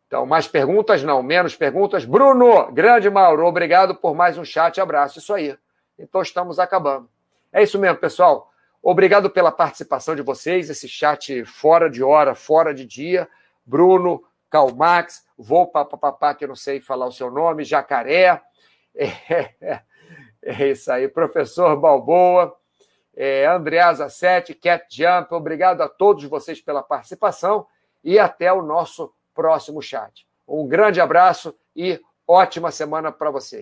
Então, 0.07 0.27
mais 0.27 0.47
perguntas? 0.47 1.03
Não, 1.03 1.23
menos 1.23 1.57
perguntas. 1.57 2.05
Bruno, 2.05 2.71
grande 2.73 3.09
Mauro, 3.09 3.47
obrigado 3.47 3.95
por 3.95 4.15
mais 4.15 4.37
um 4.37 4.45
chat. 4.45 4.79
Abraço. 4.79 5.19
Isso 5.19 5.33
aí. 5.33 5.57
Então, 5.99 6.21
estamos 6.21 6.59
acabando. 6.59 7.09
É 7.51 7.63
isso 7.63 7.79
mesmo, 7.79 7.97
pessoal. 7.97 8.53
Obrigado 8.83 9.31
pela 9.31 9.51
participação 9.51 10.15
de 10.15 10.21
vocês, 10.21 10.69
esse 10.69 10.87
chat 10.87 11.43
fora 11.47 11.89
de 11.89 12.03
hora, 12.03 12.35
fora 12.35 12.75
de 12.75 12.85
dia. 12.85 13.27
Bruno, 13.65 14.23
Calmax, 14.51 15.25
vou 15.39 15.69
papapá, 15.69 16.35
que 16.35 16.45
eu 16.45 16.49
não 16.49 16.57
sei 16.57 16.83
falar 16.83 17.07
o 17.07 17.13
seu 17.13 17.31
nome, 17.31 17.65
Jacaré. 17.65 18.43
É, 20.43 20.63
é 20.65 20.69
isso 20.71 20.91
aí, 20.91 21.07
professor 21.07 21.79
Balboa, 21.79 22.57
é, 23.15 23.47
Andreasa 23.47 24.09
7, 24.09 24.55
Cat 24.55 24.87
Jump, 24.91 25.35
obrigado 25.35 25.83
a 25.83 25.89
todos 25.89 26.25
vocês 26.25 26.61
pela 26.61 26.83
participação 26.83 27.67
e 28.03 28.19
até 28.19 28.53
o 28.53 28.63
nosso 28.63 29.13
próximo 29.35 29.83
chat. 29.83 30.27
Um 30.47 30.67
grande 30.67 31.01
abraço 31.01 31.55
e 31.75 32.01
ótima 32.27 32.71
semana 32.71 33.11
para 33.13 33.31
vocês. 33.31 33.59